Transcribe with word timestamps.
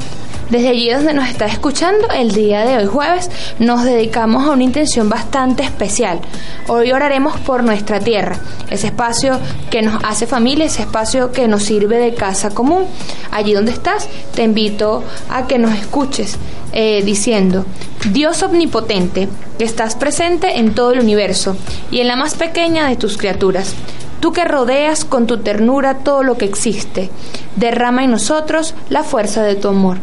desde 0.50 0.70
allí 0.70 0.92
donde 0.92 1.14
nos 1.14 1.28
está 1.28 1.48
escuchando, 1.48 2.08
el 2.10 2.32
día 2.32 2.66
de 2.66 2.78
hoy 2.78 2.86
jueves, 2.86 3.32
nos 3.58 3.84
dedicamos 3.84 4.48
a 4.48 4.52
una 4.52 4.64
intención 4.64 5.10
bastante 5.10 5.64
especial. 5.64 6.20
Hoy 6.68 6.92
oraremos 6.92 7.40
por 7.40 7.64
nuestra 7.64 8.00
tierra, 8.00 8.38
ese 8.70 8.88
espacio 8.88 9.40
que 9.72 9.82
nos 9.82 10.04
hace 10.04 10.28
familia, 10.28 10.66
ese 10.66 10.84
espacio 10.84 11.32
que 11.32 11.48
nos 11.48 11.64
sirve 11.64 11.98
de 11.98 12.14
casa 12.14 12.52
común. 12.52 12.86
Allí 13.32 13.54
donde 13.54 13.72
estás, 13.72 14.08
te 14.36 14.44
invito 14.44 15.04
a 15.30 15.48
que 15.48 15.58
nos 15.58 15.74
escuches 15.74 16.38
eh, 16.74 17.02
diciendo, 17.04 17.66
Dios 18.12 18.44
omnipotente, 18.44 19.28
que 19.58 19.64
estás 19.64 19.96
presente 19.96 20.60
en 20.60 20.76
todo 20.76 20.92
el 20.92 21.00
universo 21.00 21.58
y 21.90 22.02
en 22.02 22.08
la 22.08 22.16
más 22.16 22.36
pequeña 22.36 22.88
de 22.88 22.98
tus 22.98 23.18
criaturas 23.18 23.74
tú 24.20 24.32
que 24.32 24.46
rodeas 24.46 25.06
con 25.06 25.28
tu 25.28 25.40
ternura 25.40 26.00
todo 26.00 26.24
lo 26.24 26.36
que 26.36 26.46
existe, 26.46 27.12
derrama 27.58 28.04
en 28.04 28.12
nosotros 28.12 28.74
la 28.90 29.04
fuerza 29.04 29.44
de 29.44 29.56
tu 29.56 29.68
amor 29.68 29.98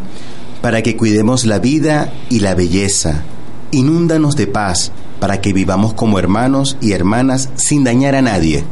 para 0.63 0.83
que 0.83 0.97
cuidemos 0.97 1.45
la 1.45 1.59
vida 1.59 2.13
y 2.31 2.41
la 2.41 2.55
belleza. 2.55 3.23
Inúndanos 3.73 4.37
de 4.37 4.47
paz, 4.47 4.93
para 5.21 5.41
que 5.41 5.53
vivamos 5.53 5.93
como 5.93 6.19
hermanos 6.19 6.79
y 6.81 6.93
hermanas 6.93 7.51
sin 7.57 7.85
dañar 7.85 8.15
a 8.15 8.23
nadie. 8.23 8.65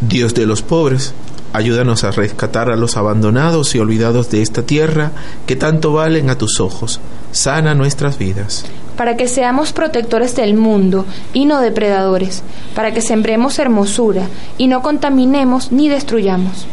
Dios 0.00 0.34
de 0.34 0.46
los 0.46 0.62
pobres, 0.62 1.12
ayúdanos 1.52 2.04
a 2.04 2.10
rescatar 2.10 2.70
a 2.70 2.76
los 2.76 2.96
abandonados 2.96 3.74
y 3.74 3.78
olvidados 3.78 4.30
de 4.30 4.42
esta 4.42 4.62
tierra 4.62 5.12
que 5.46 5.56
tanto 5.56 5.92
valen 5.92 6.30
a 6.30 6.38
tus 6.38 6.58
ojos. 6.58 7.00
Sana 7.32 7.74
nuestras 7.74 8.18
vidas. 8.18 8.64
Para 8.96 9.16
que 9.16 9.28
seamos 9.28 9.72
protectores 9.72 10.34
del 10.34 10.54
mundo 10.54 11.04
y 11.32 11.44
no 11.44 11.60
depredadores, 11.60 12.42
para 12.74 12.92
que 12.94 13.02
sembremos 13.02 13.58
hermosura 13.58 14.26
y 14.56 14.66
no 14.66 14.82
contaminemos 14.82 15.70
ni 15.70 15.88
destruyamos 15.88 16.66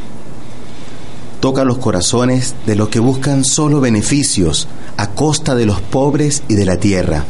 toca 1.46 1.64
los 1.64 1.78
corazones 1.78 2.56
de 2.66 2.76
los 2.76 2.90
que 2.90 3.00
buscan 3.00 3.44
solo 3.44 3.80
beneficios 3.80 4.68
a 4.98 5.12
costa 5.12 5.54
de 5.54 5.68
los 5.68 5.80
pobres 5.80 6.42
y 6.48 6.56
de 6.56 6.66
la 6.66 6.78
tierra. 6.78 7.24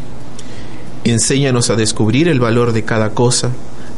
Enséñanos 1.03 1.69
a 1.69 1.75
descubrir 1.75 2.29
el 2.29 2.39
valor 2.39 2.71
de 2.71 2.85
cada 2.85 3.09
cosa, 3.09 3.49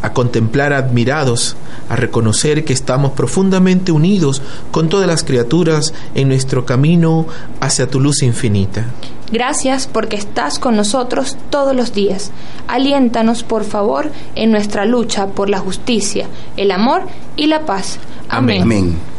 a 0.01 0.13
contemplar 0.13 0.73
admirados, 0.73 1.55
a 1.87 1.95
reconocer 1.95 2.65
que 2.65 2.73
estamos 2.73 3.11
profundamente 3.11 3.91
unidos 3.91 4.41
con 4.71 4.89
todas 4.89 5.05
las 5.05 5.23
criaturas 5.23 5.93
en 6.15 6.29
nuestro 6.29 6.65
camino 6.65 7.27
hacia 7.59 7.87
tu 7.87 7.99
luz 7.99 8.23
infinita. 8.23 8.87
Gracias 9.31 9.85
porque 9.85 10.15
estás 10.15 10.57
con 10.57 10.75
nosotros 10.75 11.37
todos 11.51 11.75
los 11.75 11.93
días. 11.93 12.31
Aliéntanos, 12.67 13.43
por 13.43 13.65
favor, 13.65 14.11
en 14.33 14.49
nuestra 14.49 14.85
lucha 14.85 15.27
por 15.27 15.47
la 15.47 15.59
justicia, 15.59 16.25
el 16.55 16.71
amor 16.71 17.03
y 17.35 17.45
la 17.45 17.67
paz. 17.67 17.99
Amén. 18.29 18.63
Amén. 18.63 19.16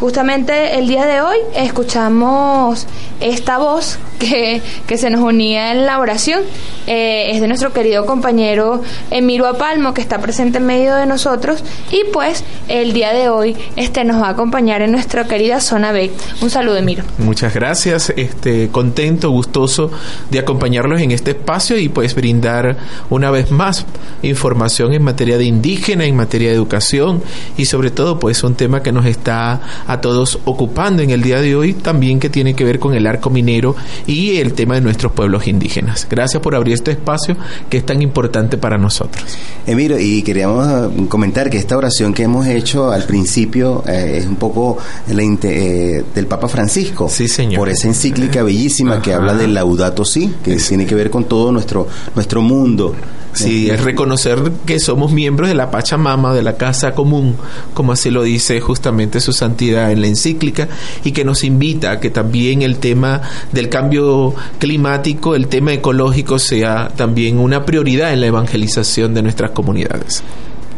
Justamente 0.00 0.78
el 0.78 0.88
día 0.88 1.06
de 1.06 1.22
hoy 1.22 1.38
escuchamos 1.54 2.86
esta 3.20 3.56
voz 3.56 3.98
que, 4.18 4.62
se 4.96 5.10
nos 5.10 5.20
unía 5.20 5.72
en 5.72 5.86
la 5.86 5.98
oración. 5.98 6.42
Eh, 6.86 7.30
es 7.32 7.40
de 7.40 7.48
nuestro 7.48 7.72
querido 7.72 8.06
compañero 8.06 8.82
Emiro 9.10 9.46
Apalmo, 9.46 9.94
que 9.94 10.00
está 10.00 10.18
presente 10.20 10.58
en 10.58 10.66
medio 10.66 10.94
de 10.94 11.06
nosotros. 11.06 11.62
Y 11.90 12.04
pues 12.12 12.44
el 12.68 12.92
día 12.92 13.12
de 13.12 13.28
hoy 13.28 13.56
este, 13.76 14.04
nos 14.04 14.22
va 14.22 14.28
a 14.28 14.30
acompañar 14.30 14.82
en 14.82 14.92
nuestra 14.92 15.24
querida 15.24 15.60
zona 15.60 15.92
B. 15.92 16.10
Un 16.40 16.50
saludo, 16.50 16.76
Emiro. 16.76 17.04
Muchas 17.18 17.54
gracias. 17.54 18.12
Este, 18.16 18.68
contento, 18.68 19.30
gustoso 19.30 19.90
de 20.30 20.38
acompañarlos 20.38 21.00
en 21.00 21.12
este 21.12 21.32
espacio 21.32 21.78
y 21.78 21.88
pues 21.88 22.14
brindar 22.14 22.76
una 23.10 23.30
vez 23.30 23.50
más 23.50 23.86
información 24.22 24.92
en 24.92 25.02
materia 25.02 25.38
de 25.38 25.44
indígena, 25.44 26.04
en 26.04 26.16
materia 26.16 26.48
de 26.48 26.54
educación 26.54 27.22
y 27.56 27.66
sobre 27.66 27.90
todo 27.90 28.18
pues 28.18 28.42
un 28.42 28.54
tema 28.54 28.82
que 28.82 28.92
nos 28.92 29.06
está 29.06 29.60
a 29.86 30.00
todos 30.00 30.38
ocupando 30.44 31.02
en 31.02 31.10
el 31.10 31.22
día 31.22 31.40
de 31.40 31.56
hoy, 31.56 31.74
también 31.74 32.20
que 32.20 32.30
tiene 32.30 32.54
que 32.54 32.64
ver 32.64 32.78
con 32.78 32.94
el 32.94 33.06
arco 33.06 33.30
minero 33.30 33.76
y 34.06 34.36
el 34.38 34.52
tema 34.52 34.74
de 34.74 34.80
nuestros 34.80 35.12
pueblos 35.12 35.46
indígenas. 35.46 36.06
Gracias 36.08 36.42
por 36.42 36.54
abrir 36.54 36.74
este 36.74 36.92
espacio 36.92 37.36
que 37.68 37.78
es 37.78 37.86
tan 37.86 38.02
importante 38.02 38.56
para 38.56 38.78
nosotros. 38.78 39.24
Emiro, 39.66 39.98
y 39.98 40.22
queríamos 40.22 40.66
ah, 40.66 40.88
comentar 41.08 41.50
que 41.50 41.58
esta 41.58 41.76
oración 41.76 42.14
que 42.14 42.22
hemos 42.22 42.46
hecho 42.46 42.90
al 42.90 43.04
principio 43.04 43.82
eh, 43.86 44.18
es 44.18 44.26
un 44.26 44.36
poco 44.36 44.78
la 45.08 45.22
eh, 45.22 46.04
del 46.14 46.26
Papa 46.26 46.48
Francisco. 46.48 47.08
Sí, 47.08 47.28
señor. 47.28 47.58
Por 47.58 47.68
esa 47.68 47.88
encíclica 47.88 48.42
bellísima 48.42 49.02
que 49.02 49.12
habla 49.12 49.34
del 49.34 49.54
Laudato 49.54 50.04
Si, 50.04 50.28
que 50.44 50.56
tiene 50.56 50.86
que 50.86 50.94
ver 50.94 51.10
con 51.10 51.24
todo 51.24 51.52
nuestro, 51.52 51.88
nuestro 52.14 52.42
mundo. 52.42 52.94
Sí, 53.36 53.68
es 53.70 53.82
reconocer 53.82 54.52
que 54.64 54.80
somos 54.80 55.12
miembros 55.12 55.48
de 55.48 55.54
la 55.54 55.70
Pachamama, 55.70 56.32
de 56.32 56.42
la 56.42 56.56
casa 56.56 56.92
común, 56.92 57.36
como 57.74 57.92
así 57.92 58.10
lo 58.10 58.22
dice 58.22 58.60
justamente 58.60 59.20
su 59.20 59.32
santidad 59.32 59.92
en 59.92 60.00
la 60.00 60.06
encíclica, 60.06 60.68
y 61.04 61.12
que 61.12 61.24
nos 61.24 61.44
invita 61.44 61.92
a 61.92 62.00
que 62.00 62.10
también 62.10 62.62
el 62.62 62.78
tema 62.78 63.20
del 63.52 63.68
cambio 63.68 64.34
climático, 64.58 65.34
el 65.34 65.48
tema 65.48 65.72
ecológico, 65.72 66.38
sea 66.38 66.88
también 66.88 67.38
una 67.38 67.64
prioridad 67.64 68.12
en 68.12 68.20
la 68.20 68.26
evangelización 68.26 69.14
de 69.14 69.22
nuestras 69.22 69.50
comunidades. 69.50 70.22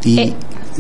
Y 0.04 0.20
eh, 0.20 0.34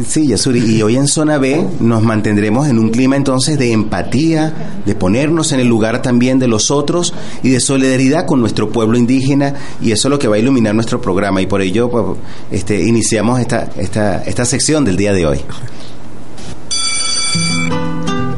Sí, 0.06 0.28
Yasuri, 0.28 0.60
y 0.60 0.82
hoy 0.82 0.96
en 0.96 1.08
Zona 1.08 1.38
B 1.38 1.66
nos 1.80 2.02
mantendremos 2.02 2.68
en 2.68 2.78
un 2.78 2.90
clima 2.90 3.16
entonces 3.16 3.58
de 3.58 3.72
empatía, 3.72 4.80
de 4.86 4.94
ponernos 4.94 5.50
en 5.50 5.58
el 5.58 5.66
lugar 5.66 6.02
también 6.02 6.38
de 6.38 6.46
los 6.46 6.70
otros 6.70 7.14
y 7.42 7.50
de 7.50 7.58
solidaridad 7.58 8.24
con 8.24 8.40
nuestro 8.40 8.70
pueblo 8.70 8.96
indígena 8.96 9.54
y 9.82 9.90
eso 9.90 10.06
es 10.06 10.10
lo 10.10 10.18
que 10.18 10.28
va 10.28 10.36
a 10.36 10.38
iluminar 10.38 10.74
nuestro 10.74 11.00
programa 11.00 11.42
y 11.42 11.46
por 11.46 11.62
ello 11.62 11.90
pues, 11.90 12.04
este, 12.52 12.80
iniciamos 12.80 13.40
esta, 13.40 13.70
esta, 13.76 14.22
esta 14.22 14.44
sección 14.44 14.84
del 14.84 14.96
día 14.96 15.12
de 15.12 15.26
hoy. 15.26 15.40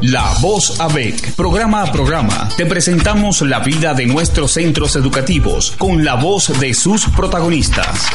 La 0.01 0.33
Voz 0.41 0.79
ABEC, 0.79 1.35
programa 1.35 1.83
a 1.83 1.91
programa, 1.91 2.49
te 2.57 2.65
presentamos 2.65 3.41
la 3.41 3.59
vida 3.59 3.93
de 3.93 4.07
nuestros 4.07 4.53
centros 4.53 4.95
educativos 4.95 5.75
con 5.77 6.03
la 6.03 6.15
voz 6.15 6.59
de 6.59 6.73
sus 6.73 7.05
protagonistas. 7.05 8.07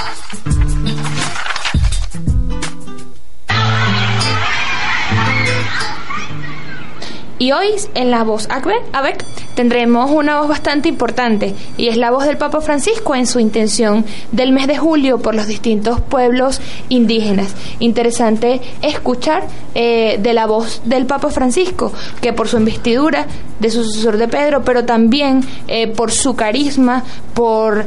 Y 7.38 7.52
hoy 7.52 7.68
en 7.94 8.10
la 8.10 8.24
voz 8.24 8.48
ABEC 8.50 9.22
tendremos 9.54 10.10
una 10.10 10.40
voz 10.40 10.48
bastante 10.48 10.88
importante 10.88 11.54
y 11.76 11.88
es 11.88 11.98
la 11.98 12.10
voz 12.10 12.24
del 12.24 12.38
Papa 12.38 12.62
Francisco 12.62 13.14
en 13.14 13.26
su 13.26 13.40
intención 13.40 14.06
del 14.32 14.52
mes 14.52 14.66
de 14.66 14.78
julio 14.78 15.18
por 15.18 15.34
los 15.34 15.46
distintos 15.46 16.00
pueblos 16.00 16.62
indígenas. 16.88 17.54
Interesante 17.78 18.62
escuchar 18.80 19.46
eh, 19.74 20.18
de 20.18 20.32
la 20.32 20.46
voz 20.46 20.80
del 20.86 21.04
Papa 21.04 21.28
Francisco, 21.28 21.92
que 22.22 22.32
por 22.32 22.48
su 22.48 22.56
investidura 22.56 23.26
de 23.60 23.70
su 23.70 23.84
sucesor 23.84 24.16
de 24.16 24.28
Pedro, 24.28 24.62
pero 24.64 24.86
también 24.86 25.44
eh, 25.68 25.88
por 25.88 26.12
su 26.12 26.36
carisma, 26.36 27.04
por 27.34 27.84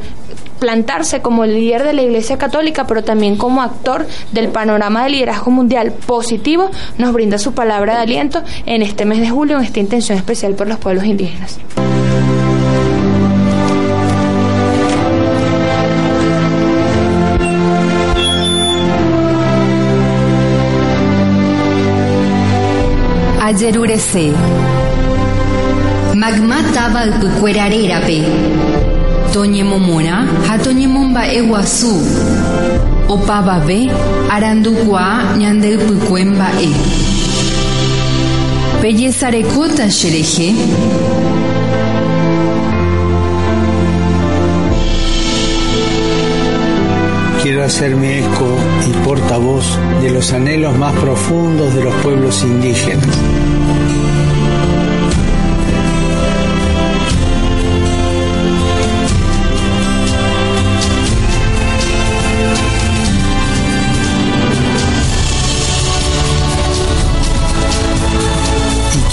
plantarse 0.60 1.22
como 1.22 1.46
líder 1.46 1.84
de 1.84 1.94
la 1.94 2.02
Iglesia 2.02 2.38
Católica, 2.38 2.86
pero 2.86 3.04
también 3.04 3.38
como 3.38 3.62
actor 3.62 4.06
del 4.32 4.50
panorama 4.50 5.04
de 5.04 5.10
liderazgo 5.12 5.52
mundial 5.52 5.92
positivo, 5.92 6.70
nos 6.98 7.14
brinda 7.14 7.38
su 7.38 7.54
palabra 7.54 7.96
de 7.96 8.02
aliento 8.02 8.44
en 8.66 8.82
este 8.82 9.06
mes 9.06 9.20
de 9.20 9.30
julio, 9.30 9.58
en 9.58 9.64
esta 9.64 9.80
intención 9.80 10.18
especial 10.18 10.54
por 10.54 10.68
los 10.68 10.78
pueblos 10.78 11.06
indígenas. 11.06 11.60
Ayerurese. 23.50 24.32
Magma 26.16 26.58
tabal 26.72 27.20
pe. 28.06 28.69
Toñemomora 29.34 30.26
ha 30.50 30.58
toñemomba'e 30.58 31.42
guasu 31.50 31.94
opavave 33.14 33.80
arandukua 34.36 35.38
ñandeypykue 35.38 36.22
mba'e 36.26 36.70
pejesarekóta 38.82 39.86
cherehe 39.98 40.50
Quiero 47.44 47.64
hacerme 47.64 48.20
eco 48.20 48.50
y 48.88 48.92
portavoz 49.06 49.66
de 50.02 50.10
los 50.12 50.34
anhelos 50.34 50.76
más 50.78 50.94
profundos 50.96 51.74
de 51.76 51.84
los 51.84 51.94
pueblos 52.04 52.44
indígenas 52.44 53.08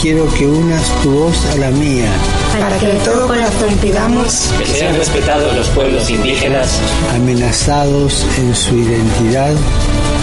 quiero 0.01 0.27
que 0.35 0.47
unas 0.47 1.03
tu 1.03 1.11
voz 1.11 1.47
a 1.53 1.57
la 1.57 1.71
mía. 1.71 2.11
Para 2.59 2.79
que 2.79 2.87
de 2.87 2.99
todo 3.01 3.27
corazón 3.27 3.75
pidamos 3.81 4.53
que 4.59 4.67
sean 4.67 4.95
respetados 4.97 5.55
los 5.55 5.69
pueblos 5.69 6.11
indígenas, 6.11 6.81
amenazados 7.15 8.27
en 8.39 8.55
su 8.55 8.77
identidad 8.77 9.55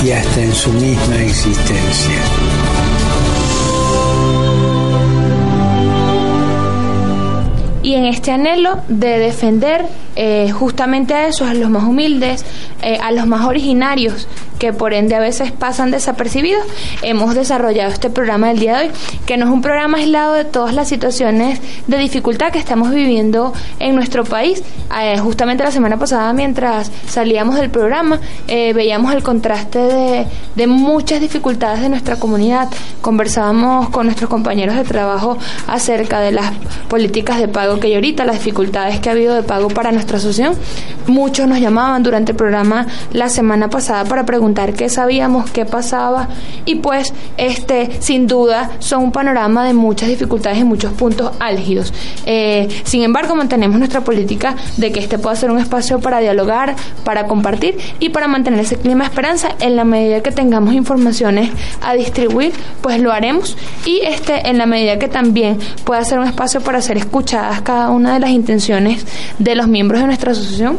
y 0.03 0.11
hasta 0.11 0.41
en 0.41 0.53
su 0.53 0.71
misma 0.73 1.15
existencia. 1.15 2.21
Y 7.81 7.95
en 7.95 8.05
este 8.05 8.31
anhelo 8.31 8.79
de 8.87 9.19
defender 9.19 9.85
eh, 10.15 10.51
justamente 10.51 11.13
a 11.13 11.27
esos, 11.27 11.49
a 11.49 11.53
los 11.53 11.69
más 11.69 11.83
humildes, 11.83 12.45
eh, 12.81 12.97
a 13.01 13.11
los 13.11 13.27
más 13.27 13.45
originarios, 13.45 14.27
que 14.63 14.71
por 14.71 14.93
ende 14.93 15.13
a 15.13 15.19
veces 15.19 15.51
pasan 15.51 15.91
desapercibidos, 15.91 16.63
hemos 17.01 17.35
desarrollado 17.35 17.91
este 17.91 18.09
programa 18.09 18.47
del 18.47 18.59
día 18.59 18.77
de 18.77 18.85
hoy, 18.85 18.91
que 19.25 19.35
no 19.35 19.43
es 19.45 19.51
un 19.51 19.61
programa 19.61 19.97
aislado 19.97 20.35
de 20.35 20.45
todas 20.45 20.73
las 20.73 20.87
situaciones 20.87 21.59
de 21.87 21.97
dificultad 21.97 22.53
que 22.53 22.59
estamos 22.59 22.91
viviendo 22.91 23.51
en 23.79 23.93
nuestro 23.93 24.23
país. 24.23 24.63
Eh, 25.01 25.17
justamente 25.17 25.65
la 25.65 25.71
semana 25.71 25.99
pasada, 25.99 26.31
mientras 26.31 26.89
salíamos 27.07 27.55
del 27.55 27.71
programa, 27.71 28.21
eh, 28.47 28.71
veíamos 28.71 29.13
el 29.13 29.21
contraste 29.21 29.79
de, 29.79 30.27
de 30.55 30.67
muchas 30.67 31.19
dificultades 31.19 31.81
de 31.81 31.89
nuestra 31.89 32.15
comunidad. 32.15 32.69
Conversábamos 33.01 33.89
con 33.89 34.05
nuestros 34.05 34.29
compañeros 34.29 34.77
de 34.77 34.85
trabajo 34.85 35.37
acerca 35.67 36.21
de 36.21 36.31
las 36.31 36.53
políticas 36.87 37.37
de 37.37 37.49
pago 37.49 37.81
que 37.81 37.87
hay 37.87 37.95
ahorita, 37.95 38.23
las 38.23 38.35
dificultades 38.35 39.01
que 39.01 39.09
ha 39.09 39.11
habido 39.11 39.35
de 39.35 39.43
pago 39.43 39.67
para 39.67 39.91
nuestra 39.91 40.19
asociación. 40.19 40.55
Muchos 41.07 41.49
nos 41.49 41.59
llamaban 41.59 42.01
durante 42.01 42.31
el 42.31 42.37
programa 42.37 42.87
la 43.11 43.27
semana 43.27 43.69
pasada 43.69 44.05
para 44.05 44.25
preguntar 44.25 44.52
qué 44.53 44.89
sabíamos, 44.89 45.49
qué 45.51 45.65
pasaba 45.65 46.29
y 46.65 46.75
pues 46.75 47.13
este 47.37 47.89
sin 47.99 48.27
duda 48.27 48.71
son 48.79 49.03
un 49.03 49.11
panorama 49.11 49.65
de 49.65 49.73
muchas 49.73 50.09
dificultades 50.09 50.59
y 50.59 50.63
muchos 50.63 50.93
puntos 50.93 51.31
álgidos. 51.39 51.93
Eh, 52.25 52.67
sin 52.83 53.03
embargo, 53.03 53.35
mantenemos 53.35 53.77
nuestra 53.77 54.01
política 54.01 54.55
de 54.77 54.91
que 54.91 54.99
este 54.99 55.17
pueda 55.17 55.35
ser 55.35 55.51
un 55.51 55.59
espacio 55.59 55.99
para 55.99 56.19
dialogar, 56.19 56.75
para 57.03 57.25
compartir 57.25 57.77
y 57.99 58.09
para 58.09 58.27
mantener 58.27 58.61
ese 58.61 58.77
clima 58.77 59.03
de 59.03 59.09
esperanza 59.09 59.55
en 59.59 59.75
la 59.75 59.83
medida 59.83 60.21
que 60.21 60.31
tengamos 60.31 60.73
informaciones 60.73 61.49
a 61.81 61.93
distribuir, 61.93 62.53
pues 62.81 62.99
lo 63.01 63.11
haremos 63.11 63.57
y 63.85 64.01
este 64.03 64.49
en 64.49 64.57
la 64.57 64.65
medida 64.65 64.99
que 64.99 65.07
también 65.07 65.59
pueda 65.83 66.03
ser 66.03 66.19
un 66.19 66.27
espacio 66.27 66.61
para 66.61 66.81
ser 66.81 66.97
escuchadas 66.97 67.61
cada 67.61 67.89
una 67.89 68.13
de 68.13 68.19
las 68.19 68.29
intenciones 68.29 69.05
de 69.39 69.55
los 69.55 69.67
miembros 69.67 70.01
de 70.01 70.07
nuestra 70.07 70.31
asociación 70.31 70.77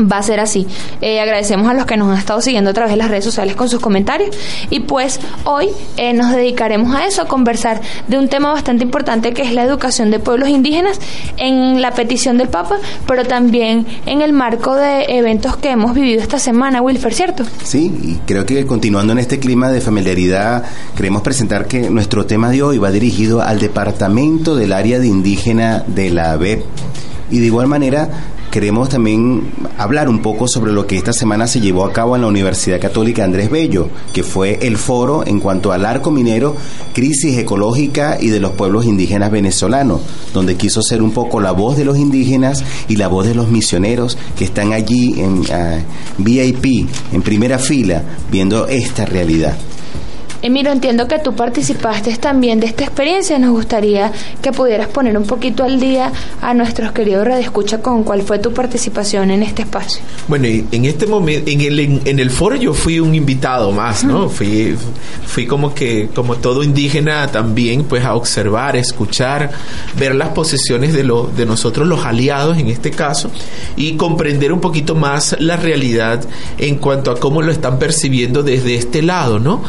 va 0.00 0.18
a 0.18 0.22
ser 0.22 0.40
así. 0.40 0.66
Eh, 1.00 1.20
agradecemos 1.20 1.68
a 1.68 1.74
los 1.74 1.86
que 1.86 1.96
nos 1.96 2.10
han 2.10 2.18
estado 2.18 2.40
siguiendo 2.40 2.70
a 2.70 2.72
través 2.72 2.92
de 2.92 2.96
las 2.96 3.10
redes 3.10 3.24
sociales 3.24 3.54
con 3.56 3.68
sus 3.68 3.80
comentarios 3.80 4.34
y 4.70 4.80
pues 4.80 5.20
hoy 5.44 5.68
eh, 5.96 6.12
nos 6.12 6.32
dedicaremos 6.32 6.94
a 6.94 7.06
eso, 7.06 7.22
a 7.22 7.26
conversar 7.26 7.80
de 8.08 8.18
un 8.18 8.28
tema 8.28 8.52
bastante 8.52 8.84
importante 8.84 9.32
que 9.32 9.42
es 9.42 9.52
la 9.52 9.64
educación 9.64 10.10
de 10.10 10.18
pueblos 10.18 10.48
indígenas 10.48 10.98
en 11.36 11.80
la 11.80 11.92
petición 11.92 12.38
del 12.38 12.48
Papa, 12.48 12.76
pero 13.06 13.24
también 13.24 13.86
en 14.06 14.22
el 14.22 14.32
marco 14.32 14.74
de 14.74 15.04
eventos 15.08 15.56
que 15.56 15.70
hemos 15.70 15.94
vivido 15.94 16.20
esta 16.20 16.38
semana, 16.38 16.80
Wilfer, 16.80 17.14
¿cierto? 17.14 17.44
Sí, 17.64 17.92
y 18.02 18.14
creo 18.26 18.46
que 18.46 18.66
continuando 18.66 19.12
en 19.12 19.18
este 19.18 19.38
clima 19.38 19.70
de 19.70 19.80
familiaridad, 19.80 20.64
queremos 20.96 21.22
presentar 21.22 21.66
que 21.66 21.90
nuestro 21.90 22.26
tema 22.26 22.50
de 22.50 22.62
hoy 22.62 22.78
va 22.78 22.90
dirigido 22.90 23.42
al 23.42 23.58
Departamento 23.58 24.56
del 24.56 24.72
Área 24.72 24.98
de 24.98 25.06
Indígena 25.06 25.84
de 25.86 26.10
la 26.10 26.32
ABEP. 26.32 26.64
Y 27.32 27.40
de 27.40 27.46
igual 27.46 27.66
manera, 27.66 28.10
queremos 28.50 28.90
también 28.90 29.50
hablar 29.78 30.10
un 30.10 30.20
poco 30.20 30.46
sobre 30.46 30.70
lo 30.70 30.86
que 30.86 30.98
esta 30.98 31.14
semana 31.14 31.46
se 31.46 31.60
llevó 31.60 31.86
a 31.86 31.92
cabo 31.92 32.14
en 32.14 32.20
la 32.20 32.28
Universidad 32.28 32.78
Católica 32.78 33.24
Andrés 33.24 33.50
Bello, 33.50 33.88
que 34.12 34.22
fue 34.22 34.58
el 34.60 34.76
foro 34.76 35.26
en 35.26 35.40
cuanto 35.40 35.72
al 35.72 35.86
arco 35.86 36.10
minero, 36.10 36.54
crisis 36.92 37.38
ecológica 37.38 38.18
y 38.20 38.28
de 38.28 38.38
los 38.38 38.52
pueblos 38.52 38.84
indígenas 38.84 39.30
venezolanos, 39.30 40.02
donde 40.34 40.56
quiso 40.56 40.82
ser 40.82 41.00
un 41.00 41.12
poco 41.12 41.40
la 41.40 41.52
voz 41.52 41.78
de 41.78 41.86
los 41.86 41.96
indígenas 41.96 42.62
y 42.86 42.96
la 42.96 43.08
voz 43.08 43.26
de 43.26 43.34
los 43.34 43.48
misioneros 43.48 44.18
que 44.36 44.44
están 44.44 44.74
allí 44.74 45.18
en 45.18 45.42
ah, 45.50 45.78
VIP, 46.18 46.86
en 47.14 47.22
primera 47.22 47.58
fila, 47.58 48.02
viendo 48.30 48.66
esta 48.68 49.06
realidad. 49.06 49.56
Emiro, 50.42 50.72
entiendo 50.72 51.06
que 51.06 51.20
tú 51.20 51.34
participaste 51.34 52.16
también 52.16 52.58
de 52.58 52.66
esta 52.66 52.82
experiencia. 52.82 53.38
Nos 53.38 53.52
gustaría 53.52 54.12
que 54.42 54.50
pudieras 54.50 54.88
poner 54.88 55.16
un 55.16 55.24
poquito 55.24 55.62
al 55.62 55.78
día 55.78 56.10
a 56.40 56.52
nuestros 56.52 56.90
queridos 56.90 57.12
Escucha 57.28 57.80
con 57.80 58.02
cuál 58.02 58.22
fue 58.22 58.38
tu 58.38 58.52
participación 58.52 59.30
en 59.30 59.42
este 59.42 59.62
espacio. 59.62 60.02
Bueno, 60.26 60.46
en 60.46 60.84
este 60.84 61.06
momento, 61.06 61.50
en 61.50 61.60
el, 61.60 61.78
en, 62.04 62.18
el 62.18 62.30
foro 62.30 62.56
yo 62.56 62.74
fui 62.74 62.98
un 62.98 63.14
invitado 63.14 63.70
más, 63.70 64.02
¿no? 64.02 64.28
Fui, 64.28 64.76
fui 65.24 65.46
como 65.46 65.74
que, 65.74 66.08
como 66.14 66.36
todo 66.36 66.62
indígena 66.62 67.28
también, 67.28 67.84
pues 67.84 68.04
a 68.04 68.14
observar, 68.14 68.76
escuchar, 68.76 69.50
ver 69.98 70.14
las 70.14 70.30
posiciones 70.30 70.92
de, 70.92 71.04
lo, 71.04 71.30
de 71.36 71.46
nosotros 71.46 71.86
los 71.86 72.04
aliados 72.04 72.58
en 72.58 72.68
este 72.68 72.90
caso 72.90 73.30
y 73.76 73.92
comprender 73.96 74.52
un 74.52 74.60
poquito 74.60 74.94
más 74.94 75.36
la 75.38 75.56
realidad 75.56 76.24
en 76.58 76.76
cuanto 76.76 77.10
a 77.10 77.20
cómo 77.20 77.42
lo 77.42 77.52
están 77.52 77.78
percibiendo 77.78 78.42
desde 78.42 78.74
este 78.74 79.02
lado, 79.02 79.38
¿no? 79.38 79.62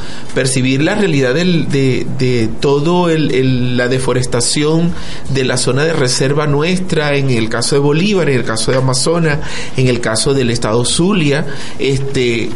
Percibir 0.64 0.84
la 0.84 0.96
realidad 0.96 1.34
de, 1.34 2.08
de 2.18 2.50
todo 2.62 3.10
el, 3.10 3.76
la 3.76 3.90
deforestación 3.90 4.94
de 5.34 5.44
la 5.44 5.58
zona 5.58 5.84
de 5.84 5.92
reserva 5.92 6.48
nuestra, 6.48 7.18
en 7.18 7.32
el 7.32 7.50
caso 7.50 7.76
de 7.76 7.82
Bolívar, 7.82 8.30
en 8.30 8.38
el 8.38 8.46
caso 8.46 8.72
de 8.72 8.78
Amazonas, 8.78 9.40
en 9.76 9.90
el 9.90 10.00
caso 10.00 10.34
del 10.34 10.52
estado 10.52 10.86
Zulia, 10.86 11.46
este, 11.80 12.50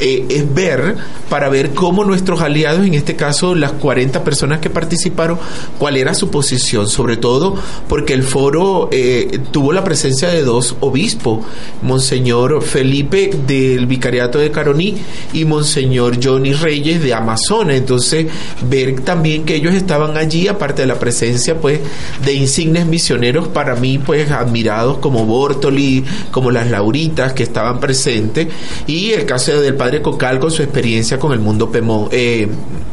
eh, 0.00 0.26
es 0.28 0.52
ver 0.52 0.96
para 1.28 1.48
ver 1.48 1.70
cómo 1.70 2.04
nuestros 2.04 2.40
aliados, 2.40 2.86
en 2.86 2.94
este 2.94 3.16
caso 3.16 3.54
las 3.54 3.72
40 3.72 4.24
personas 4.24 4.60
que 4.60 4.70
participaron, 4.70 5.38
cuál 5.78 5.96
era 5.96 6.14
su 6.14 6.30
posición, 6.30 6.88
sobre 6.88 7.16
todo 7.16 7.54
porque 7.88 8.14
el 8.14 8.22
foro 8.22 8.88
eh, 8.92 9.38
tuvo 9.50 9.72
la 9.72 9.84
presencia 9.84 10.28
de 10.28 10.42
dos 10.42 10.76
obispos, 10.80 11.40
Monseñor 11.82 12.62
Felipe 12.62 13.30
del 13.46 13.86
Vicariato 13.86 14.38
de 14.38 14.50
Caroní 14.50 14.96
y 15.32 15.44
Monseñor 15.44 16.18
Johnny 16.22 16.52
Reyes 16.52 17.02
de 17.02 17.14
Amazonas. 17.14 17.76
Entonces, 17.76 18.26
ver 18.68 19.00
también 19.00 19.44
que 19.44 19.54
ellos 19.54 19.74
estaban 19.74 20.16
allí, 20.16 20.48
aparte 20.48 20.82
de 20.82 20.88
la 20.88 20.98
presencia, 20.98 21.60
pues, 21.60 21.80
de 22.24 22.34
insignes 22.34 22.86
misioneros 22.86 23.48
para 23.48 23.76
mí, 23.76 23.98
pues, 23.98 24.30
admirados 24.30 24.98
como 24.98 25.24
Bortoli, 25.24 26.04
como 26.30 26.50
las 26.50 26.70
Lauritas 26.70 27.32
que 27.32 27.42
estaban 27.42 27.80
presentes, 27.80 28.48
y 28.86 29.12
el 29.12 29.26
caso 29.26 29.60
del 29.60 29.74
padre 29.82 30.00
Cocal 30.00 30.38
con 30.38 30.52
su 30.52 30.62
experiencia 30.62 31.18
con 31.18 31.32
el 31.32 31.40
mundo 31.40 31.68
Pemón, 31.72 32.06
eh, 32.12 32.46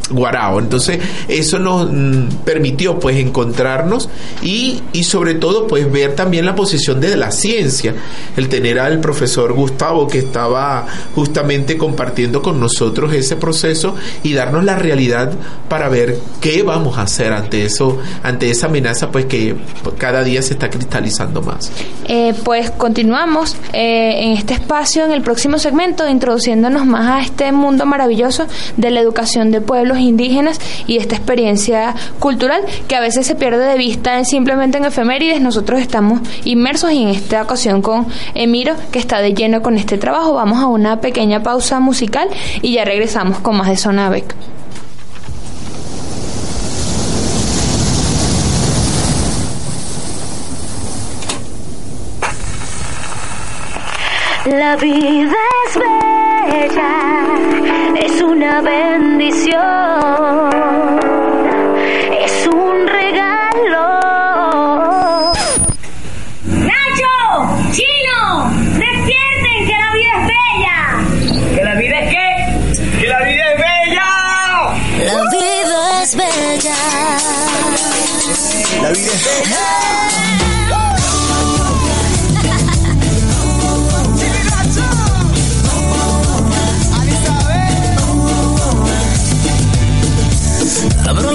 Guarao. 0.10 0.60
Entonces, 0.60 1.00
eso 1.28 1.60
nos 1.60 1.90
mm, 1.92 2.44
permitió 2.46 3.00
pues 3.00 3.18
encontrarnos 3.18 4.10
y, 4.42 4.82
y 4.94 5.04
sobre 5.04 5.36
todo 5.36 5.68
pues 5.68 5.92
ver 5.92 6.16
también 6.16 6.46
la 6.46 6.56
posición 6.56 7.00
de 7.00 7.16
la 7.16 7.32
ciencia. 7.32 7.96
El 8.36 8.50
tener 8.50 8.80
al 8.80 9.00
profesor 9.00 9.54
Gustavo 9.54 10.08
que 10.08 10.20
estaba 10.20 10.86
justamente 11.16 11.78
compartiendo 11.78 12.42
con 12.42 12.60
nosotros 12.60 13.14
ese 13.14 13.36
proceso 13.36 13.96
y 14.24 14.34
darnos 14.34 14.64
la 14.64 14.76
realidad 14.76 15.32
para 15.68 15.90
ver 15.90 16.18
qué 16.42 16.64
vamos 16.64 16.98
a 16.98 17.04
hacer 17.04 17.34
ante 17.34 17.66
eso, 17.66 17.98
ante 18.24 18.50
esa 18.50 18.68
amenaza 18.68 19.12
pues 19.12 19.26
que 19.26 19.56
cada 19.98 20.24
día 20.24 20.42
se 20.42 20.54
está 20.54 20.70
cristalizando 20.70 21.42
más. 21.42 21.72
Eh, 22.06 22.34
pues 22.44 22.72
continuamos 22.72 23.56
eh, 23.74 24.24
en 24.24 24.34
este 24.34 24.54
espacio 24.54 25.06
en 25.06 25.12
el 25.12 25.22
próximo 25.22 25.60
segmento 25.60 26.08
introduciéndonos 26.08 26.86
más 26.86 27.08
a 27.08 27.22
este 27.22 27.52
mundo 27.52 27.86
maravilloso 27.86 28.48
de 28.78 28.92
la 28.92 29.00
educación 29.00 29.52
de 29.52 29.62
pueblos 29.62 29.99
indígenas 30.02 30.60
y 30.88 30.98
esta 30.98 31.16
experiencia 31.16 31.96
cultural 32.20 32.62
que 32.88 32.96
a 32.96 33.00
veces 33.00 33.28
se 33.28 33.36
pierde 33.36 33.66
de 33.66 33.78
vista 33.78 34.24
simplemente 34.24 34.78
en 34.78 34.86
efemérides. 34.86 35.42
Nosotros 35.42 35.80
estamos 35.80 36.22
inmersos 36.46 36.92
en 36.92 37.10
esta 37.10 37.42
ocasión 37.42 37.82
con 37.82 38.08
Emiro, 38.34 38.76
que 38.92 39.00
está 39.00 39.22
de 39.22 39.34
lleno 39.34 39.62
con 39.62 39.78
este 39.78 39.98
trabajo. 39.98 40.34
Vamos 40.34 40.60
a 40.60 40.68
una 40.68 41.02
pequeña 41.02 41.44
pausa 41.44 41.80
musical 41.80 42.30
y 42.62 42.74
ya 42.74 42.86
regresamos 42.86 43.40
con 43.40 43.58
más 43.58 43.68
de 43.70 43.78
Sonavec. 43.78 44.36
La 54.46 54.76
vida 54.78 55.36
es 55.68 55.76
bella, 55.76 56.19
es 57.96 58.22
una 58.22 58.62
bendición, 58.62 59.60
es 62.22 62.48
un 62.48 62.88
regalo. 62.88 63.88
¡Nacho! 66.46 67.14
¡Chino! 67.72 68.52
¡Despierten 68.78 69.68
que 69.68 69.78
la 69.78 69.92
vida 69.94 70.14
es 70.18 70.26
bella! 70.28 70.78
¿Que 71.56 71.64
la 71.64 71.76
vida 71.76 72.00
es 72.00 72.10
qué? 72.10 72.30
¡Que 73.00 73.08
la 73.08 73.20
vida 73.20 73.44
es 73.52 73.58
bella! 73.58 74.10
La 75.06 75.22
vida 75.30 76.04
es 76.04 76.16
bella. 76.16 76.76
La 78.82 78.90
vida 78.90 79.12
es 79.14 79.26
bella. 79.46 79.89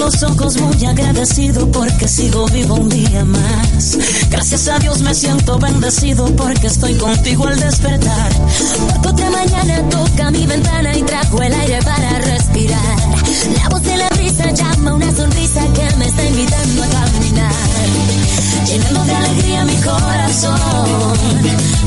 Los 0.05 0.23
ojos 0.23 0.61
muy 0.61 0.85
agradecido 0.85 1.67
porque 1.73 2.07
sigo 2.07 2.45
vivo 2.49 2.75
un 2.75 2.91
día 2.91 3.25
más. 3.25 3.97
Gracias 4.29 4.69
a 4.69 4.79
Dios 4.79 5.01
me 5.01 5.15
siento 5.15 5.59
bendecido 5.59 6.27
porque 6.37 6.67
estoy 6.67 6.95
contigo 6.97 7.47
al 7.47 7.59
despertar. 7.59 8.31
Porque 9.03 9.09
otra 9.09 9.31
mañana 9.31 9.89
toca 9.89 10.31
mi 10.31 10.45
ventana 10.47 10.95
y 10.95 11.03
trajo 11.03 11.41
el 11.41 11.55
aire 11.55 11.79
para 11.83 12.19
respirar. 12.19 12.97
La 13.57 13.69
voz 13.71 13.83
de 13.83 13.97
la 13.97 14.09
brisa 14.11 14.51
llama 14.51 14.93
una 14.93 15.11
sonrisa 15.15 15.63
que 15.73 15.97
me 15.97 16.07
está 16.07 16.23
invitando 16.23 16.83
a 16.83 16.87
caminar. 16.89 17.55
Llenando 18.67 19.05
de 19.05 19.15
alegría 19.15 19.65
mi 19.65 19.77
corazón. 19.77 20.59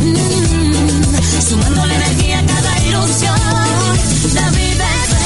Mm, 0.01 1.47
sumándole 1.49 1.95
energía 1.95 2.39
a 2.39 2.45
cada 2.47 2.83
ilusión. 2.83 3.39
La 4.33 4.49
vida 4.49 4.85
es 5.03 5.17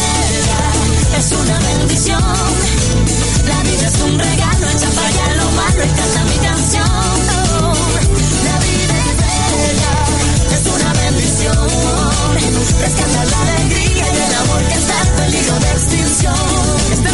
es 1.21 1.31
una 1.33 1.59
bendición. 1.59 2.60
Un 4.05 4.19
regalo, 4.19 4.67
echa 4.69 4.89
para 4.89 5.07
allá 5.07 5.35
lo 5.35 5.51
malo 5.51 5.83
y 5.83 5.89
canta 5.89 6.23
mi 6.23 6.37
canción. 6.37 6.89
La 8.45 8.55
vida 8.65 8.95
es 9.09 9.15
bella, 9.21 9.93
es 10.55 10.63
una 10.75 10.93
bendición. 10.93 11.69
Rescata 12.81 13.25
la 13.25 13.41
alegría 13.41 14.05
y 14.13 14.17
el 14.17 14.33
amor 14.35 14.61
que 14.67 14.73
está 14.73 15.01
en 15.01 15.15
peligro 15.15 15.59
de 15.59 15.71
extinción. 15.71 16.35
Está 16.91 17.09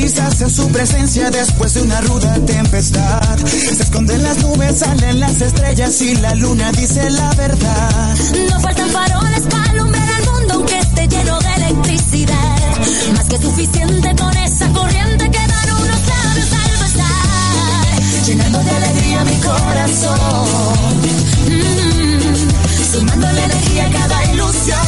iris 0.00 0.18
hace 0.18 0.48
su 0.48 0.68
presencia 0.68 1.30
después 1.30 1.74
de 1.74 1.82
una 1.82 2.00
ruda 2.00 2.34
tempestad. 2.46 3.38
Se 3.46 3.82
esconden 3.82 4.22
las 4.22 4.38
nubes, 4.38 4.78
salen 4.78 5.20
las 5.20 5.40
estrellas 5.40 6.00
y 6.00 6.16
la 6.16 6.34
luna 6.34 6.70
dice 6.72 7.08
la 7.10 7.30
verdad. 7.34 8.16
No 8.50 8.60
faltan 8.60 8.88
faroles 8.90 9.42
para 9.50 9.70
alumbrar 9.70 10.08
al 10.08 10.30
mundo 10.32 10.54
aunque 10.54 10.78
esté 10.78 11.08
lleno 11.08 11.38
de 11.38 11.54
electricidad. 11.54 12.78
Más 13.14 13.26
que 13.26 13.38
suficiente 13.38 14.14
con 14.16 14.36
esa 14.36 14.68
corriente 14.72 15.30
que 15.30 15.38
dan 15.38 15.70
unos 15.72 16.00
labios 16.08 16.52
al 16.52 16.70
besar. 16.82 18.26
Llenando 18.26 18.58
de 18.62 18.70
alegría 18.70 19.24
mi 19.24 19.36
corazón. 19.40 21.00
Mm, 21.48 22.92
sumándole 22.92 23.44
energía 23.44 23.86
a 23.86 23.90
cada 23.90 24.24
ilusión. 24.32 24.78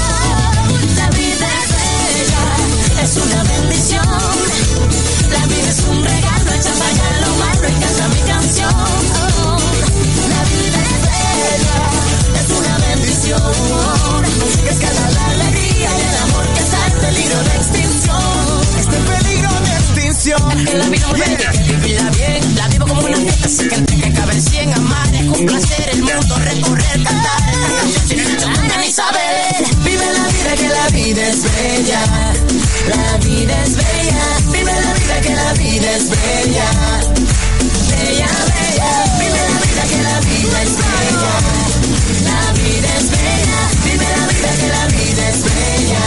La 0.97 1.11
vida 1.11 1.49
es 1.63 1.71
bella, 1.77 3.03
es 3.03 3.17
una 3.17 3.43
bendición. 3.43 4.62
Un 5.89 6.03
regalo, 6.05 6.42
En 20.73 20.79
la 20.79 20.89
vida 20.89 21.07
yeah. 21.13 21.51
vivirla 21.67 22.11
bien, 22.13 22.57
la 22.57 22.67
vivo 22.69 22.87
como 22.87 23.03
una 23.03 23.19
fiesta, 23.19 23.47
así 23.47 23.69
que 23.69 23.75
entre 23.75 23.95
que 23.95 24.13
cabe 24.15 24.41
cien 24.41 24.73
amar, 24.73 25.15
es 25.15 25.29
un 25.29 25.45
placer 25.45 25.91
el 25.93 26.03
mundo 26.03 26.39
recorrer, 26.39 27.03
cantar 27.05 27.43
esta 27.53 27.69
canción 27.77 28.09
sin 28.09 28.51
mundo 28.51 28.75
ni 28.81 28.91
saber. 28.91 29.53
Vive 29.85 30.07
la 30.17 30.27
vida 30.29 30.55
que 30.57 30.69
la 30.71 30.89
vida 30.89 31.29
es 31.29 31.43
bella. 31.43 32.01
La 32.89 33.19
vida 33.19 33.63
es 33.65 33.77
bella. 33.77 34.25
Vive 34.51 34.73
la 34.73 34.95
vida 34.95 35.21
que 35.21 35.35
la 35.35 35.53
vida 35.53 35.93
es 35.93 36.09
bella. 36.09 36.69
Bella, 37.91 38.29
bella. 38.57 38.93
Vive 39.21 39.41
la 39.53 39.59
vida 39.61 39.85
que 39.91 40.03
la 40.09 40.21
vida 40.21 40.63
es 40.63 40.73
bella. 40.81 41.35
La 42.25 42.53
vida 42.53 42.89
es 42.97 43.11
bella. 43.11 43.59
Vive 43.85 44.07
la 44.17 44.27
vida 44.33 44.51
que 44.59 44.69
la 44.69 44.87
vida 44.87 45.29
es 45.29 45.41
bella. 45.45 46.03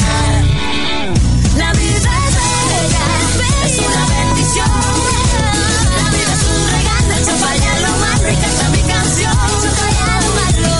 La 1.57 1.71
vida 1.73 2.11
es 2.27 2.33
bella, 2.35 3.05
es 3.65 3.77
una 3.77 4.14
es 4.63 6.43
un 6.47 6.61
regalo, 6.71 7.13
echa 7.19 7.35
para 7.43 7.79
lo 7.81 7.91
malo 7.97 8.27
y 8.31 8.35
canta 8.35 8.69
mi 8.69 8.81
canción. 8.83 9.37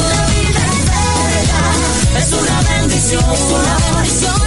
La 0.05 0.25
vida 0.32 0.63
es 0.65 0.84
bella, 1.34 1.62
es 2.20 2.29
una 2.34 2.58
bendición. 2.62 3.24
Es 3.34 3.41
una 3.51 3.75
bendición, 3.91 4.44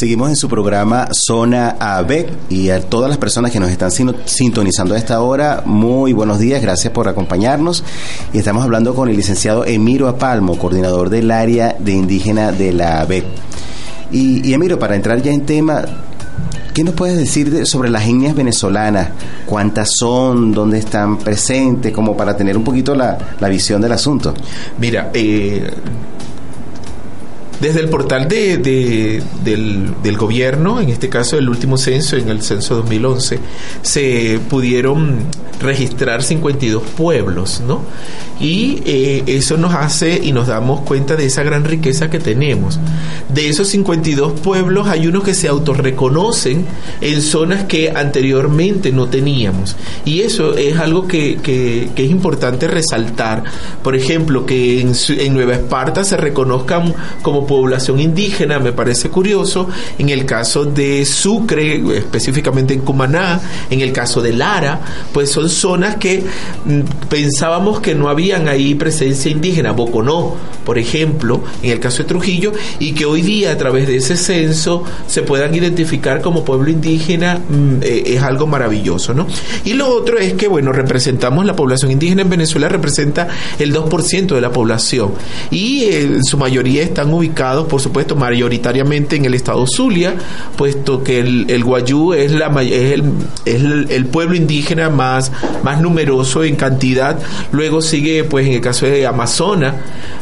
Seguimos 0.00 0.30
en 0.30 0.36
su 0.36 0.48
programa 0.48 1.08
Zona 1.12 1.76
AB 1.78 2.26
y 2.48 2.70
a 2.70 2.80
todas 2.80 3.10
las 3.10 3.18
personas 3.18 3.50
que 3.50 3.60
nos 3.60 3.68
están 3.70 3.90
sintonizando 4.24 4.94
a 4.94 4.98
esta 4.98 5.20
hora, 5.20 5.62
muy 5.66 6.14
buenos 6.14 6.38
días, 6.38 6.62
gracias 6.62 6.90
por 6.94 7.06
acompañarnos. 7.06 7.84
Y 8.32 8.38
estamos 8.38 8.64
hablando 8.64 8.94
con 8.94 9.10
el 9.10 9.16
licenciado 9.18 9.66
Emiro 9.66 10.08
Apalmo, 10.08 10.56
coordinador 10.56 11.10
del 11.10 11.30
área 11.30 11.76
de 11.78 11.92
indígena 11.92 12.50
de 12.50 12.72
la 12.72 13.02
AB. 13.02 13.22
Y, 14.10 14.54
Emiro, 14.54 14.78
para 14.78 14.96
entrar 14.96 15.20
ya 15.20 15.32
en 15.32 15.44
tema, 15.44 15.84
¿Qué 16.72 16.82
nos 16.82 16.94
puedes 16.94 17.18
decir 17.18 17.50
de- 17.50 17.66
sobre 17.66 17.90
las 17.90 18.04
etnias 18.04 18.34
venezolanas? 18.34 19.10
¿Cuántas 19.44 19.90
son? 19.98 20.50
¿Dónde 20.52 20.78
están 20.78 21.18
presentes? 21.18 21.92
Como 21.92 22.16
para 22.16 22.34
tener 22.34 22.56
un 22.56 22.64
poquito 22.64 22.94
la, 22.94 23.18
la 23.38 23.48
visión 23.50 23.82
del 23.82 23.92
asunto. 23.92 24.32
Mira, 24.78 25.10
eh, 25.12 25.68
desde 27.60 27.80
el 27.80 27.88
portal 27.88 28.28
de, 28.28 28.56
de- 28.58 29.22
del, 29.44 30.16
gobierno, 30.16 30.80
en 30.80 30.88
este 30.88 31.08
caso 31.08 31.38
el 31.38 31.48
último 31.48 31.76
censo, 31.76 32.16
en 32.16 32.28
el 32.28 32.42
censo 32.42 32.74
2011, 32.76 33.38
se 33.82 34.40
pudieron 34.48 35.24
registrar 35.60 36.22
52 36.22 36.82
pueblos, 36.96 37.62
¿no? 37.66 37.82
Y 38.40 38.82
eh, 38.86 39.22
eso 39.26 39.58
nos 39.58 39.74
hace 39.74 40.18
y 40.22 40.32
nos 40.32 40.46
damos 40.46 40.80
cuenta 40.80 41.14
de 41.14 41.26
esa 41.26 41.42
gran 41.42 41.64
riqueza 41.64 42.08
que 42.08 42.18
tenemos. 42.18 42.80
De 43.32 43.48
esos 43.50 43.68
52 43.68 44.40
pueblos 44.40 44.88
hay 44.88 45.06
unos 45.06 45.24
que 45.24 45.34
se 45.34 45.46
autorreconocen 45.48 46.64
en 47.02 47.20
zonas 47.20 47.64
que 47.64 47.90
anteriormente 47.90 48.92
no 48.92 49.08
teníamos. 49.08 49.76
Y 50.06 50.20
eso 50.22 50.56
es 50.56 50.78
algo 50.78 51.06
que, 51.06 51.90
es 51.94 52.10
importante 52.10 52.66
resaltar. 52.66 53.44
Por 53.82 53.94
ejemplo, 53.94 54.46
que 54.46 54.80
en, 54.80 54.92
en 55.18 55.34
Nueva 55.34 55.54
Esparta 55.54 56.02
se 56.04 56.16
reconozcan 56.16 56.94
como 57.22 57.46
población 57.50 57.98
indígena, 57.98 58.60
me 58.60 58.72
parece 58.72 59.10
curioso. 59.10 59.68
En 59.98 60.08
el 60.08 60.24
caso 60.24 60.64
de 60.64 61.04
Sucre, 61.04 61.82
específicamente 61.96 62.74
en 62.74 62.82
Cumaná, 62.82 63.40
en 63.68 63.80
el 63.80 63.92
caso 63.92 64.22
de 64.22 64.32
Lara, 64.32 64.80
pues 65.12 65.32
son 65.32 65.48
zonas 65.48 65.96
que 65.96 66.22
mm, 66.64 67.08
pensábamos 67.08 67.80
que 67.80 67.96
no 67.96 68.08
habían 68.08 68.46
ahí 68.46 68.76
presencia 68.76 69.32
indígena. 69.32 69.72
Boconó, 69.72 70.36
por 70.64 70.78
ejemplo, 70.78 71.42
en 71.60 71.72
el 71.72 71.80
caso 71.80 72.04
de 72.04 72.04
Trujillo, 72.04 72.52
y 72.78 72.92
que 72.92 73.04
hoy 73.04 73.22
día 73.22 73.50
a 73.50 73.58
través 73.58 73.88
de 73.88 73.96
ese 73.96 74.16
censo 74.16 74.84
se 75.08 75.22
puedan 75.22 75.52
identificar 75.52 76.22
como 76.22 76.44
pueblo 76.44 76.70
indígena 76.70 77.34
mm, 77.36 77.82
eh, 77.82 78.02
es 78.14 78.22
algo 78.22 78.46
maravilloso, 78.46 79.12
¿no? 79.12 79.26
Y 79.64 79.72
lo 79.72 79.88
otro 79.88 80.18
es 80.18 80.34
que, 80.34 80.46
bueno, 80.46 80.70
representamos 80.70 81.44
la 81.44 81.56
población 81.56 81.90
indígena 81.90 82.22
en 82.22 82.30
Venezuela, 82.30 82.68
representa 82.68 83.26
el 83.58 83.74
2% 83.74 84.36
de 84.36 84.40
la 84.40 84.52
población 84.52 85.14
y 85.50 85.82
eh, 85.82 86.02
en 86.02 86.24
su 86.24 86.38
mayoría 86.38 86.84
están 86.84 87.12
ubicados, 87.12 87.39
por 87.40 87.80
supuesto, 87.80 88.16
mayoritariamente 88.16 89.16
en 89.16 89.24
el 89.24 89.32
estado 89.32 89.64
Zulia, 89.66 90.14
puesto 90.56 91.02
que 91.02 91.20
el, 91.20 91.64
Guayú 91.64 92.12
es, 92.12 92.32
la, 92.32 92.48
es, 92.62 92.92
el, 92.92 93.04
es 93.46 93.90
el 93.90 94.06
pueblo 94.06 94.34
indígena 94.36 94.90
más, 94.90 95.32
más 95.62 95.80
numeroso 95.80 96.44
en 96.44 96.56
cantidad. 96.56 97.18
Luego 97.52 97.80
sigue, 97.80 98.24
pues, 98.24 98.46
en 98.46 98.52
el 98.52 98.60
caso 98.60 98.84
de 98.84 99.06
Amazonas, 99.06 99.74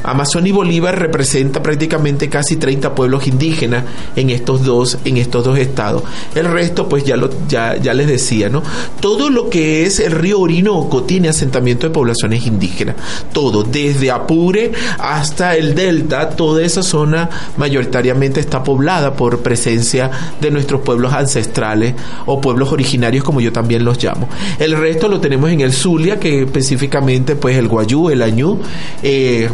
Amazonas 0.05 0.49
y 0.49 0.53
Bolívar 0.53 0.97
representa 0.97 1.61
prácticamente 1.61 2.29
casi 2.29 2.57
30 2.57 2.95
pueblos 2.95 3.27
indígenas 3.27 3.85
en 4.15 4.31
estos 4.31 4.65
dos, 4.65 4.99
en 5.05 5.17
estos 5.17 5.45
dos 5.45 5.59
estados. 5.59 6.05
El 6.37 6.47
resto, 6.47 6.89
pues 6.89 7.03
ya 7.03 7.17
lo, 7.17 7.31
ya, 7.49 7.77
ya 7.79 7.95
les 7.95 8.07
decía, 8.07 8.49
¿no? 8.49 8.63
Todo 9.01 9.29
lo 9.29 9.51
que 9.51 9.87
es 9.87 9.99
el 9.99 10.13
río 10.13 10.39
Orinoco 10.39 11.03
tiene 11.03 11.29
asentamiento 11.29 11.89
de 11.89 11.93
poblaciones 11.93 12.47
indígenas. 12.47 12.95
Todo, 13.33 13.65
desde 13.65 14.13
Apure 14.13 14.71
hasta 14.99 15.57
el 15.57 15.75
delta, 15.75 16.31
toda 16.31 16.63
esa 16.63 16.85
zona 16.85 17.08
mayoritariamente 17.57 18.41
está 18.41 18.63
poblada 18.63 19.15
por 19.15 19.41
presencia 19.41 20.11
de 20.41 20.51
nuestros 20.51 20.83
pueblos 20.83 21.13
ancestrales 21.13 21.95
o 22.27 22.41
pueblos 22.41 22.73
originarios, 22.73 23.25
como 23.25 23.41
yo 23.41 23.53
también 23.53 23.85
los 23.85 24.03
llamo. 24.03 24.29
El 24.59 24.77
resto 24.77 25.09
lo 25.09 25.21
tenemos 25.21 25.51
en 25.51 25.61
el 25.61 25.73
Zulia, 25.73 26.19
que 26.19 26.43
específicamente, 26.43 27.37
pues 27.37 27.57
el 27.57 27.69
Guayú, 27.69 28.11
el 28.11 28.23
Añú, 28.23 28.61
eh, 29.03 29.49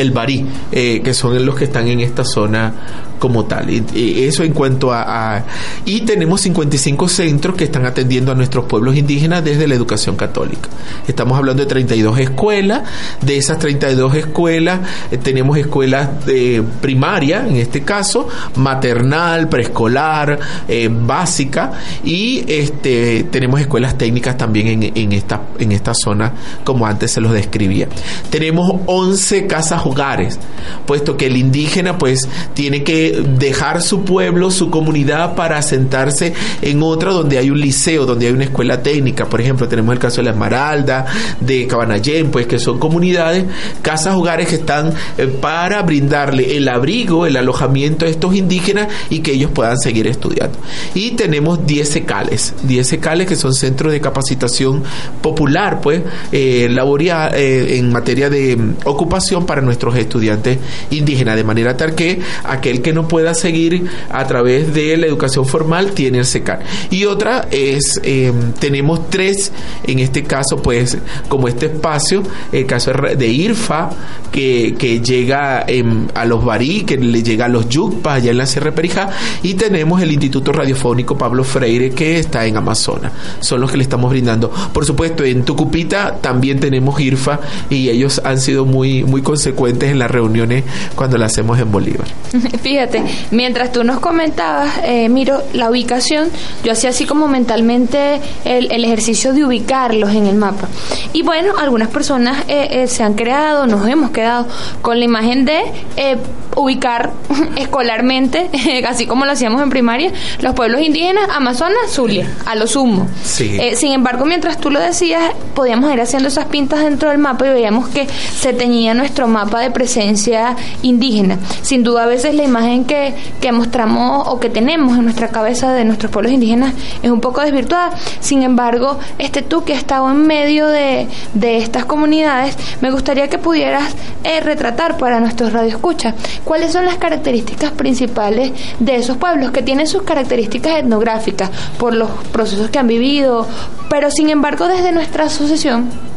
el 0.00 0.10
Barí, 0.12 0.46
eh, 0.72 1.00
que 1.02 1.14
son 1.14 1.44
los 1.44 1.54
que 1.56 1.64
están 1.64 1.88
en 1.88 2.00
esta 2.00 2.24
zona 2.24 2.72
como 3.18 3.46
tal. 3.46 3.68
Y, 3.70 4.22
eso 4.24 4.44
en 4.44 4.52
cuanto 4.52 4.92
a, 4.92 5.36
a- 5.38 5.44
Y 5.84 6.02
tenemos 6.02 6.40
55 6.42 7.08
centros 7.08 7.56
que 7.56 7.64
están 7.64 7.84
atendiendo 7.84 8.30
a 8.30 8.34
nuestros 8.36 8.66
pueblos 8.66 8.96
indígenas 8.96 9.44
desde 9.44 9.66
la 9.66 9.74
educación 9.74 10.14
católica. 10.14 10.68
Estamos 11.08 11.36
hablando 11.36 11.62
de 11.64 11.68
32 11.68 12.18
escuelas. 12.20 12.82
De 13.20 13.36
esas 13.36 13.58
32 13.58 14.14
escuelas 14.14 14.80
eh, 15.10 15.18
tenemos 15.18 15.58
escuelas 15.58 16.26
de 16.26 16.62
primaria, 16.80 17.44
en 17.48 17.56
este 17.56 17.82
caso, 17.82 18.28
maternal, 18.56 19.48
preescolar, 19.48 20.38
eh, 20.68 20.88
básica 20.90 21.72
y 22.04 22.44
este 22.46 23.24
tenemos 23.30 23.60
escuelas 23.60 23.96
técnicas 23.98 24.36
también 24.36 24.68
en, 24.68 24.92
en 24.96 25.12
esta 25.12 25.42
en 25.58 25.72
esta 25.72 25.92
zona 25.94 26.32
como 26.64 26.86
antes 26.86 27.12
se 27.12 27.20
los 27.20 27.32
describía. 27.32 27.88
Tenemos 28.30 28.70
11 28.86 29.46
casas 29.46 29.80
hogares, 29.88 30.38
puesto 30.86 31.16
que 31.16 31.26
el 31.26 31.36
indígena 31.36 31.98
pues 31.98 32.28
tiene 32.54 32.82
que 32.82 33.24
dejar 33.38 33.82
su 33.82 34.02
pueblo, 34.02 34.50
su 34.50 34.70
comunidad 34.70 35.34
para 35.34 35.58
asentarse 35.58 36.32
en 36.62 36.82
otra 36.82 37.12
donde 37.12 37.38
hay 37.38 37.50
un 37.50 37.60
liceo, 37.60 38.06
donde 38.06 38.26
hay 38.26 38.32
una 38.32 38.44
escuela 38.44 38.82
técnica. 38.82 39.26
Por 39.26 39.40
ejemplo, 39.40 39.68
tenemos 39.68 39.92
el 39.92 39.98
caso 39.98 40.18
de 40.18 40.24
la 40.24 40.30
Esmeralda, 40.30 41.06
de 41.40 41.66
Cabanayén, 41.66 42.30
pues 42.30 42.46
que 42.46 42.58
son 42.58 42.78
comunidades, 42.78 43.44
casas 43.82 44.14
hogares 44.14 44.48
que 44.48 44.56
están 44.56 44.92
eh, 45.16 45.26
para 45.26 45.82
brindarle 45.82 46.56
el 46.56 46.68
abrigo, 46.68 47.26
el 47.26 47.36
alojamiento 47.36 48.06
a 48.06 48.08
estos 48.08 48.34
indígenas 48.34 48.88
y 49.10 49.20
que 49.20 49.32
ellos 49.32 49.50
puedan 49.52 49.78
seguir 49.78 50.06
estudiando. 50.06 50.58
Y 50.94 51.12
tenemos 51.12 51.66
10 51.66 51.88
secales, 51.88 52.54
10 52.62 52.86
secales 52.86 53.26
que 53.26 53.36
son 53.36 53.54
centros 53.54 53.92
de 53.92 54.00
capacitación 54.00 54.82
popular, 55.22 55.80
pues, 55.80 56.02
eh, 56.32 56.68
eh, 56.68 57.78
en 57.78 57.92
materia 57.92 58.30
de 58.30 58.58
ocupación 58.84 59.46
para 59.46 59.60
nuestros 59.78 59.96
estudiantes 59.96 60.58
indígenas, 60.90 61.36
de 61.36 61.44
manera 61.44 61.76
tal 61.76 61.94
que 61.94 62.20
aquel 62.42 62.82
que 62.82 62.92
no 62.92 63.06
pueda 63.06 63.32
seguir 63.32 63.86
a 64.10 64.26
través 64.26 64.74
de 64.74 64.96
la 64.96 65.06
educación 65.06 65.46
formal 65.46 65.92
tiene 65.92 66.18
el 66.18 66.24
SECAR. 66.24 66.60
Y 66.90 67.04
otra 67.04 67.46
es, 67.52 68.00
eh, 68.02 68.32
tenemos 68.58 69.08
tres, 69.08 69.52
en 69.86 70.00
este 70.00 70.24
caso, 70.24 70.60
pues, 70.60 70.98
como 71.28 71.46
este 71.46 71.66
espacio, 71.66 72.24
el 72.50 72.66
caso 72.66 72.90
de 72.92 73.28
IRFA, 73.28 73.90
que, 74.32 74.74
que 74.76 75.00
llega 75.00 75.64
em, 75.68 76.08
a 76.14 76.24
los 76.24 76.44
Barí, 76.44 76.82
que 76.82 76.96
le 76.96 77.22
llega 77.22 77.44
a 77.44 77.48
los 77.48 77.68
Yucpas, 77.68 78.16
allá 78.16 78.32
en 78.32 78.38
la 78.38 78.46
Sierra 78.46 78.72
Perijá, 78.72 79.10
y 79.44 79.54
tenemos 79.54 80.02
el 80.02 80.10
Instituto 80.10 80.52
Radiofónico 80.52 81.16
Pablo 81.16 81.44
Freire, 81.44 81.90
que 81.90 82.18
está 82.18 82.44
en 82.46 82.56
Amazonas. 82.56 83.12
Son 83.40 83.60
los 83.60 83.70
que 83.70 83.76
le 83.76 83.84
estamos 83.84 84.10
brindando. 84.10 84.50
Por 84.72 84.84
supuesto, 84.84 85.22
en 85.24 85.44
Tucupita 85.44 86.16
también 86.20 86.58
tenemos 86.58 87.00
IRFA, 87.00 87.40
y 87.70 87.88
ellos 87.88 88.20
han 88.24 88.40
sido 88.40 88.64
muy, 88.64 89.04
muy 89.04 89.22
consecuentes 89.22 89.57
en 89.66 89.98
las 89.98 90.10
reuniones 90.10 90.64
cuando 90.94 91.18
las 91.18 91.32
hacemos 91.32 91.58
en 91.58 91.70
Bolívar. 91.70 92.06
Fíjate, 92.62 93.02
mientras 93.30 93.72
tú 93.72 93.84
nos 93.84 94.00
comentabas, 94.00 94.80
eh, 94.84 95.08
Miro, 95.08 95.42
la 95.52 95.70
ubicación, 95.70 96.28
yo 96.64 96.72
hacía 96.72 96.90
así 96.90 97.04
como 97.04 97.28
mentalmente 97.28 98.20
el, 98.44 98.70
el 98.70 98.84
ejercicio 98.84 99.32
de 99.32 99.44
ubicarlos 99.44 100.14
en 100.14 100.26
el 100.26 100.36
mapa. 100.36 100.68
Y 101.12 101.22
bueno, 101.22 101.54
algunas 101.58 101.88
personas 101.88 102.44
eh, 102.48 102.82
eh, 102.82 102.86
se 102.86 103.02
han 103.02 103.14
creado, 103.14 103.66
nos 103.66 103.86
hemos 103.88 104.10
quedado 104.10 104.46
con 104.82 104.98
la 104.98 105.04
imagen 105.04 105.44
de 105.44 105.60
eh, 105.96 106.16
ubicar 106.56 107.12
escolarmente, 107.56 108.50
así 108.88 109.06
como 109.06 109.24
lo 109.24 109.32
hacíamos 109.32 109.62
en 109.62 109.70
primaria, 109.70 110.12
los 110.40 110.54
pueblos 110.54 110.80
indígenas, 110.80 111.28
Amazonas, 111.30 111.90
Zulia, 111.90 112.30
a 112.46 112.54
lo 112.54 112.66
sumo. 112.66 113.08
Sí. 113.24 113.58
Sin 113.74 113.92
embargo, 113.92 114.24
mientras 114.24 114.58
tú 114.58 114.70
lo 114.70 114.80
decías, 114.80 115.32
podíamos 115.54 115.92
ir 115.92 116.00
haciendo 116.00 116.28
esas 116.28 116.46
pintas 116.46 116.80
dentro 116.80 117.10
del 117.10 117.18
mapa 117.18 117.46
y 117.46 117.50
veíamos 117.50 117.88
que 117.88 118.06
se 118.06 118.52
teñía 118.52 118.94
nuestro 118.94 119.28
mapa 119.28 119.47
de 119.56 119.70
presencia 119.70 120.54
indígena. 120.82 121.38
Sin 121.62 121.82
duda, 121.82 122.04
a 122.04 122.06
veces 122.06 122.34
la 122.34 122.44
imagen 122.44 122.84
que, 122.84 123.14
que 123.40 123.52
mostramos 123.52 124.28
o 124.28 124.38
que 124.38 124.50
tenemos 124.50 124.98
en 124.98 125.04
nuestra 125.04 125.28
cabeza 125.28 125.72
de 125.72 125.84
nuestros 125.84 126.12
pueblos 126.12 126.32
indígenas 126.32 126.74
es 127.02 127.10
un 127.10 127.20
poco 127.20 127.40
desvirtuada. 127.40 127.90
Sin 128.20 128.42
embargo, 128.42 128.98
este 129.18 129.42
tú 129.42 129.64
que 129.64 129.72
has 129.72 129.78
estado 129.78 130.10
en 130.10 130.26
medio 130.26 130.68
de, 130.68 131.08
de 131.34 131.56
estas 131.56 131.86
comunidades, 131.86 132.56
me 132.80 132.90
gustaría 132.90 133.28
que 133.28 133.38
pudieras 133.38 133.94
eh, 134.24 134.40
retratar 134.40 134.98
para 134.98 135.20
nuestros 135.20 135.52
radioescuchas 135.52 136.14
cuáles 136.44 136.72
son 136.72 136.84
las 136.84 136.96
características 136.96 137.72
principales 137.72 138.52
de 138.78 138.96
esos 138.96 139.16
pueblos 139.16 139.50
que 139.50 139.62
tienen 139.62 139.86
sus 139.86 140.02
características 140.02 140.78
etnográficas 140.78 141.50
por 141.78 141.94
los 141.94 142.10
procesos 142.32 142.70
que 142.70 142.78
han 142.78 142.86
vivido, 142.86 143.46
pero 143.88 144.10
sin 144.10 144.30
embargo 144.30 144.66
desde 144.66 144.92
nuestra 144.92 145.24
asociación 145.24 146.07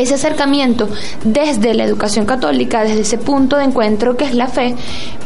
ese 0.00 0.14
acercamiento 0.14 0.88
desde 1.24 1.74
la 1.74 1.84
educación 1.84 2.26
católica, 2.26 2.82
desde 2.82 3.00
ese 3.00 3.18
punto 3.18 3.56
de 3.56 3.64
encuentro 3.64 4.16
que 4.16 4.24
es 4.24 4.34
la 4.34 4.48
fe, 4.48 4.74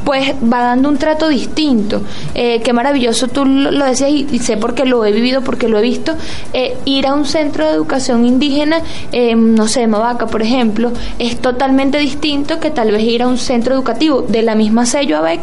pues 0.05 0.35
va 0.43 0.63
dando 0.63 0.89
un 0.89 0.99
trato 0.99 1.29
distinto. 1.29 2.03
Eh, 2.35 2.61
qué 2.63 2.73
maravilloso, 2.73 3.29
tú 3.29 3.45
lo 3.45 3.85
decías 3.85 4.11
y, 4.11 4.27
y 4.31 4.39
sé 4.39 4.57
porque 4.57 4.85
lo 4.85 5.05
he 5.05 5.13
vivido, 5.13 5.43
porque 5.43 5.69
lo 5.69 5.79
he 5.79 5.83
visto, 5.83 6.15
eh, 6.53 6.77
ir 6.85 7.07
a 7.07 7.15
un 7.15 7.25
centro 7.25 7.67
de 7.67 7.73
educación 7.73 8.25
indígena, 8.27 8.79
eh, 9.13 9.35
no 9.35 9.69
sé, 9.69 9.87
Mavaca, 9.87 10.27
por 10.27 10.43
ejemplo, 10.43 10.93
es 11.19 11.39
totalmente 11.41 11.99
distinto 11.99 12.61
que 12.61 12.71
tal 12.71 12.91
vez 12.91 13.03
ir 13.03 13.23
a 13.23 13.29
un 13.29 13.39
centro 13.39 13.75
educativo 13.75 14.23
de 14.23 14.43
la 14.43 14.55
misma 14.55 14.87
sello 14.87 15.19
ABEC 15.19 15.41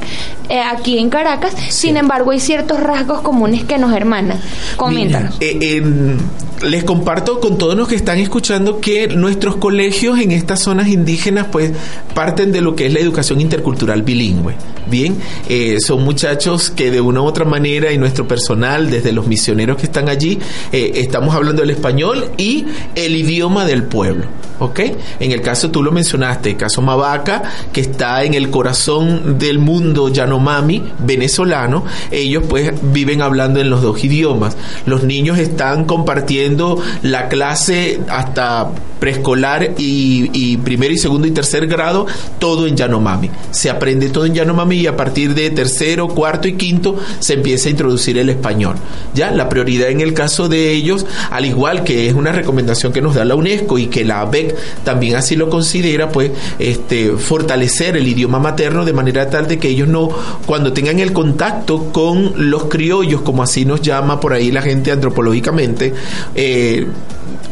eh, 0.49 0.59
aquí 0.59 0.97
en 0.97 1.09
Caracas, 1.09 1.53
sin 1.69 1.97
embargo 1.97 2.31
hay 2.31 2.39
ciertos 2.39 2.79
rasgos 2.79 3.21
comunes 3.21 3.63
que 3.63 3.77
nos 3.77 3.93
hermanan. 3.95 4.39
Coméntanos. 4.77 5.37
Mira, 5.39 5.51
eh, 5.51 5.77
em, 5.77 6.17
les 6.63 6.83
comparto 6.83 7.39
con 7.39 7.57
todos 7.57 7.75
los 7.75 7.87
que 7.87 7.95
están 7.95 8.17
escuchando 8.19 8.79
que 8.79 9.07
nuestros 9.21 9.58
colegios 9.58 10.19
en 10.19 10.32
estas 10.32 10.62
zonas 10.62 10.88
indígenas 10.88 11.47
pues 11.51 11.71
parten 12.13 12.51
de 12.51 12.62
lo 12.62 12.75
que 12.75 12.88
es 12.88 12.93
la 12.93 12.99
educación 12.99 13.41
intercultural 13.41 14.03
bilingüe. 14.03 14.55
Bien, 14.89 15.17
eh, 15.47 15.77
son 15.79 16.03
muchachos 16.03 16.69
que 16.69 16.89
de 16.89 16.99
una 16.99 17.21
u 17.21 17.25
otra 17.25 17.45
manera 17.45 17.91
y 17.91 17.97
nuestro 17.97 18.27
personal, 18.27 18.89
desde 18.89 19.12
los 19.12 19.27
misioneros 19.27 19.77
que 19.77 19.86
están 19.86 20.10
allí, 20.10 20.39
eh, 20.71 20.91
estamos 20.95 21.36
hablando 21.36 21.62
el 21.62 21.69
español 21.69 22.32
y 22.38 22.65
el 22.95 23.15
idioma 23.15 23.65
del 23.65 23.84
pueblo. 23.84 24.25
¿Ok? 24.60 24.82
En 25.19 25.32
el 25.32 25.41
caso, 25.41 25.71
tú 25.71 25.82
lo 25.82 25.91
mencionaste, 25.91 26.49
el 26.49 26.58
caso 26.58 26.82
Mabaca, 26.82 27.43
que 27.71 27.79
está 27.79 28.23
en 28.23 28.34
el 28.34 28.49
corazón 28.49 29.39
del 29.39 29.58
mundo 29.58 30.10
Yanomami 30.10 30.84
venezolano, 30.99 31.86
ellos 32.12 32.43
pues 32.49 32.73
viven 32.82 33.21
hablando 33.21 33.62
en 33.62 33.69
los 33.69 33.82
dos 33.82 34.03
idiomas. 34.03 34.58
Los 34.86 35.03
niños 35.03 35.38
están 35.38 35.86
compartiendo 35.86 36.82
la 37.03 37.29
clase 37.29 38.01
hasta 38.10 38.69
preescolar 38.99 39.75
y, 39.77 40.29
y 40.33 40.57
primer 40.57 40.91
y 40.91 40.97
segundo 40.97 41.27
y 41.27 41.31
tercer 41.31 41.67
grado, 41.67 42.05
todo 42.38 42.67
en 42.67 42.75
Yanomami. 42.75 43.29
Se 43.51 43.69
aprende 43.69 44.09
todo 44.09 44.25
en 44.25 44.33
Yanomami 44.33 44.77
y 44.77 44.88
a 44.88 44.95
partir 44.95 45.33
de 45.33 45.49
tercero, 45.49 46.07
cuarto 46.07 46.47
y 46.47 46.53
quinto 46.53 46.97
se 47.19 47.33
empieza 47.35 47.69
a 47.69 47.71
introducir 47.71 48.17
el 48.17 48.29
español. 48.29 48.75
Ya, 49.13 49.31
la 49.31 49.49
prioridad 49.49 49.89
en 49.89 50.01
el 50.01 50.13
caso 50.13 50.49
de 50.49 50.71
ellos, 50.71 51.05
al 51.31 51.45
igual 51.45 51.83
que 51.83 52.07
es 52.07 52.13
una 52.13 52.31
recomendación 52.31 52.93
que 52.93 53.01
nos 53.01 53.15
da 53.15 53.25
la 53.25 53.35
UNESCO 53.35 53.77
y 53.77 53.88
que 53.88 54.05
la 54.05 54.21
ABEC 54.21 54.55
también 54.83 55.15
así 55.15 55.35
lo 55.35 55.49
considera, 55.49 56.09
pues 56.12 56.31
este, 56.59 57.12
fortalecer 57.13 57.97
el 57.97 58.07
idioma 58.07 58.39
materno 58.39 58.85
de 58.85 58.93
manera 58.93 59.29
tal 59.29 59.47
de 59.47 59.57
que 59.57 59.69
ellos 59.69 59.88
no, 59.88 60.09
cuando 60.45 60.73
tengan 60.73 60.99
el 60.99 61.13
contacto 61.13 61.91
con 61.91 62.49
los 62.49 62.65
criollos, 62.65 63.21
como 63.21 63.43
así 63.43 63.65
nos 63.65 63.81
llama 63.81 64.19
por 64.19 64.33
ahí 64.33 64.51
la 64.51 64.62
gente 64.62 64.91
antropológicamente, 64.91 65.93
eh, 66.35 66.88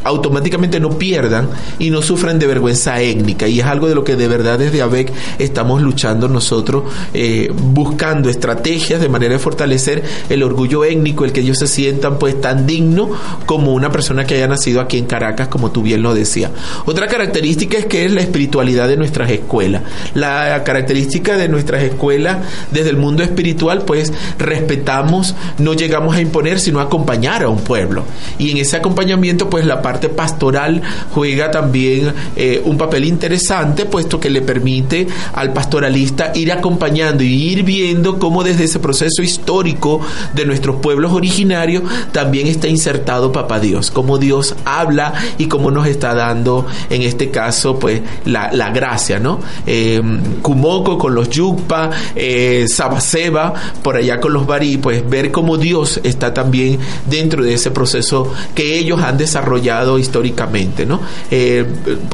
automáticamente 0.03 0.79
no 0.79 0.97
pierdan 0.97 1.49
y 1.79 1.89
no 1.89 2.01
sufran 2.01 2.39
de 2.39 2.47
vergüenza 2.47 3.01
étnica. 3.01 3.47
Y 3.47 3.59
es 3.59 3.65
algo 3.65 3.87
de 3.87 3.95
lo 3.95 4.03
que 4.03 4.15
de 4.15 4.27
verdad 4.27 4.59
desde 4.59 4.81
ABEC 4.81 5.11
estamos 5.39 5.81
luchando 5.81 6.27
nosotros, 6.27 6.83
eh, 7.13 7.51
buscando 7.53 8.29
estrategias 8.29 9.01
de 9.01 9.09
manera 9.09 9.33
de 9.33 9.39
fortalecer 9.39 10.03
el 10.29 10.43
orgullo 10.43 10.83
étnico, 10.83 11.25
el 11.25 11.31
que 11.31 11.41
ellos 11.41 11.59
se 11.59 11.67
sientan 11.67 12.19
pues 12.19 12.39
tan 12.39 12.65
digno 12.65 13.09
como 13.45 13.73
una 13.73 13.91
persona 13.91 14.25
que 14.25 14.35
haya 14.35 14.47
nacido 14.47 14.81
aquí 14.81 14.97
en 14.97 15.05
Caracas, 15.05 15.47
como 15.47 15.71
tú 15.71 15.81
bien 15.81 16.01
lo 16.01 16.13
decías. 16.13 16.51
Otra 16.85 17.07
característica 17.07 17.77
es 17.77 17.85
que 17.85 18.05
es 18.05 18.11
la 18.11 18.21
espiritualidad 18.21 18.87
de 18.87 18.97
nuestras 18.97 19.29
escuelas. 19.29 19.83
La 20.13 20.63
característica 20.63 21.37
de 21.37 21.49
nuestras 21.49 21.83
escuelas 21.83 22.37
desde 22.71 22.89
el 22.89 22.97
mundo 22.97 23.23
espiritual, 23.23 23.83
pues 23.83 24.13
respetamos, 24.39 25.35
no 25.57 25.73
llegamos 25.73 26.15
a 26.15 26.21
imponer, 26.21 26.59
sino 26.59 26.79
a 26.79 26.83
acompañar 26.83 27.43
a 27.43 27.49
un 27.49 27.59
pueblo. 27.59 28.03
Y 28.37 28.51
en 28.51 28.57
ese 28.57 28.77
acompañamiento, 28.77 29.49
pues 29.49 29.65
la 29.65 29.76
parte 29.81 30.09
pastoral 30.09 30.81
juega 31.13 31.51
también 31.51 32.13
eh, 32.35 32.61
un 32.65 32.77
papel 32.77 33.05
interesante, 33.05 33.85
puesto 33.85 34.19
que 34.19 34.29
le 34.29 34.41
permite 34.41 35.07
al 35.33 35.53
pastoralista 35.53 36.31
ir 36.35 36.51
acompañando 36.51 37.23
y 37.23 37.33
ir 37.33 37.63
viendo 37.63 38.19
cómo 38.19 38.43
desde 38.43 38.65
ese 38.65 38.79
proceso 38.79 39.21
histórico 39.21 40.01
de 40.33 40.45
nuestros 40.45 40.77
pueblos 40.77 41.11
originarios 41.11 41.83
también 42.11 42.47
está 42.47 42.67
insertado 42.67 43.31
Papá 43.31 43.59
Dios, 43.59 43.91
cómo 43.91 44.17
Dios 44.17 44.55
habla 44.65 45.13
y 45.37 45.47
cómo 45.47 45.71
nos 45.71 45.87
está 45.87 46.13
dando, 46.13 46.65
en 46.89 47.01
este 47.01 47.29
caso, 47.29 47.79
pues 47.79 48.01
la, 48.25 48.51
la 48.51 48.71
gracia, 48.71 49.19
¿no? 49.19 49.39
Eh, 49.65 50.01
con 50.41 51.15
los 51.15 51.29
Yukpa, 51.29 51.89
eh, 52.15 52.65
Sabaseba, 52.67 53.53
por 53.81 53.95
allá 53.95 54.19
con 54.19 54.33
los 54.33 54.45
Bari, 54.45 54.77
pues 54.77 55.07
ver 55.07 55.31
cómo 55.31 55.57
Dios 55.57 55.99
está 56.03 56.33
también 56.33 56.79
dentro 57.09 57.43
de 57.43 57.53
ese 57.53 57.71
proceso 57.71 58.31
que 58.55 58.77
ellos 58.77 59.01
han 59.01 59.17
desarrollado 59.17 59.66
históricamente, 59.97 60.85
¿no? 60.85 61.01
Eh, 61.29 61.65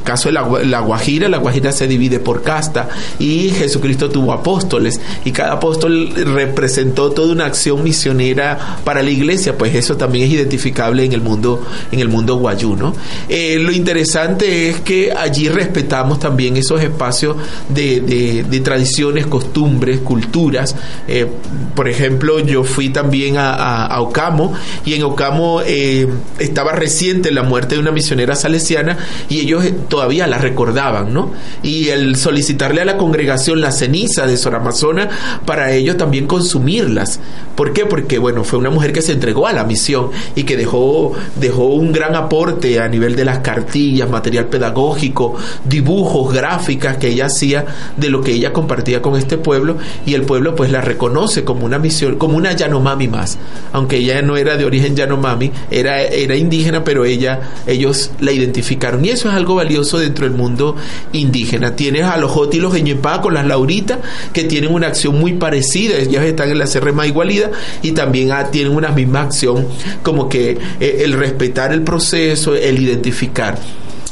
caso 0.04 0.30
de 0.30 0.34
la, 0.34 0.80
Guajira, 0.80 1.30
la 1.30 1.38
Guajira 1.38 1.72
se 1.72 1.88
divide 1.88 2.20
por 2.20 2.42
casta 2.42 2.90
y 3.20 3.50
Jesucristo 3.50 4.10
tuvo 4.10 4.34
apóstoles 4.34 5.00
y 5.24 5.32
cada 5.32 5.54
apóstol 5.54 6.14
representó 6.16 7.12
toda 7.12 7.32
una 7.32 7.46
acción 7.46 7.84
misionera 7.84 8.80
para 8.84 9.02
la 9.02 9.10
iglesia, 9.10 9.58
pues 9.58 9.76
eso 9.76 9.98
también 9.98 10.26
es 10.26 10.34
identificable 10.34 11.06
en 11.06 11.14
el 11.14 11.22
mundo, 11.22 11.66
en 11.92 12.00
el 12.00 12.10
mundo 12.10 12.36
guayú, 12.38 12.76
¿no? 12.76 12.94
Eh, 13.30 13.58
lo 13.60 13.72
interesante 13.72 14.70
es 14.70 14.82
que 14.82 15.12
allí 15.12 15.50
respetamos 15.50 16.20
también 16.20 16.58
esos 16.58 16.82
espacios 16.82 17.36
de, 17.70 18.62
tradiciones, 18.64 19.28
costumbres, 19.28 20.00
culturas. 20.00 20.76
Eh, 21.08 21.28
por 21.76 21.88
ejemplo, 21.88 22.40
yo 22.40 22.64
fui 22.64 22.90
también 22.90 23.38
a, 23.38 23.86
a, 23.86 24.02
Ocamo 24.02 24.54
y 24.86 24.94
en 24.94 25.04
Ocamo 25.04 25.62
estaba 26.40 26.72
reciente 26.72 27.32
la 27.32 27.43
muerte 27.44 27.76
de 27.76 27.82
una 27.82 27.92
misionera 27.92 28.36
salesiana 28.36 28.98
y 29.30 29.40
ellos 29.40 29.64
todavía 29.88 30.28
la 30.28 30.38
recordaban, 30.38 31.14
¿no? 31.14 31.32
Y 31.62 31.90
el 31.90 32.16
solicitarle 32.16 32.82
a 32.82 32.86
la 32.86 32.98
congregación 32.98 33.62
la 33.62 33.72
ceniza 33.72 34.26
de 34.26 34.38
Sor 34.38 34.56
Amazona 34.56 35.10
para 35.46 35.72
ellos 35.72 35.98
también 35.98 36.28
consumirlas. 36.28 37.20
¿Por 37.56 37.74
qué? 37.74 37.86
Porque, 37.86 38.18
bueno, 38.18 38.44
fue 38.44 38.60
una 38.60 38.70
mujer 38.70 38.94
que 38.94 39.02
se 39.02 39.12
entregó 39.12 39.48
a 39.48 39.54
la 39.54 39.64
misión 39.64 40.10
y 40.36 40.44
que 40.44 40.58
dejó, 40.58 41.14
dejó 41.40 41.66
un 41.66 41.92
gran 41.92 42.16
aporte 42.16 42.80
a 42.80 42.88
nivel 42.88 43.16
de 43.16 43.26
las 43.26 43.40
cartillas, 43.40 44.10
material 44.10 44.46
pedagógico, 44.46 45.36
dibujos, 45.66 46.34
gráficas 46.34 46.98
que 46.98 47.10
ella 47.10 47.28
hacía 47.28 47.66
de 47.98 48.10
lo 48.10 48.22
que 48.22 48.32
ella 48.32 48.54
compartía 48.54 49.02
con 49.02 49.16
este 49.16 49.38
pueblo 49.38 49.78
y 50.06 50.14
el 50.14 50.24
pueblo 50.24 50.56
pues 50.56 50.72
la 50.72 50.82
reconoce 50.82 51.44
como 51.44 51.66
una 51.66 51.80
misión, 51.80 52.18
como 52.18 52.38
una 52.38 52.54
Yanomami 52.54 53.08
más, 53.08 53.38
aunque 53.72 53.98
ella 53.98 54.22
no 54.22 54.38
era 54.38 54.58
de 54.58 54.66
origen 54.66 54.96
Yanomami, 54.96 55.52
era, 55.70 56.02
era 56.02 56.36
indígena, 56.36 56.84
pero 56.84 57.06
ella, 57.06 57.33
ellos 57.68 58.12
la 58.20 58.32
identificaron. 58.32 59.04
Y 59.06 59.10
eso 59.10 59.30
es 59.30 59.36
algo 59.36 59.56
valioso 59.56 60.00
dentro 60.00 60.26
del 60.26 60.36
mundo 60.36 60.76
indígena. 61.12 61.76
Tienes 61.76 62.04
a 62.04 62.18
los 62.18 62.32
Joti 62.32 62.58
y 62.58 62.60
los 62.60 62.74
con 63.22 63.34
las 63.34 63.46
Lauritas 63.46 64.00
que 64.32 64.44
tienen 64.44 64.74
una 64.74 64.88
acción 64.88 65.20
muy 65.20 65.34
parecida, 65.34 65.98
ellas 65.98 66.24
están 66.24 66.50
en 66.50 66.60
la 66.60 66.66
CRMA 66.66 67.08
igualida 67.08 67.52
y 67.82 67.92
también 67.92 68.32
ah, 68.32 68.50
tienen 68.52 68.76
una 68.76 68.90
misma 68.90 69.22
acción 69.22 69.68
como 70.02 70.30
que 70.30 70.58
eh, 70.80 71.02
el 71.04 71.14
respetar 71.14 71.74
el 71.74 71.82
proceso, 71.82 72.56
el 72.56 72.80
identificar 72.80 73.58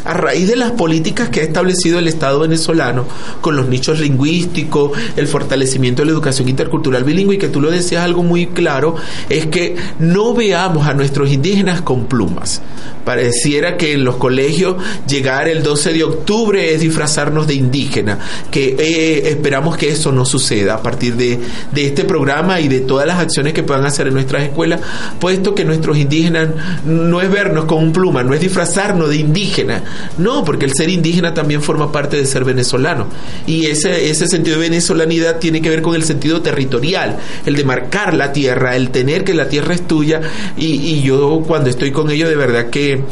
a 0.06 0.14
raíz 0.14 0.48
de 0.48 0.56
las 0.56 0.72
políticas 0.72 1.30
que 1.30 1.42
ha 1.42 1.44
establecido 1.44 2.00
el 2.00 2.08
Estado 2.08 2.40
venezolano 2.40 3.06
con 3.42 3.56
los 3.56 3.68
nichos 3.68 4.00
lingüísticos, 4.00 4.92
el 5.16 5.28
fortalecimiento 5.28 6.02
de 6.02 6.08
la 6.08 6.12
educación 6.12 6.50
intercultural 6.50 7.04
bilingüe, 7.04 7.36
y 7.36 7.38
que 7.38 7.50
tú 7.50 7.62
lo 7.62 7.72
decías 7.72 8.04
algo 8.04 8.24
muy 8.24 8.48
claro, 8.48 8.96
es 9.30 9.48
que 9.48 9.76
no 10.00 10.34
veamos 10.34 10.88
a 10.88 10.94
nuestros 10.94 11.32
indígenas 11.32 11.82
con 11.82 12.06
plumas. 12.06 12.62
Pareciera 13.06 13.78
que 13.78 13.94
en 13.94 14.04
los 14.04 14.18
colegios 14.18 14.76
llegar 15.08 15.48
el 15.48 15.64
12 15.64 15.94
de 15.94 16.04
octubre 16.04 16.74
es 16.74 16.82
disfrazarnos 16.82 17.48
de 17.48 17.56
indígena, 17.56 18.20
que 18.52 18.76
eh, 18.78 19.30
esperamos 19.30 19.78
que 19.78 19.90
eso 19.90 20.12
no 20.12 20.26
suceda 20.26 20.76
a 20.76 20.84
partir 20.84 21.16
de, 21.16 21.40
de 21.72 21.86
este 21.86 22.04
programa 22.04 22.60
y 22.60 22.68
de 22.68 22.82
todas 22.82 23.08
las 23.08 23.20
acciones 23.20 23.54
que 23.54 23.64
puedan 23.64 23.86
hacer 23.86 24.08
en 24.08 24.14
nuestras 24.14 24.44
escuelas, 24.44 24.82
puesto 25.20 25.56
que 25.56 25.66
nuestros 25.66 25.98
indígenas 25.98 26.50
no 26.86 27.22
es 27.22 27.32
vernos 27.32 27.66
con 27.66 27.84
un 27.84 27.92
pluma, 27.92 28.24
no 28.24 28.34
es 28.34 28.42
disfrazarnos 28.42 29.10
de 29.10 29.16
indígena, 29.18 29.84
no, 30.18 30.44
porque 30.44 30.66
el 30.66 30.74
ser 30.74 30.90
indígena 30.90 31.34
también 31.34 31.62
forma 31.62 31.92
parte 31.92 32.18
de 32.18 32.26
ser 32.26 32.44
venezolano. 32.44 33.08
Y 33.48 33.68
ese, 33.68 34.10
ese 34.10 34.28
sentido 34.28 34.58
de 34.58 34.70
venezolanidad 34.70 35.40
tiene 35.40 35.62
que 35.62 35.70
ver 35.70 35.82
con 35.82 35.96
el 35.96 36.04
sentido 36.04 36.42
territorial, 36.42 37.18
el 37.46 37.56
de 37.56 37.64
marcar 37.64 38.14
la 38.14 38.34
tierra, 38.34 38.76
el 38.76 38.90
tener 38.90 39.24
que 39.24 39.34
la 39.34 39.50
tierra 39.50 39.74
es 39.74 39.88
tuya. 39.88 40.22
Y, 40.58 40.66
y 40.66 41.02
yo 41.02 41.44
cuando 41.46 41.70
estoy 41.70 41.92
con 41.92 42.10
ellos, 42.10 42.30
de 42.30 42.36
verdad 42.36 42.70
que 42.70 43.04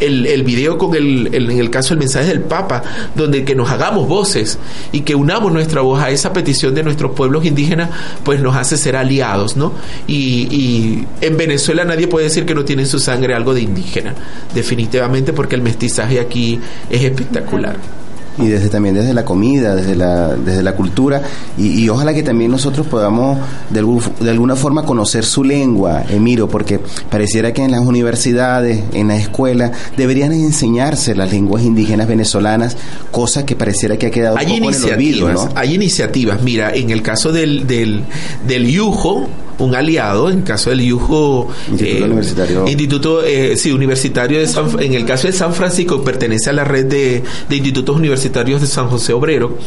el, 0.00 0.26
el 0.26 0.42
video 0.42 0.78
con 0.78 0.94
el, 0.94 1.34
en 1.34 1.50
el 1.50 1.70
caso 1.70 1.94
el 1.94 2.00
mensaje 2.00 2.28
del 2.28 2.40
Papa, 2.40 2.82
donde 3.14 3.44
que 3.44 3.54
nos 3.54 3.70
hagamos 3.70 4.08
voces 4.08 4.58
y 4.92 5.00
que 5.00 5.14
unamos 5.14 5.52
nuestra 5.52 5.82
voz 5.82 6.02
a 6.02 6.10
esa 6.10 6.32
petición 6.32 6.74
de 6.74 6.82
nuestros 6.82 7.12
pueblos 7.12 7.44
indígenas, 7.44 7.90
pues 8.24 8.40
nos 8.40 8.56
hace 8.56 8.76
ser 8.76 8.96
aliados, 8.96 9.56
¿no? 9.56 9.72
Y, 10.06 10.48
y 10.50 11.06
en 11.20 11.36
Venezuela 11.36 11.84
nadie 11.84 12.08
puede 12.08 12.24
decir 12.26 12.46
que 12.46 12.54
no 12.54 12.64
tiene 12.64 12.82
en 12.82 12.88
su 12.88 12.98
sangre 12.98 13.34
algo 13.34 13.54
de 13.54 13.62
indígena, 13.62 14.14
definitivamente 14.54 15.32
porque 15.32 15.54
el 15.54 15.62
mestizaje 15.62 16.20
aquí 16.20 16.60
es 16.88 17.02
espectacular 17.02 17.99
y 18.38 18.48
desde 18.48 18.68
también 18.68 18.94
desde 18.94 19.14
la 19.14 19.24
comida, 19.24 19.74
desde 19.74 19.96
la, 19.96 20.34
desde 20.34 20.62
la 20.62 20.74
cultura, 20.74 21.22
y, 21.58 21.82
y 21.82 21.88
ojalá 21.88 22.14
que 22.14 22.22
también 22.22 22.50
nosotros 22.50 22.86
podamos 22.86 23.38
de, 23.70 23.80
algún, 23.80 24.02
de, 24.20 24.30
alguna 24.30 24.56
forma 24.56 24.84
conocer 24.84 25.24
su 25.24 25.44
lengua, 25.44 26.04
Emiro, 26.08 26.48
porque 26.48 26.80
pareciera 27.10 27.52
que 27.52 27.62
en 27.62 27.70
las 27.70 27.84
universidades, 27.84 28.82
en 28.92 29.08
las 29.08 29.20
escuelas, 29.20 29.72
deberían 29.96 30.32
enseñarse 30.32 31.14
las 31.14 31.30
lenguas 31.30 31.64
indígenas 31.64 32.08
venezolanas, 32.08 32.76
cosa 33.10 33.44
que 33.44 33.56
pareciera 33.56 33.96
que 33.96 34.06
ha 34.06 34.10
quedado 34.10 34.38
hay 34.38 34.46
un 34.52 34.60
poco 34.60 34.74
en 34.74 34.82
el 34.84 34.92
olvido, 34.94 35.32
¿no? 35.32 35.48
Hay 35.54 35.74
iniciativas, 35.74 36.42
mira, 36.42 36.74
en 36.74 36.90
el 36.90 37.02
caso 37.02 37.32
del, 37.32 37.66
del, 37.66 38.04
del 38.46 38.66
yujo, 38.66 39.28
un 39.60 39.74
aliado, 39.74 40.30
en 40.30 40.38
el 40.38 40.44
caso 40.44 40.70
del 40.70 40.80
IUJO, 40.80 41.48
Instituto 41.70 42.04
Universitario. 42.04 42.66
Instituto 42.66 43.24
eh, 43.24 43.56
sí, 43.56 43.70
Universitario 43.70 44.38
de 44.38 44.46
San, 44.46 44.80
en 44.80 44.94
el 44.94 45.04
caso 45.04 45.26
de 45.26 45.32
San 45.32 45.54
Francisco 45.54 46.02
pertenece 46.02 46.50
a 46.50 46.52
la 46.52 46.64
red 46.64 46.86
de, 46.86 47.22
de 47.48 47.56
institutos 47.56 47.96
universitarios 47.96 48.60
de 48.60 48.66
San 48.66 48.88
José 48.88 49.12
Obrero, 49.12 49.58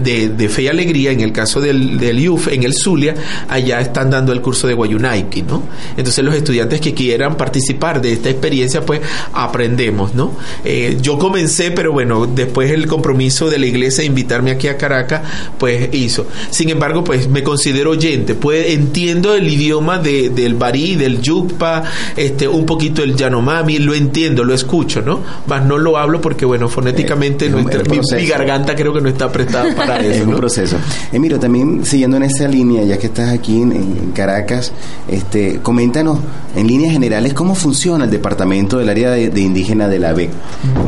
de, 0.00 0.28
de 0.30 0.48
Fe 0.48 0.62
y 0.62 0.68
Alegría, 0.68 1.10
en 1.10 1.20
el 1.20 1.32
caso 1.32 1.60
del, 1.60 1.98
del 1.98 2.18
IUF, 2.20 2.48
en 2.48 2.62
el 2.62 2.74
Zulia, 2.74 3.14
allá 3.48 3.80
están 3.80 4.10
dando 4.10 4.32
el 4.32 4.40
curso 4.40 4.66
de 4.66 4.74
Guayunaiki, 4.74 5.42
¿no? 5.42 5.62
Entonces 5.96 6.24
los 6.24 6.34
estudiantes 6.34 6.80
que 6.80 6.94
quieran 6.94 7.36
participar 7.36 8.00
de 8.00 8.12
esta 8.12 8.30
experiencia, 8.30 8.84
pues 8.84 9.00
aprendemos, 9.32 10.14
¿no? 10.14 10.32
Eh, 10.64 10.98
yo 11.00 11.18
comencé, 11.18 11.70
pero 11.70 11.92
bueno, 11.92 12.26
después 12.26 12.70
el 12.70 12.86
compromiso 12.86 13.50
de 13.50 13.58
la 13.58 13.66
iglesia 13.66 14.02
de 14.02 14.06
invitarme 14.06 14.50
aquí 14.50 14.68
a 14.68 14.76
Caracas, 14.76 15.22
pues 15.58 15.92
hizo. 15.92 16.26
Sin 16.50 16.70
embargo, 16.70 17.04
pues 17.04 17.28
me 17.28 17.42
considero 17.42 17.90
oyente, 17.90 18.34
pues 18.34 18.68
entiendo 18.68 19.34
el 19.40 19.48
idioma 19.48 19.98
de, 19.98 20.30
del 20.30 20.54
barí, 20.54 20.94
del 20.96 21.20
yukpa, 21.20 21.82
este, 22.16 22.46
un 22.46 22.64
poquito 22.66 23.02
el 23.02 23.16
yanomami, 23.16 23.78
lo 23.78 23.94
entiendo, 23.94 24.44
lo 24.44 24.54
escucho, 24.54 25.02
¿no? 25.02 25.20
Más 25.46 25.64
no 25.64 25.78
lo 25.78 25.98
hablo 25.98 26.20
porque, 26.20 26.44
bueno, 26.44 26.68
fonéticamente 26.68 27.46
Eh, 27.46 27.48
es 27.48 27.54
un- 27.54 27.70
es 27.70 27.88
un 28.12 28.16
mi, 28.18 28.26
garganta 28.26 28.74
creo 28.76 28.92
que 28.92 29.00
no 29.00 29.08
está 29.08 29.30
prestada 29.32 29.74
para 29.76 29.98
es 30.00 30.16
eso, 30.16 30.24
un 30.24 30.30
¿no? 30.32 30.36
proceso. 30.36 30.76
Emiro, 31.12 31.38
también 31.38 31.84
siguiendo 31.84 32.16
en 32.16 32.22
esa 32.24 32.46
línea, 32.48 32.84
ya 32.84 32.98
que 32.98 33.06
estás 33.06 33.30
aquí 33.32 33.60
en, 33.62 33.72
en 33.72 34.12
Caracas, 34.14 34.72
este, 35.08 35.58
coméntanos 35.62 36.18
en 36.56 36.66
líneas 36.66 36.92
generales 36.92 37.32
cómo 37.34 37.54
funciona 37.54 38.04
el 38.04 38.10
departamento 38.10 38.78
del 38.78 38.88
área 38.88 39.10
de, 39.10 39.28
de 39.30 39.40
indígena 39.40 39.88
de 39.88 39.98
la 39.98 40.12
BEC. 40.12 40.30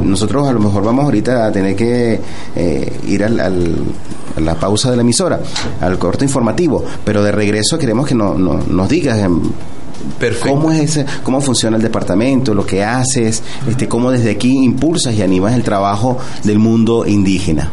Nosotros 0.05 0.47
a 0.49 0.53
lo 0.53 0.61
mejor 0.61 0.85
vamos 0.85 1.05
ahorita 1.05 1.47
a 1.47 1.53
tener 1.53 1.75
que 1.77 2.21
eh, 2.57 2.93
ir 3.09 3.25
al, 3.25 3.41
al- 3.41 3.77
la 4.39 4.55
pausa 4.55 4.91
de 4.91 4.97
la 4.97 5.03
emisora, 5.03 5.41
al 5.81 5.99
corte 5.99 6.25
informativo, 6.25 6.85
pero 7.05 7.23
de 7.23 7.33
regreso 7.33 7.79
queremos 7.79 8.07
que 8.07 8.15
no- 8.15 8.35
no- 8.35 8.55
nos 8.69 8.89
digas. 8.89 9.19
¿Cómo 10.49 10.73
es 10.73 10.81
ese, 10.81 11.07
cómo 11.23 11.41
funciona 11.41 11.77
el 11.77 11.83
departamento, 11.83 12.55
lo 12.55 12.67
que 12.67 12.83
haces, 12.83 13.43
este, 13.69 13.87
cómo 13.87 14.11
desde 14.11 14.31
aquí 14.33 14.65
impulsas 14.65 15.15
y 15.15 15.23
animas 15.23 15.55
el 15.55 15.63
trabajo 15.63 16.19
del 16.43 16.59
mundo 16.59 17.07
indígena? 17.07 17.71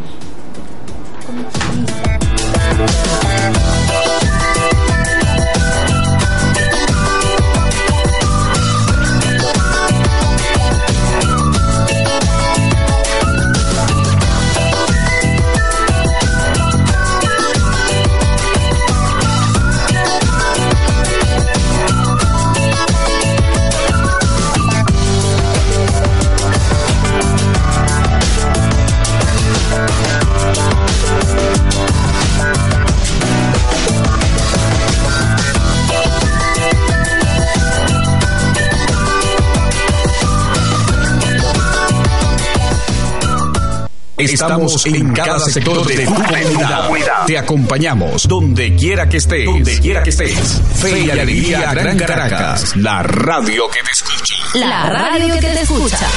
Estamos 44.33 44.85
en 44.85 45.13
cada 45.13 45.39
sector 45.39 45.85
de 45.85 46.05
tu 46.05 46.13
comunidad. 46.13 46.89
Te 47.25 47.37
acompañamos 47.37 48.27
donde 48.27 48.75
quiera 48.75 49.09
que 49.09 49.17
estés. 49.17 49.45
Donde 49.45 49.79
quiera 49.79 50.03
que 50.03 50.11
estés. 50.11 50.61
Fe 50.75 51.01
y 51.01 51.09
Alegría 51.09 51.73
Gran 51.73 51.97
Caracas. 51.97 52.75
La 52.75 53.03
radio 53.03 53.69
que 53.69 53.81
te 53.81 53.91
escucha. 53.91 54.35
La 54.53 54.89
radio 54.89 55.35
que 55.39 55.47
te 55.47 55.61
escucha. 55.61 56.07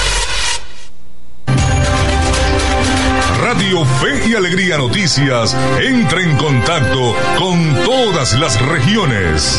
Radio 3.40 3.84
Fe 3.84 4.28
y 4.28 4.34
Alegría 4.34 4.78
Noticias 4.78 5.56
entra 5.82 6.22
en 6.22 6.36
contacto 6.36 7.16
con 7.38 7.74
todas 7.84 8.34
las 8.34 8.60
regiones. 8.60 9.58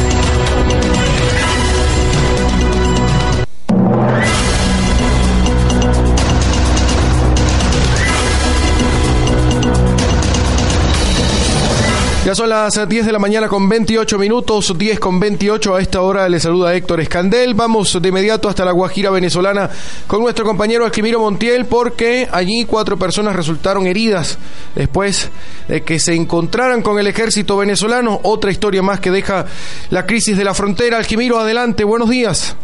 Ya 12.23 12.35
son 12.35 12.49
las 12.49 12.87
10 12.87 13.07
de 13.07 13.11
la 13.11 13.17
mañana 13.17 13.47
con 13.47 13.67
28 13.67 14.19
minutos, 14.19 14.77
10 14.77 14.99
con 14.99 15.19
28. 15.19 15.75
A 15.75 15.81
esta 15.81 16.01
hora 16.01 16.29
le 16.29 16.39
saluda 16.39 16.75
Héctor 16.75 17.01
Escandel. 17.01 17.55
Vamos 17.55 17.99
de 17.99 18.09
inmediato 18.09 18.47
hasta 18.47 18.63
la 18.63 18.73
Guajira 18.73 19.09
venezolana 19.09 19.67
con 20.05 20.21
nuestro 20.21 20.45
compañero 20.45 20.85
Alquimiro 20.85 21.19
Montiel 21.19 21.65
porque 21.65 22.29
allí 22.31 22.65
cuatro 22.65 22.95
personas 22.95 23.35
resultaron 23.35 23.87
heridas 23.87 24.37
después 24.75 25.31
de 25.67 25.81
que 25.81 25.99
se 25.99 26.13
encontraran 26.13 26.83
con 26.83 26.99
el 26.99 27.07
ejército 27.07 27.57
venezolano. 27.57 28.19
Otra 28.21 28.51
historia 28.51 28.83
más 28.83 28.99
que 28.99 29.09
deja 29.09 29.47
la 29.89 30.05
crisis 30.05 30.37
de 30.37 30.43
la 30.43 30.53
frontera. 30.53 30.99
Alquimiro, 30.99 31.39
adelante, 31.39 31.83
buenos 31.83 32.07
días. 32.07 32.55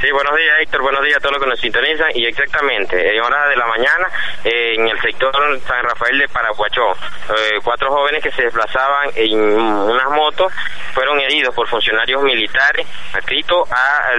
Sí, 0.00 0.10
buenos 0.12 0.34
días 0.34 0.60
Héctor, 0.62 0.80
buenos 0.80 1.04
días 1.04 1.18
a 1.18 1.20
todos 1.20 1.32
los 1.32 1.42
que 1.42 1.50
nos 1.50 1.60
sintonizan 1.60 2.08
y 2.14 2.24
exactamente, 2.24 3.14
en 3.14 3.20
horas 3.20 3.50
de 3.50 3.56
la 3.56 3.66
mañana 3.66 4.08
en 4.44 4.88
el 4.88 4.98
sector 5.02 5.30
San 5.66 5.82
Rafael 5.84 6.18
de 6.18 6.26
Paraguachó, 6.28 6.92
eh, 6.92 7.58
cuatro 7.62 7.90
jóvenes 7.90 8.22
que 8.22 8.30
se 8.30 8.44
desplazaban 8.44 9.10
en 9.14 9.38
unas 9.38 10.10
motos 10.10 10.50
fueron 10.94 11.20
heridos 11.20 11.54
por 11.54 11.68
funcionarios 11.68 12.22
militares 12.22 12.86
adscritos 13.12 13.70
a, 13.70 14.12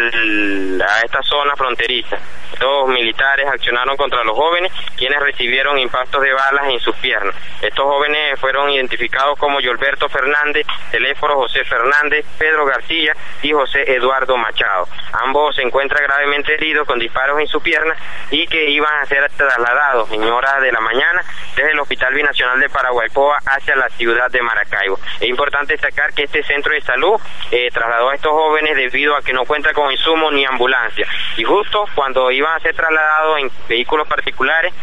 esta 1.04 1.22
zona 1.24 1.56
fronteriza. 1.56 2.18
Dos 2.60 2.88
militares 2.90 3.48
accionaron 3.48 3.98
contra 3.98 4.24
los 4.24 4.36
jóvenes, 4.36 4.72
quienes 4.96 5.20
recibieron 5.20 5.80
impactos 5.80 6.22
de 6.22 6.32
balas 6.32 6.66
en 6.70 6.80
sus 6.80 6.96
piernas. 6.98 7.36
Estos 7.62 7.86
jóvenes 7.86 8.40
fueron 8.40 8.70
identificados 8.70 9.38
como 9.40 9.60
Gilberto 9.60 10.08
Fernández, 10.10 10.68
Teléfono 10.92 11.36
José 11.36 11.64
Fernández, 11.66 12.26
Pedro 12.38 12.66
García 12.66 13.14
y 13.42 13.52
José 13.52 13.92
Eduardo 13.96 14.38
Machado. 14.38 14.88
Ambos 15.14 15.56
se 15.56 15.64
encuentran 15.72 16.04
gravemente 16.04 16.54
heridos 16.54 16.86
con 16.86 17.00
disparos 17.00 17.40
en 17.40 17.48
su 17.48 17.62
pierna 17.62 17.96
y 18.30 18.46
que 18.46 18.70
iban 18.72 18.94
a 19.00 19.06
ser 19.06 19.32
trasladados 19.38 20.12
en 20.12 20.22
horas 20.24 20.62
de 20.62 20.70
la 20.70 20.82
mañana 20.82 21.24
desde 21.56 21.72
el 21.72 21.80
Hospital 21.80 22.14
Binacional 22.14 22.60
de 22.60 22.68
Paraguaypoa 22.68 23.40
hacia 23.46 23.78
la 23.78 23.88
ciudad 23.92 24.30
de 24.30 24.42
Maracaibo. 24.42 25.00
Es 25.22 25.30
importante 25.30 25.74
destacar 25.74 26.12
que 26.14 26.24
este 26.24 26.44
centro 26.44 26.74
de 26.74 26.82
salud 26.82 27.22
eh, 27.52 27.70
trasladó 27.72 28.10
a 28.10 28.16
estos 28.16 28.34
jóvenes 28.34 28.76
debido 28.76 29.16
a 29.16 29.22
que 29.22 29.32
no 29.32 29.46
cuenta 29.46 29.72
con 29.72 29.90
insumos 29.90 30.34
ni 30.34 30.44
ambulancia. 30.44 31.08
Y 31.38 31.46
justo 31.46 31.86
cuando 31.96 32.30
iban 32.32 32.54
a 32.54 32.60
ser 32.60 32.76
trasladados 32.76 33.40
en 33.40 33.52
vehículos 33.70 34.10
particulares, 34.10 34.74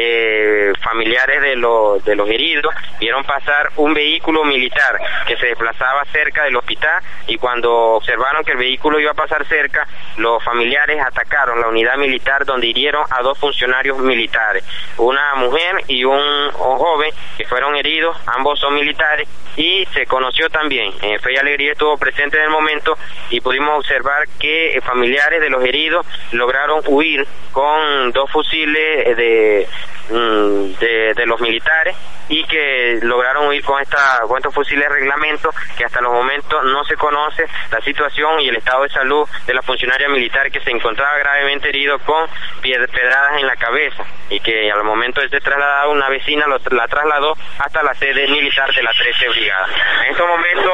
eh, 0.00 0.72
familiares 0.80 1.42
de 1.42 1.56
los, 1.56 2.04
de 2.04 2.14
los 2.14 2.28
heridos 2.28 2.72
vieron 3.00 3.24
pasar 3.24 3.70
un 3.76 3.94
vehículo 3.94 4.44
militar 4.44 4.98
que 5.26 5.36
se 5.36 5.46
desplazaba 5.46 6.04
cerca 6.12 6.44
del 6.44 6.54
hospital 6.54 7.02
y 7.26 7.36
cuando 7.36 7.72
observaron 7.96 8.44
que 8.44 8.52
el 8.52 8.58
vehículo 8.58 9.00
iba 9.00 9.10
a 9.10 9.14
pasar 9.14 9.44
cerca, 9.46 9.88
los 10.16 10.42
familiares 10.44 11.00
atacaron 11.04 11.60
la 11.60 11.68
unidad 11.68 11.96
militar 11.96 12.44
donde 12.44 12.68
hirieron 12.68 13.04
a 13.10 13.22
dos 13.22 13.38
funcionarios 13.38 13.98
militares, 13.98 14.64
una 14.98 15.34
mujer 15.34 15.82
y 15.88 16.04
un, 16.04 16.50
joven 16.52 17.12
que 17.36 17.44
fueron 17.46 17.74
heridos, 17.74 18.16
ambos 18.26 18.60
son 18.60 18.74
militares 18.74 19.28
y 19.56 19.84
se 19.86 20.06
conoció 20.06 20.48
también, 20.50 20.92
eh, 21.02 21.18
Fe 21.18 21.32
y 21.32 21.36
Alegría 21.36 21.72
estuvo 21.72 21.96
presente 21.96 22.36
en 22.36 22.44
el 22.44 22.50
momento 22.50 22.96
y 23.30 23.40
pudimos 23.40 23.78
observar 23.78 24.28
que 24.38 24.76
eh, 24.76 24.80
familiares 24.80 25.40
de 25.40 25.50
los 25.50 25.64
heridos 25.64 26.06
lograron 26.32 26.82
huir 26.86 27.26
con 27.52 28.12
dos 28.12 28.30
fusiles 28.30 29.06
eh, 29.06 29.14
de, 29.14 29.68
mm, 30.10 30.78
de, 30.78 31.26
los 31.26 31.40
militares 31.40 31.94
y 32.28 32.44
que 32.44 32.98
lograron 33.02 33.48
huir 33.48 33.62
con, 33.62 33.80
esta, 33.82 34.20
con 34.26 34.38
estos 34.38 34.54
fusiles 34.54 34.88
de 34.88 34.94
reglamento 34.94 35.50
que 35.76 35.84
hasta 35.84 36.00
los 36.00 36.12
momentos 36.12 36.64
no 36.64 36.84
se 36.84 36.96
conoce 36.96 37.44
la 37.70 37.80
situación 37.80 38.40
y 38.40 38.48
el 38.48 38.56
estado 38.56 38.84
de 38.84 38.88
salud 38.90 39.28
de 39.46 39.54
la 39.54 39.62
funcionaria 39.62 40.08
militar 40.08 40.50
que 40.50 40.60
se 40.60 40.70
encontraba 40.70 41.18
gravemente 41.18 41.68
herido 41.68 41.98
con 42.00 42.26
pedradas 42.62 43.40
en 43.40 43.46
la 43.46 43.56
cabeza 43.56 44.04
y 44.30 44.40
que 44.40 44.70
al 44.70 44.84
momento 44.84 45.20
de 45.20 45.28
ser 45.28 45.42
trasladado 45.42 45.90
una 45.90 46.08
vecina 46.08 46.46
la 46.46 46.88
trasladó 46.88 47.34
hasta 47.58 47.82
la 47.82 47.94
sede 47.94 48.28
militar 48.28 48.72
de 48.74 48.82
la 48.82 48.92
13 48.92 49.28
Brigada. 49.28 49.66
En 50.04 50.12
estos 50.12 50.26
momentos 50.26 50.72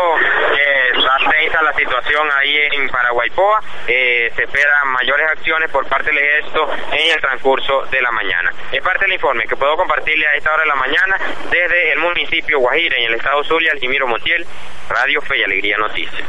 eh, 0.52 0.92
está 1.46 1.62
la 1.62 1.72
situación 1.74 2.28
ahí 2.32 2.56
en 2.72 2.88
Paraguaypoa, 2.88 3.60
eh, 3.86 4.32
se 4.34 4.44
esperan 4.44 4.88
mayores 4.88 5.26
acciones 5.30 5.70
por 5.70 5.86
parte 5.86 6.06
del 6.06 6.18
ejército 6.18 6.68
en 6.92 7.14
el 7.14 7.20
transcurso 7.20 7.82
de 7.90 8.02
la 8.02 8.10
mañana. 8.10 8.50
Parte 8.94 9.06
del 9.06 9.14
informe 9.14 9.44
que 9.48 9.56
puedo 9.56 9.76
compartirle 9.76 10.24
a 10.26 10.36
esta 10.36 10.52
hora 10.52 10.62
de 10.62 10.68
la 10.68 10.76
mañana 10.76 11.16
desde 11.50 11.92
el 11.92 11.98
municipio 11.98 12.60
Guajira 12.60 12.96
en 12.96 13.06
el 13.10 13.14
estado 13.14 13.42
Zulia, 13.42 13.70
Alquimiro 13.72 14.06
Montiel, 14.06 14.46
Radio 14.88 15.20
Fe 15.22 15.38
y 15.40 15.42
Alegría 15.42 15.76
Noticias. 15.78 16.22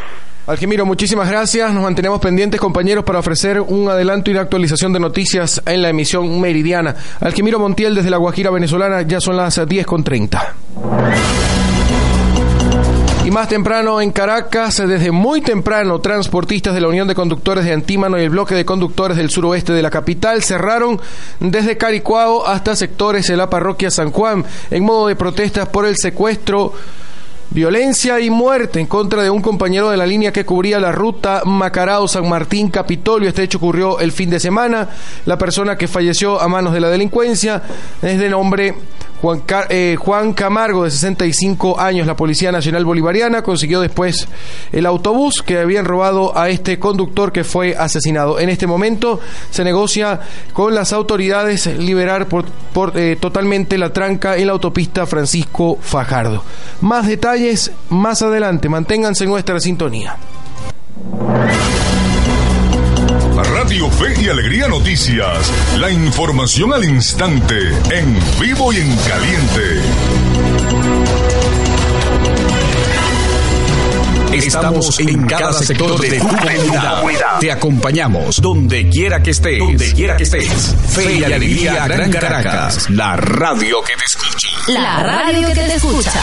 Alquimiro, 0.47 0.85
muchísimas 0.85 1.29
gracias. 1.29 1.71
Nos 1.73 1.83
mantenemos 1.83 2.19
pendientes, 2.19 2.59
compañeros, 2.59 3.03
para 3.03 3.19
ofrecer 3.19 3.61
un 3.61 3.89
adelanto 3.89 4.31
y 4.31 4.33
una 4.33 4.41
actualización 4.41 4.93
de 4.93 4.99
noticias 4.99 5.61
en 5.65 5.81
la 5.81 5.89
emisión 5.89 6.39
meridiana. 6.41 6.95
Alquimiro 7.21 7.59
Montiel 7.59 7.93
desde 7.93 8.09
La 8.09 8.17
Guajira 8.17 8.49
venezolana, 8.49 9.03
ya 9.03 9.19
son 9.19 9.37
las 9.37 9.63
10 9.67 9.85
con 9.85 10.03
30. 10.03 10.55
Y 13.25 13.31
más 13.31 13.47
temprano 13.47 14.01
en 14.01 14.11
Caracas, 14.11 14.83
desde 14.87 15.09
muy 15.09 15.41
temprano, 15.41 15.97
transportistas 15.97 16.75
de 16.75 16.81
la 16.81 16.89
Unión 16.89 17.07
de 17.07 17.15
Conductores 17.15 17.65
de 17.65 17.73
Antímano 17.73 18.19
y 18.19 18.21
el 18.21 18.29
bloque 18.29 18.53
de 18.53 18.65
conductores 18.65 19.17
del 19.17 19.31
suroeste 19.31 19.73
de 19.73 19.81
la 19.81 19.89
capital 19.89 20.43
cerraron 20.43 21.01
desde 21.39 21.75
Caricuao 21.75 22.45
hasta 22.45 22.75
sectores 22.75 23.25
de 23.25 23.35
la 23.35 23.49
parroquia 23.49 23.89
San 23.89 24.11
Juan 24.11 24.45
en 24.69 24.83
modo 24.83 25.07
de 25.07 25.15
protestas 25.15 25.67
por 25.69 25.87
el 25.87 25.95
secuestro 25.97 26.73
Violencia 27.49 28.19
y 28.19 28.29
muerte 28.29 28.79
en 28.79 28.85
contra 28.85 29.23
de 29.23 29.29
un 29.29 29.41
compañero 29.41 29.89
de 29.89 29.97
la 29.97 30.05
línea 30.05 30.33
que 30.33 30.45
cubría 30.45 30.79
la 30.79 30.91
ruta 30.91 31.41
Macarao-San 31.45 32.27
Martín-Capitolio. 32.27 33.29
Este 33.29 33.43
hecho 33.43 33.59
ocurrió 33.59 33.99
el 33.99 34.11
fin 34.11 34.29
de 34.29 34.39
semana. 34.39 34.89
La 35.25 35.37
persona 35.37 35.77
que 35.77 35.87
falleció 35.87 36.41
a 36.41 36.47
manos 36.47 36.73
de 36.73 36.81
la 36.81 36.89
delincuencia 36.89 37.63
es 38.01 38.19
de 38.19 38.29
nombre 38.29 38.75
Juan, 39.25 39.41
eh, 39.69 39.95
Juan, 39.97 40.33
Camargo, 40.33 40.83
de 40.83 40.91
65 40.91 41.79
años, 41.79 42.05
la 42.05 42.15
Policía 42.15 42.51
Nacional 42.51 42.85
Bolivariana, 42.85 43.41
consiguió 43.41 43.81
después 43.81 44.27
el 44.71 44.85
autobús 44.85 45.41
que 45.41 45.57
habían 45.57 45.83
robado 45.83 46.37
a 46.37 46.49
este 46.49 46.77
conductor 46.77 47.31
que 47.31 47.43
fue 47.43 47.75
asesinado. 47.75 48.39
En 48.39 48.49
este 48.49 48.67
momento 48.67 49.19
se 49.49 49.63
negocia 49.63 50.19
con 50.53 50.75
las 50.75 50.93
autoridades 50.93 51.65
liberar 51.65 52.27
por, 52.27 52.45
eh, 52.93 53.17
totalmente 53.19 53.79
la 53.79 53.91
tranca 53.91 54.37
en 54.37 54.45
la 54.45 54.53
autopista 54.53 55.07
Francisco 55.07 55.79
Fajardo. 55.81 56.43
Más 56.81 57.07
detalles 57.07 57.71
más 57.89 58.21
adelante, 58.21 58.69
manténganse 58.69 59.23
en 59.23 59.31
nuestra 59.31 59.59
sintonía. 59.59 60.17
Radio 63.43 63.91
Fe 63.91 64.13
y 64.21 64.29
Alegría 64.29 64.67
Noticias. 64.69 65.51
La 65.77 65.91
información 65.91 66.73
al 66.73 66.85
instante, 66.85 67.55
en 67.91 68.17
vivo 68.39 68.71
y 68.71 68.77
en 68.77 68.95
caliente. 68.97 69.81
Estamos 74.33 74.99
en 74.99 75.25
cada 75.27 75.51
sector 75.53 75.99
de 75.99 76.17
tu 76.17 76.27
comunidad. 76.27 77.03
Te 77.39 77.51
acompañamos 77.51 78.41
donde 78.41 78.89
quiera 78.89 79.21
que 79.21 79.31
estés. 79.31 79.59
Donde 79.59 79.93
quiera 79.93 80.15
que 80.15 80.23
estés. 80.23 80.75
Fe 80.89 81.15
y 81.15 81.23
Alegría 81.23 81.87
Gran 81.87 82.11
Caracas. 82.11 82.89
La 82.89 83.17
radio 83.17 83.81
que 83.81 83.95
te 83.97 84.05
escucha. 84.05 84.47
La 84.67 85.03
radio 85.03 85.47
que 85.49 85.55
te 85.55 85.75
escucha. 85.75 86.21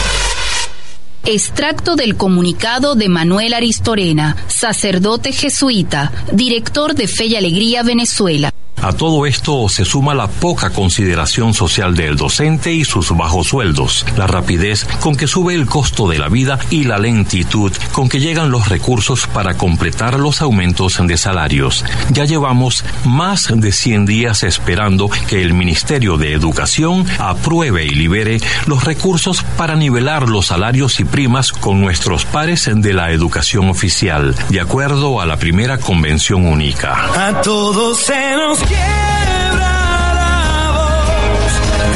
Extracto 1.25 1.95
del 1.95 2.17
comunicado 2.17 2.95
de 2.95 3.07
Manuel 3.07 3.53
Aristorena, 3.53 4.35
sacerdote 4.47 5.31
jesuita, 5.31 6.11
director 6.33 6.95
de 6.95 7.07
Fe 7.07 7.27
y 7.27 7.35
Alegría 7.37 7.81
Venezuela. 7.81 8.51
A 8.83 8.91
todo 8.91 9.25
esto 9.25 9.69
se 9.69 9.85
suma 9.85 10.13
la 10.13 10.27
poca 10.27 10.71
consideración 10.71 11.53
social 11.53 11.95
del 11.95 12.17
docente 12.17 12.73
y 12.73 12.83
sus 12.83 13.15
bajos 13.15 13.47
sueldos, 13.47 14.05
la 14.17 14.27
rapidez 14.27 14.85
con 14.99 15.15
que 15.15 15.25
sube 15.25 15.55
el 15.55 15.67
costo 15.67 16.09
de 16.09 16.19
la 16.19 16.27
vida 16.27 16.59
y 16.69 16.83
la 16.83 16.97
lentitud 16.97 17.71
con 17.93 18.09
que 18.09 18.19
llegan 18.19 18.51
los 18.51 18.67
recursos 18.67 19.25
para 19.27 19.53
completar 19.53 20.19
los 20.19 20.41
aumentos 20.41 20.99
de 21.01 21.17
salarios. 21.17 21.85
Ya 22.11 22.25
llevamos 22.25 22.83
más 23.05 23.47
de 23.55 23.71
100 23.71 24.05
días 24.05 24.43
esperando 24.43 25.09
que 25.29 25.41
el 25.41 25.53
Ministerio 25.53 26.17
de 26.17 26.33
Educación 26.33 27.05
apruebe 27.19 27.85
y 27.85 27.91
libere 27.91 28.41
los 28.65 28.83
recursos 28.83 29.43
para 29.55 29.77
nivelar 29.77 30.27
los 30.27 30.47
salarios 30.47 30.99
y 30.99 31.05
primas 31.05 31.53
con 31.53 31.79
nuestros 31.79 32.25
pares 32.25 32.69
de 32.69 32.93
la 32.93 33.11
educación 33.11 33.69
oficial, 33.69 34.35
de 34.49 34.59
acuerdo 34.59 35.21
a 35.21 35.25
la 35.25 35.37
primera 35.37 35.77
convención 35.77 36.45
única. 36.45 37.29
A 37.29 37.41
todos 37.41 37.97
se 37.99 38.35
nos 38.35 38.72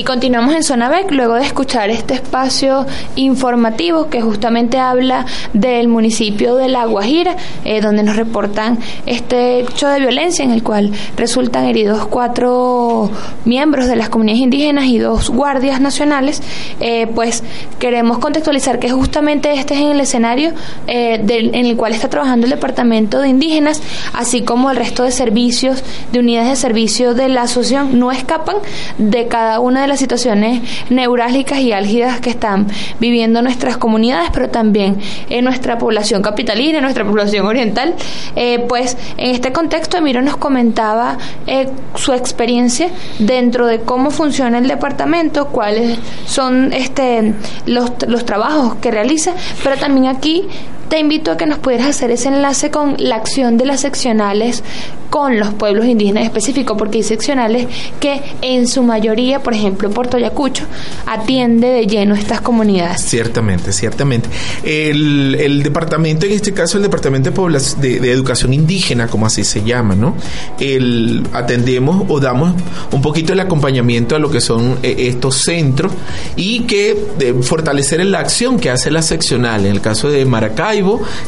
Y 0.00 0.02
continuamos 0.02 0.54
en 0.54 0.62
Zona 0.62 0.88
BEC 0.88 1.10
luego 1.10 1.34
de 1.34 1.44
escuchar 1.44 1.90
este 1.90 2.14
espacio 2.14 2.86
informativo 3.16 4.08
que 4.08 4.22
justamente 4.22 4.78
habla 4.78 5.26
del 5.52 5.88
municipio 5.88 6.56
de 6.56 6.68
La 6.68 6.86
Guajira, 6.86 7.36
eh, 7.66 7.82
donde 7.82 8.02
nos 8.02 8.16
reportan 8.16 8.78
este 9.04 9.60
hecho 9.60 9.88
de 9.88 10.00
violencia 10.00 10.42
en 10.42 10.52
el 10.52 10.62
cual 10.62 10.90
resultan 11.18 11.66
heridos 11.66 12.06
cuatro 12.06 13.10
miembros 13.44 13.88
de 13.88 13.96
las 13.96 14.08
comunidades 14.08 14.40
indígenas 14.42 14.86
y 14.86 14.96
dos 14.96 15.28
guardias 15.28 15.82
nacionales. 15.82 16.42
Eh, 16.80 17.06
pues 17.14 17.44
queremos 17.78 18.20
contextualizar 18.20 18.78
que 18.78 18.88
justamente 18.88 19.52
este 19.52 19.74
es 19.74 19.82
el 19.82 20.00
escenario 20.00 20.54
eh, 20.86 21.20
en 21.28 21.66
el 21.66 21.76
cual 21.76 21.92
está 21.92 22.08
trabajando 22.08 22.46
el 22.46 22.52
Departamento 22.52 23.20
de 23.20 23.28
Indígenas, 23.28 23.82
así 24.14 24.40
como 24.40 24.70
el 24.70 24.78
resto 24.78 25.02
de 25.02 25.10
servicios, 25.10 25.84
de 26.10 26.20
unidades 26.20 26.48
de 26.48 26.56
servicio 26.56 27.12
de 27.12 27.28
la 27.28 27.42
asociación, 27.42 27.98
no 27.98 28.10
escapan 28.10 28.56
de 28.96 29.26
cada 29.26 29.60
una 29.60 29.82
de 29.82 29.89
las 29.90 29.98
situaciones 29.98 30.62
neurálgicas 30.88 31.58
y 31.58 31.72
álgidas 31.72 32.20
que 32.20 32.30
están 32.30 32.66
viviendo 32.98 33.42
nuestras 33.42 33.76
comunidades, 33.76 34.30
pero 34.32 34.48
también 34.48 34.98
en 35.28 35.44
nuestra 35.44 35.76
población 35.78 36.22
capitalina, 36.22 36.78
en 36.78 36.84
nuestra 36.84 37.04
población 37.04 37.46
oriental. 37.46 37.94
Eh, 38.36 38.64
pues 38.68 38.96
en 39.18 39.34
este 39.34 39.52
contexto, 39.52 39.98
Emiro 39.98 40.22
nos 40.22 40.36
comentaba 40.36 41.18
eh, 41.46 41.68
su 41.96 42.12
experiencia 42.12 42.88
dentro 43.18 43.66
de 43.66 43.80
cómo 43.80 44.10
funciona 44.10 44.58
el 44.58 44.68
departamento, 44.68 45.48
cuáles 45.48 45.98
son 46.26 46.72
este 46.72 47.34
los, 47.66 47.92
los 48.06 48.24
trabajos 48.24 48.76
que 48.76 48.90
realiza, 48.90 49.32
pero 49.62 49.76
también 49.76 50.06
aquí 50.06 50.48
te 50.90 50.98
invito 50.98 51.30
a 51.30 51.36
que 51.36 51.46
nos 51.46 51.60
pudieras 51.60 51.86
hacer 51.86 52.10
ese 52.10 52.28
enlace 52.28 52.72
con 52.72 52.96
la 52.98 53.14
acción 53.14 53.56
de 53.56 53.64
las 53.64 53.80
seccionales 53.80 54.64
con 55.10 55.38
los 55.38 55.52
pueblos 55.52 55.86
indígenas 55.86 56.24
específicos, 56.24 56.78
porque 56.78 56.98
hay 56.98 57.02
seccionales 57.02 57.66
que 57.98 58.22
en 58.42 58.68
su 58.68 58.82
mayoría, 58.82 59.42
por 59.42 59.52
ejemplo, 59.52 59.90
Puerto 59.90 60.16
Ayacucho, 60.16 60.64
atiende 61.04 61.66
de 61.66 61.86
lleno 61.86 62.14
estas 62.14 62.40
comunidades. 62.40 63.02
Ciertamente, 63.02 63.72
ciertamente. 63.72 64.28
El, 64.62 65.62
departamento, 65.64 66.26
en 66.26 66.32
este 66.32 66.54
caso 66.54 66.76
el 66.76 66.84
Departamento 66.84 67.30
de, 67.30 67.60
de, 67.80 68.00
de 68.00 68.12
Educación 68.12 68.54
Indígena, 68.54 69.08
como 69.08 69.26
así 69.26 69.42
se 69.42 69.62
llama, 69.64 69.96
¿no? 69.96 70.14
El, 70.60 71.26
atendemos 71.32 72.04
o 72.08 72.20
damos 72.20 72.54
un 72.92 73.02
poquito 73.02 73.32
el 73.32 73.40
acompañamiento 73.40 74.14
a 74.14 74.18
lo 74.20 74.30
que 74.30 74.40
son 74.40 74.78
eh, 74.82 74.94
estos 74.98 75.42
centros 75.42 75.92
y 76.36 76.60
que 76.60 76.96
de 77.18 77.34
fortalecer 77.34 78.04
la 78.06 78.20
acción 78.20 78.60
que 78.60 78.70
hace 78.70 78.92
la 78.92 79.02
seccional. 79.02 79.66
En 79.66 79.72
el 79.72 79.80
caso 79.80 80.08
de 80.08 80.24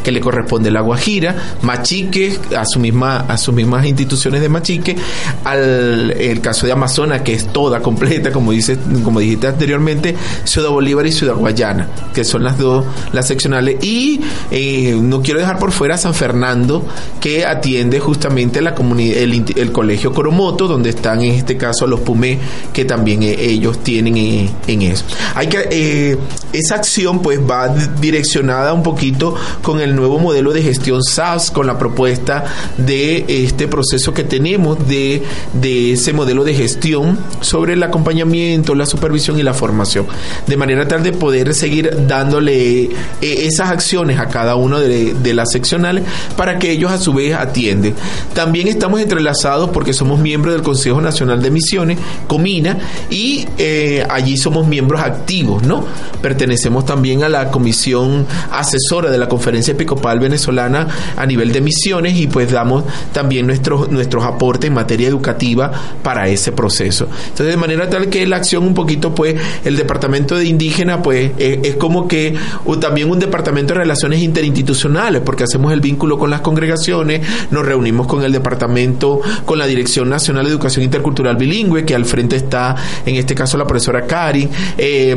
Que 0.03 0.13
le 0.13 0.21
corresponde 0.21 0.71
la 0.71 0.81
Guajira, 0.81 1.35
Machique, 1.63 2.39
a 2.57 2.65
su 2.67 2.79
misma, 2.81 3.19
a 3.29 3.37
sus 3.39 3.55
mismas 3.55 3.87
instituciones 3.87 4.41
de 4.41 4.49
Machique, 4.49 4.97
al 5.45 6.11
el 6.13 6.41
caso 6.41 6.67
de 6.67 6.73
Amazonas, 6.73 7.23
que 7.23 7.35
es 7.35 7.47
toda 7.53 7.81
completa, 7.81 8.33
como 8.33 8.53
dice, 8.53 8.77
como 9.05 9.21
dijiste 9.21 9.47
anteriormente, 9.47 10.15
Ciudad 10.45 10.71
Bolívar 10.71 11.07
y 11.07 11.13
Ciudad 11.13 11.35
Guayana, 11.35 11.89
que 12.15 12.25
son 12.25 12.45
las 12.45 12.59
dos, 12.59 12.85
las 13.13 13.27
seccionales. 13.29 13.83
Y 13.83 14.21
eh, 14.51 14.97
no 15.01 15.23
quiero 15.23 15.41
dejar 15.41 15.59
por 15.59 15.73
fuera 15.73 15.97
San 15.97 16.15
Fernando, 16.15 16.85
que 17.21 17.45
atiende 17.45 18.01
justamente 18.01 18.61
la 18.61 18.75
comunidad, 18.75 19.19
el, 19.19 19.73
colegio 19.73 20.13
Coromoto, 20.13 20.69
donde 20.69 20.91
están 20.91 21.23
en 21.23 21.35
este 21.35 21.57
caso 21.57 21.87
los 21.87 22.01
PUME, 22.01 22.39
que 22.73 22.85
también 22.85 23.23
eh, 23.23 23.37
ellos 23.39 23.83
tienen 23.83 24.17
eh, 24.17 24.51
en 24.67 24.83
eso. 24.83 25.05
Hay 25.35 25.47
que, 25.49 26.19
esa 26.53 26.75
acción 26.77 27.21
pues 27.23 27.41
va 27.41 27.69
di- 27.69 27.89
direccionada 28.01 28.73
un 28.73 28.83
poquito 28.83 29.35
con 29.63 29.81
el 29.81 29.95
nuevo 29.95 30.19
modelo 30.19 30.53
de 30.53 30.63
gestión 30.63 31.03
SAS, 31.03 31.51
con 31.51 31.67
la 31.67 31.79
propuesta 31.79 32.45
de 32.77 33.25
este 33.29 33.69
proceso 33.69 34.15
que 34.15 34.25
tenemos 34.25 34.89
de, 34.89 35.23
de 35.53 35.93
ese 35.93 36.13
modelo 36.13 36.45
de 36.45 36.55
gestión 36.55 37.19
sobre 37.41 37.75
el 37.75 37.83
acompañamiento, 37.83 38.75
la 38.75 38.87
supervisión 38.87 39.39
y 39.39 39.43
la 39.43 39.55
formación, 39.55 40.07
de 40.47 40.57
manera 40.57 40.87
tal 40.89 41.03
de 41.03 41.13
poder 41.13 41.55
seguir 41.55 42.07
dándole 42.07 42.83
eh, 42.85 42.91
esas 43.21 43.71
acciones 43.71 44.19
a 44.19 44.29
cada 44.29 44.57
uno 44.57 44.81
de, 44.81 45.33
las 45.33 45.51
seccionales 45.51 46.05
para 46.37 46.59
que 46.59 46.71
ellos 46.71 46.93
a 46.93 46.99
su 46.99 47.15
vez 47.15 47.35
atienden. 47.35 47.95
También 48.35 48.69
estamos 48.69 49.01
entrelazados 49.01 49.71
porque 49.71 49.95
somos 49.95 50.21
miembros 50.21 50.55
del 50.55 50.63
Consejo 50.63 51.01
Nacional 51.01 51.41
de 51.43 51.51
Misiones, 51.51 51.99
Comina, 52.27 52.79
y 53.09 53.47
eh, 53.57 54.07
allí 54.11 54.37
somos 54.37 54.67
miembros 54.67 55.01
activos, 55.01 55.63
¿no? 55.63 55.87
Pertenecemos 56.21 56.85
también 56.85 57.23
a 57.23 57.31
la 57.31 57.51
comisión 57.51 58.27
asesora 58.51 59.11
de 59.11 59.19
la 59.19 59.29
Conferencia 59.33 59.73
Episcopal 59.73 60.21
Venezolana 60.21 60.87
a 61.17 61.25
nivel 61.25 61.53
de 61.53 61.63
misiones 61.63 62.19
y 62.19 62.27
pues 62.27 62.51
damos 62.51 62.85
también 63.13 63.47
nuestros, 63.47 63.91
nuestros 63.91 64.25
aportes 64.25 64.69
en 64.69 64.75
materia 64.75 65.09
educativa 65.09 65.73
para 66.03 66.29
ese 66.29 66.53
proceso. 66.53 67.09
Entonces, 67.29 67.47
de 67.47 67.57
manera 67.57 67.89
tal 67.89 68.11
que 68.11 68.27
la 68.27 68.37
acción 68.37 68.65
un 68.65 68.75
poquito, 68.75 69.15
pues, 69.15 69.37
el 69.65 69.77
Departamento 69.77 70.37
de 70.37 70.45
Indígena, 70.45 71.03
pues, 71.03 71.31
es, 71.39 71.61
es 71.63 71.77
como 71.77 72.07
que 72.09 72.35
o 72.67 72.79
también 72.79 73.11
un 73.11 73.19
Departamento 73.19 73.73
de 73.73 73.81
Relaciones 73.81 74.21
Interinstitucionales, 74.21 75.23
porque 75.23 75.45
hacemos 75.45 75.73
el 75.73 75.81
vínculo 75.81 76.19
con 76.19 76.29
las 76.29 76.43
congregaciones, 76.43 77.27
nos 77.51 77.65
reunimos 77.65 78.07
con 78.07 78.23
el 78.25 78.33
Departamento, 78.33 79.23
con 79.47 79.59
la 79.59 79.67
Dirección 79.67 80.11
Nacional 80.11 80.45
de 80.45 80.51
Educación 80.51 80.85
Intercultural 80.85 81.37
Bilingüe, 81.37 81.87
que 81.87 81.95
al 81.95 82.05
frente 82.05 82.37
está, 82.37 82.77
en 83.07 83.15
este 83.15 83.35
caso, 83.35 83.57
la 83.57 83.65
profesora 83.65 84.07
Cari, 84.07 84.47
eh, 84.77 85.17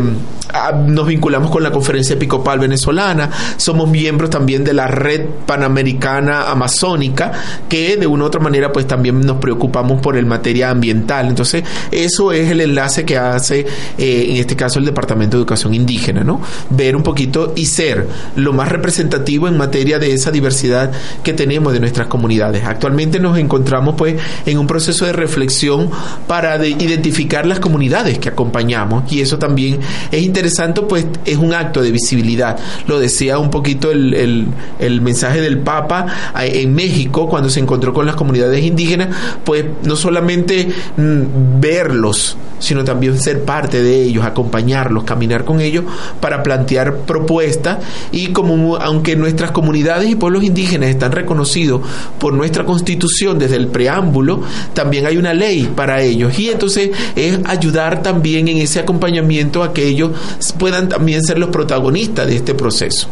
nos 0.85 1.05
vinculamos 1.05 1.51
con 1.51 1.63
la 1.63 1.71
Conferencia 1.71 2.13
Episcopal 2.13 2.59
Venezolana, 2.59 3.29
somos 3.57 3.89
miembros 3.89 4.04
también 4.29 4.63
de 4.63 4.73
la 4.73 4.87
Red 4.87 5.21
Panamericana 5.45 6.49
Amazónica, 6.51 7.31
que 7.67 7.97
de 7.97 8.07
una 8.07 8.23
u 8.23 8.27
otra 8.27 8.39
manera, 8.39 8.71
pues, 8.71 8.87
también 8.87 9.21
nos 9.21 9.37
preocupamos 9.37 10.01
por 10.01 10.15
el 10.17 10.25
materia 10.25 10.69
ambiental. 10.69 11.27
Entonces, 11.27 11.63
eso 11.91 12.31
es 12.31 12.49
el 12.51 12.61
enlace 12.61 13.03
que 13.05 13.17
hace, 13.17 13.65
eh, 13.97 14.27
en 14.29 14.37
este 14.37 14.55
caso, 14.55 14.79
el 14.79 14.85
Departamento 14.85 15.37
de 15.37 15.41
Educación 15.41 15.73
Indígena, 15.73 16.23
¿no? 16.23 16.41
Ver 16.69 16.95
un 16.95 17.03
poquito 17.03 17.53
y 17.55 17.65
ser 17.65 18.07
lo 18.35 18.53
más 18.53 18.69
representativo 18.69 19.47
en 19.47 19.57
materia 19.57 19.99
de 19.99 20.13
esa 20.13 20.31
diversidad 20.31 20.91
que 21.23 21.33
tenemos 21.33 21.73
de 21.73 21.79
nuestras 21.79 22.07
comunidades. 22.07 22.63
Actualmente 22.65 23.19
nos 23.19 23.37
encontramos, 23.37 23.95
pues, 23.97 24.15
en 24.45 24.57
un 24.57 24.67
proceso 24.67 25.05
de 25.05 25.13
reflexión 25.13 25.89
para 26.27 26.57
de- 26.57 26.69
identificar 26.69 27.45
las 27.45 27.59
comunidades 27.59 28.19
que 28.19 28.29
acompañamos 28.29 29.11
y 29.11 29.21
eso 29.21 29.37
también 29.39 29.79
es 30.11 30.21
interesante, 30.21 30.81
pues, 30.81 31.05
es 31.25 31.37
un 31.37 31.53
acto 31.53 31.81
de 31.81 31.91
visibilidad. 31.91 32.57
Lo 32.87 32.99
decía 32.99 33.39
un 33.39 33.49
poquito 33.49 33.84
el, 33.91 34.13
el- 34.13 34.45
el 34.79 35.01
mensaje 35.01 35.41
del 35.41 35.59
Papa 35.59 36.05
en 36.37 36.73
México 36.75 37.27
cuando 37.29 37.49
se 37.49 37.59
encontró 37.59 37.93
con 37.93 38.05
las 38.05 38.15
comunidades 38.15 38.63
indígenas, 38.63 39.09
pues 39.43 39.65
no 39.83 39.95
solamente 39.95 40.67
mm, 40.97 41.59
verlos, 41.59 42.37
sino 42.59 42.83
también 42.83 43.17
ser 43.19 43.43
parte 43.43 43.81
de 43.83 44.03
ellos, 44.03 44.25
acompañarlos, 44.25 45.03
caminar 45.03 45.45
con 45.45 45.61
ellos 45.61 45.83
para 46.19 46.43
plantear 46.43 46.97
propuestas 46.99 47.79
y 48.11 48.27
como 48.27 48.77
aunque 48.77 49.15
nuestras 49.15 49.51
comunidades 49.51 50.09
y 50.09 50.15
pueblos 50.15 50.43
indígenas 50.43 50.89
están 50.89 51.11
reconocidos 51.11 51.81
por 52.19 52.33
nuestra 52.33 52.65
constitución 52.65 53.37
desde 53.39 53.55
el 53.57 53.67
preámbulo, 53.67 54.41
también 54.73 55.05
hay 55.05 55.17
una 55.17 55.33
ley 55.33 55.69
para 55.75 56.01
ellos 56.01 56.37
y 56.39 56.49
entonces 56.49 56.91
es 57.15 57.39
ayudar 57.45 58.01
también 58.01 58.47
en 58.47 58.57
ese 58.57 58.79
acompañamiento 58.79 59.63
a 59.63 59.73
que 59.73 59.87
ellos 59.87 60.11
puedan 60.57 60.89
también 60.89 61.23
ser 61.23 61.37
los 61.39 61.49
protagonistas 61.49 62.27
de 62.27 62.35
este 62.35 62.53
proceso. 62.53 63.07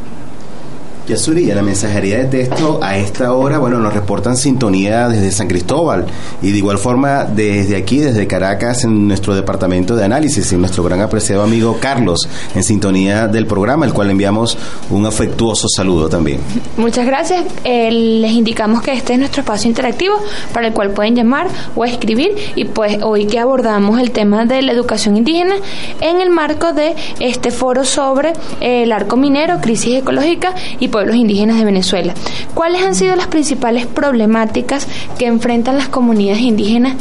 Yasuri, 1.07 1.51
a 1.51 1.55
la 1.55 1.61
mensajería 1.61 2.17
de 2.17 2.25
texto 2.25 2.79
a 2.81 2.97
esta 2.97 3.33
hora, 3.33 3.57
bueno, 3.57 3.77
nos 3.79 3.93
reportan 3.93 4.37
sintonía 4.37 5.09
desde 5.09 5.31
San 5.31 5.47
Cristóbal 5.49 6.05
y 6.41 6.51
de 6.51 6.57
igual 6.57 6.77
forma 6.77 7.25
desde 7.25 7.75
aquí, 7.75 7.99
desde 7.99 8.25
Caracas, 8.25 8.85
en 8.85 9.07
nuestro 9.07 9.35
departamento 9.35 9.95
de 9.97 10.05
análisis 10.05 10.51
y 10.53 10.55
nuestro 10.55 10.81
gran 10.83 11.01
apreciado 11.01 11.43
amigo 11.43 11.77
Carlos 11.81 12.29
en 12.55 12.63
sintonía 12.63 13.27
del 13.27 13.47
programa, 13.47 13.85
al 13.85 13.93
cual 13.93 14.07
le 14.07 14.11
enviamos 14.11 14.57
un 14.89 15.05
afectuoso 15.05 15.67
saludo 15.67 16.07
también. 16.07 16.39
Muchas 16.77 17.05
gracias. 17.05 17.43
Eh, 17.65 17.91
les 17.91 18.31
indicamos 18.31 18.81
que 18.81 18.93
este 18.93 19.13
es 19.13 19.19
nuestro 19.19 19.41
espacio 19.41 19.67
interactivo 19.69 20.15
para 20.53 20.67
el 20.67 20.73
cual 20.73 20.91
pueden 20.91 21.15
llamar 21.15 21.47
o 21.75 21.83
escribir 21.83 22.33
y 22.55 22.65
pues 22.65 23.03
hoy 23.03 23.25
que 23.25 23.39
abordamos 23.39 23.99
el 23.99 24.11
tema 24.11 24.45
de 24.45 24.61
la 24.61 24.71
educación 24.71 25.17
indígena 25.17 25.55
en 25.99 26.21
el 26.21 26.29
marco 26.29 26.71
de 26.71 26.95
este 27.19 27.51
foro 27.51 27.83
sobre 27.83 28.29
eh, 28.61 28.83
el 28.83 28.93
arco 28.93 29.17
minero, 29.17 29.59
crisis 29.59 29.95
ecológica 29.95 30.53
y 30.79 30.92
pueblos 30.93 31.15
indígenas 31.15 31.57
de 31.57 31.65
Venezuela. 31.65 32.13
¿Cuáles 32.53 32.83
han 32.83 32.93
sido 32.93 33.15
las 33.15 33.25
principales 33.25 33.87
problemáticas 33.87 34.87
que 35.17 35.25
enfrentan 35.25 35.75
las 35.75 35.89
comunidades 35.89 36.41
indígenas 36.41 36.93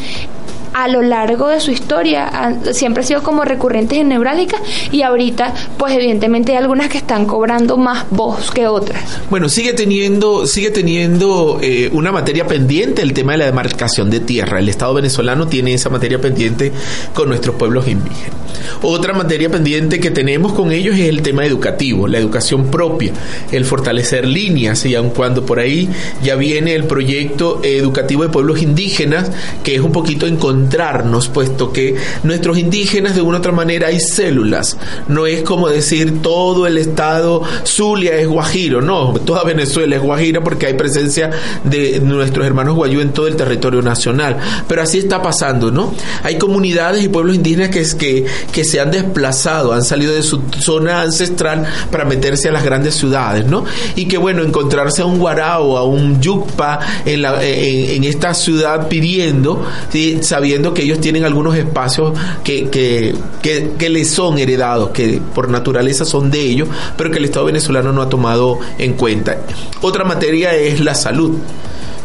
a 0.74 0.88
lo 0.88 1.02
largo 1.02 1.48
de 1.48 1.60
su 1.60 1.70
historia 1.70 2.26
han- 2.28 2.74
siempre 2.74 3.02
ha 3.02 3.06
sido 3.06 3.22
como 3.22 3.44
recurrentes 3.44 3.98
y 3.98 4.04
neurálgicas 4.04 4.60
y 4.90 5.02
ahorita 5.02 5.54
pues 5.78 5.94
evidentemente 5.94 6.52
hay 6.52 6.58
algunas 6.58 6.88
que 6.88 6.98
están 6.98 7.26
cobrando 7.26 7.76
más 7.76 8.06
voz 8.10 8.50
que 8.50 8.66
otras. 8.66 9.02
Bueno, 9.30 9.48
sigue 9.48 9.72
teniendo, 9.72 10.46
sigue 10.46 10.70
teniendo 10.70 11.58
eh, 11.62 11.90
una 11.92 12.12
materia 12.12 12.46
pendiente 12.46 13.02
el 13.02 13.12
tema 13.12 13.32
de 13.32 13.38
la 13.38 13.46
demarcación 13.46 14.10
de 14.10 14.20
tierra. 14.20 14.58
El 14.58 14.68
Estado 14.68 14.94
venezolano 14.94 15.46
tiene 15.48 15.74
esa 15.74 15.90
materia 15.90 16.20
pendiente 16.20 16.72
con 17.14 17.28
nuestros 17.28 17.56
pueblos 17.56 17.86
indígenas. 17.88 18.36
Otra 18.82 19.12
materia 19.14 19.48
pendiente 19.50 19.98
que 20.00 20.10
tenemos 20.10 20.52
con 20.52 20.72
ellos 20.72 20.96
es 20.96 21.08
el 21.08 21.22
tema 21.22 21.44
educativo, 21.44 22.06
la 22.08 22.18
educación 22.18 22.66
propia, 22.70 23.12
el 23.50 23.64
fortalecer 23.64 24.26
líneas, 24.26 24.84
y 24.86 24.94
aun 24.94 25.10
cuando 25.10 25.44
por 25.46 25.58
ahí 25.58 25.88
ya 26.22 26.34
viene 26.36 26.74
el 26.74 26.84
proyecto 26.84 27.60
educativo 27.62 28.22
de 28.22 28.28
pueblos 28.28 28.62
indígenas, 28.62 29.30
que 29.62 29.74
es 29.76 29.80
un 29.80 29.92
poquito 29.92 30.26
encontrarnos, 30.62 31.28
puesto 31.28 31.72
que 31.72 31.96
nuestros 32.22 32.58
indígenas 32.58 33.14
de 33.14 33.22
una 33.22 33.38
u 33.38 33.40
otra 33.40 33.52
manera 33.52 33.88
hay 33.88 33.98
células, 33.98 34.76
no 35.08 35.26
es 35.26 35.42
como 35.42 35.68
decir 35.68 36.22
todo 36.22 36.66
el 36.66 36.78
estado 36.78 37.42
Zulia 37.64 38.16
es 38.16 38.28
Guajiro, 38.28 38.80
no, 38.80 39.12
toda 39.14 39.42
Venezuela 39.42 39.96
es 39.96 40.02
Guajira 40.02 40.44
porque 40.44 40.66
hay 40.66 40.74
presencia 40.74 41.30
de 41.64 42.00
nuestros 42.00 42.46
hermanos 42.46 42.76
guayú 42.76 43.00
en 43.00 43.12
todo 43.12 43.26
el 43.26 43.36
territorio 43.36 43.82
nacional, 43.82 44.38
pero 44.68 44.82
así 44.82 44.98
está 44.98 45.20
pasando, 45.20 45.70
¿no? 45.70 45.92
Hay 46.22 46.38
comunidades 46.38 47.02
y 47.04 47.08
pueblos 47.08 47.34
indígenas 47.36 47.70
que, 47.70 47.80
es 47.80 47.94
que, 47.94 48.26
que 48.52 48.64
se 48.64 48.80
han 48.80 48.90
desplazado, 48.90 49.72
han 49.72 49.82
salido 49.82 50.14
de 50.14 50.22
su 50.22 50.42
zona 50.58 51.02
ancestral 51.02 51.66
para 51.90 52.04
meterse 52.04 52.48
a 52.48 52.52
las 52.52 52.64
grandes 52.64 52.94
ciudades, 52.94 53.46
¿no? 53.46 53.64
Y 53.96 54.06
que 54.06 54.18
bueno, 54.18 54.42
encontrarse 54.42 55.02
a 55.02 55.06
un 55.06 55.18
guarao, 55.18 55.76
a 55.76 55.84
un 55.84 56.20
yucpa 56.20 56.78
en, 57.04 57.22
la, 57.22 57.42
en, 57.42 58.04
esta 58.04 58.34
ciudad 58.34 58.88
pidiendo, 58.88 59.64
¿sí? 59.90 60.18
sabiendo 60.22 60.51
que 60.74 60.82
ellos 60.82 61.00
tienen 61.00 61.24
algunos 61.24 61.56
espacios 61.56 62.12
que, 62.44 62.68
que, 62.68 63.14
que, 63.78 63.88
les 63.88 64.10
son 64.10 64.38
heredados, 64.38 64.90
que 64.90 65.20
por 65.34 65.48
naturaleza 65.48 66.04
son 66.04 66.30
de 66.30 66.40
ellos, 66.40 66.68
pero 66.96 67.10
que 67.10 67.18
el 67.18 67.24
Estado 67.24 67.46
venezolano 67.46 67.92
no 67.92 68.02
ha 68.02 68.08
tomado 68.08 68.58
en 68.78 68.94
cuenta. 68.94 69.38
Otra 69.80 70.04
materia 70.04 70.54
es 70.54 70.80
la 70.80 70.94
salud 70.94 71.38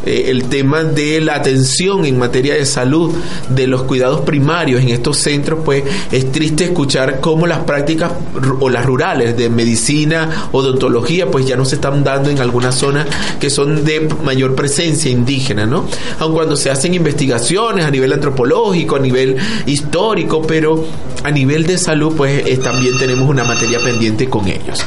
eh, 0.07 0.29
el 0.29 0.45
tema 0.45 0.83
de 0.83 1.21
la 1.21 1.35
atención 1.35 2.05
en 2.05 2.17
materia 2.17 2.53
de 2.53 2.65
salud, 2.65 3.13
de 3.49 3.67
los 3.67 3.83
cuidados 3.83 4.21
primarios 4.21 4.81
en 4.81 4.89
estos 4.89 5.17
centros, 5.17 5.59
pues 5.63 5.83
es 6.11 6.31
triste 6.31 6.65
escuchar 6.65 7.19
cómo 7.19 7.45
las 7.45 7.59
prácticas 7.59 8.13
o 8.59 8.69
las 8.69 8.85
rurales 8.85 9.35
de 9.37 9.49
medicina, 9.49 10.49
odontología, 10.51 11.29
pues 11.29 11.45
ya 11.45 11.55
no 11.55 11.65
se 11.65 11.75
están 11.75 12.03
dando 12.03 12.29
en 12.29 12.39
algunas 12.39 12.75
zonas 12.75 13.07
que 13.39 13.49
son 13.49 13.83
de 13.83 14.07
mayor 14.23 14.55
presencia 14.55 15.11
indígena, 15.11 15.65
¿no? 15.65 15.85
Aun 16.19 16.33
cuando 16.33 16.55
se 16.55 16.69
hacen 16.69 16.93
investigaciones 16.93 17.85
a 17.85 17.91
nivel 17.91 18.13
antropológico, 18.13 18.95
a 18.95 18.99
nivel 18.99 19.37
histórico, 19.65 20.41
pero 20.41 20.85
a 21.23 21.31
nivel 21.31 21.65
de 21.65 21.77
salud, 21.77 22.13
pues 22.15 22.45
eh, 22.45 22.57
también 22.57 22.97
tenemos 22.97 23.29
una 23.29 23.43
materia 23.43 23.79
pendiente 23.79 24.29
con 24.29 24.47
ellos. 24.47 24.85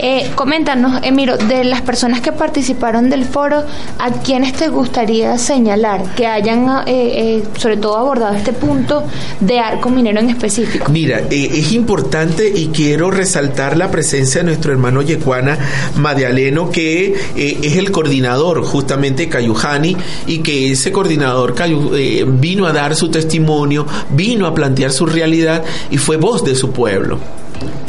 Eh, 0.00 0.30
coméntanos, 0.36 1.00
Emiro, 1.02 1.36
de 1.36 1.64
las 1.64 1.82
personas 1.82 2.20
que 2.20 2.30
participaron 2.32 3.10
del 3.10 3.24
foro, 3.24 3.64
¿a 3.98 4.10
quiénes 4.22 4.52
te 4.52 4.68
gustaría 4.68 5.36
señalar 5.38 6.14
que 6.14 6.26
hayan, 6.26 6.68
eh, 6.86 7.38
eh, 7.38 7.42
sobre 7.58 7.76
todo, 7.78 7.96
abordado 7.96 8.34
este 8.36 8.52
punto 8.52 9.02
de 9.40 9.58
arco 9.58 9.90
minero 9.90 10.20
en 10.20 10.30
específico? 10.30 10.90
Mira, 10.92 11.22
eh, 11.30 11.50
es 11.52 11.72
importante 11.72 12.48
y 12.48 12.68
quiero 12.68 13.10
resaltar 13.10 13.76
la 13.76 13.90
presencia 13.90 14.40
de 14.40 14.46
nuestro 14.46 14.70
hermano 14.72 15.02
Yecuana 15.02 15.58
Madialeno, 15.96 16.70
que 16.70 17.14
eh, 17.36 17.58
es 17.62 17.76
el 17.76 17.90
coordinador 17.90 18.62
justamente 18.64 19.28
Cayujani 19.28 19.96
y 20.28 20.38
que 20.38 20.70
ese 20.72 20.92
coordinador 20.92 21.54
Cayu- 21.56 22.38
vino 22.38 22.66
a 22.66 22.72
dar 22.72 22.94
su 22.94 23.10
testimonio, 23.10 23.86
vino 24.10 24.46
a 24.46 24.54
plantear 24.54 24.92
su 24.92 25.06
realidad 25.06 25.64
y 25.90 25.98
fue 25.98 26.16
voz 26.18 26.44
de 26.44 26.54
su 26.54 26.70
pueblo. 26.70 27.18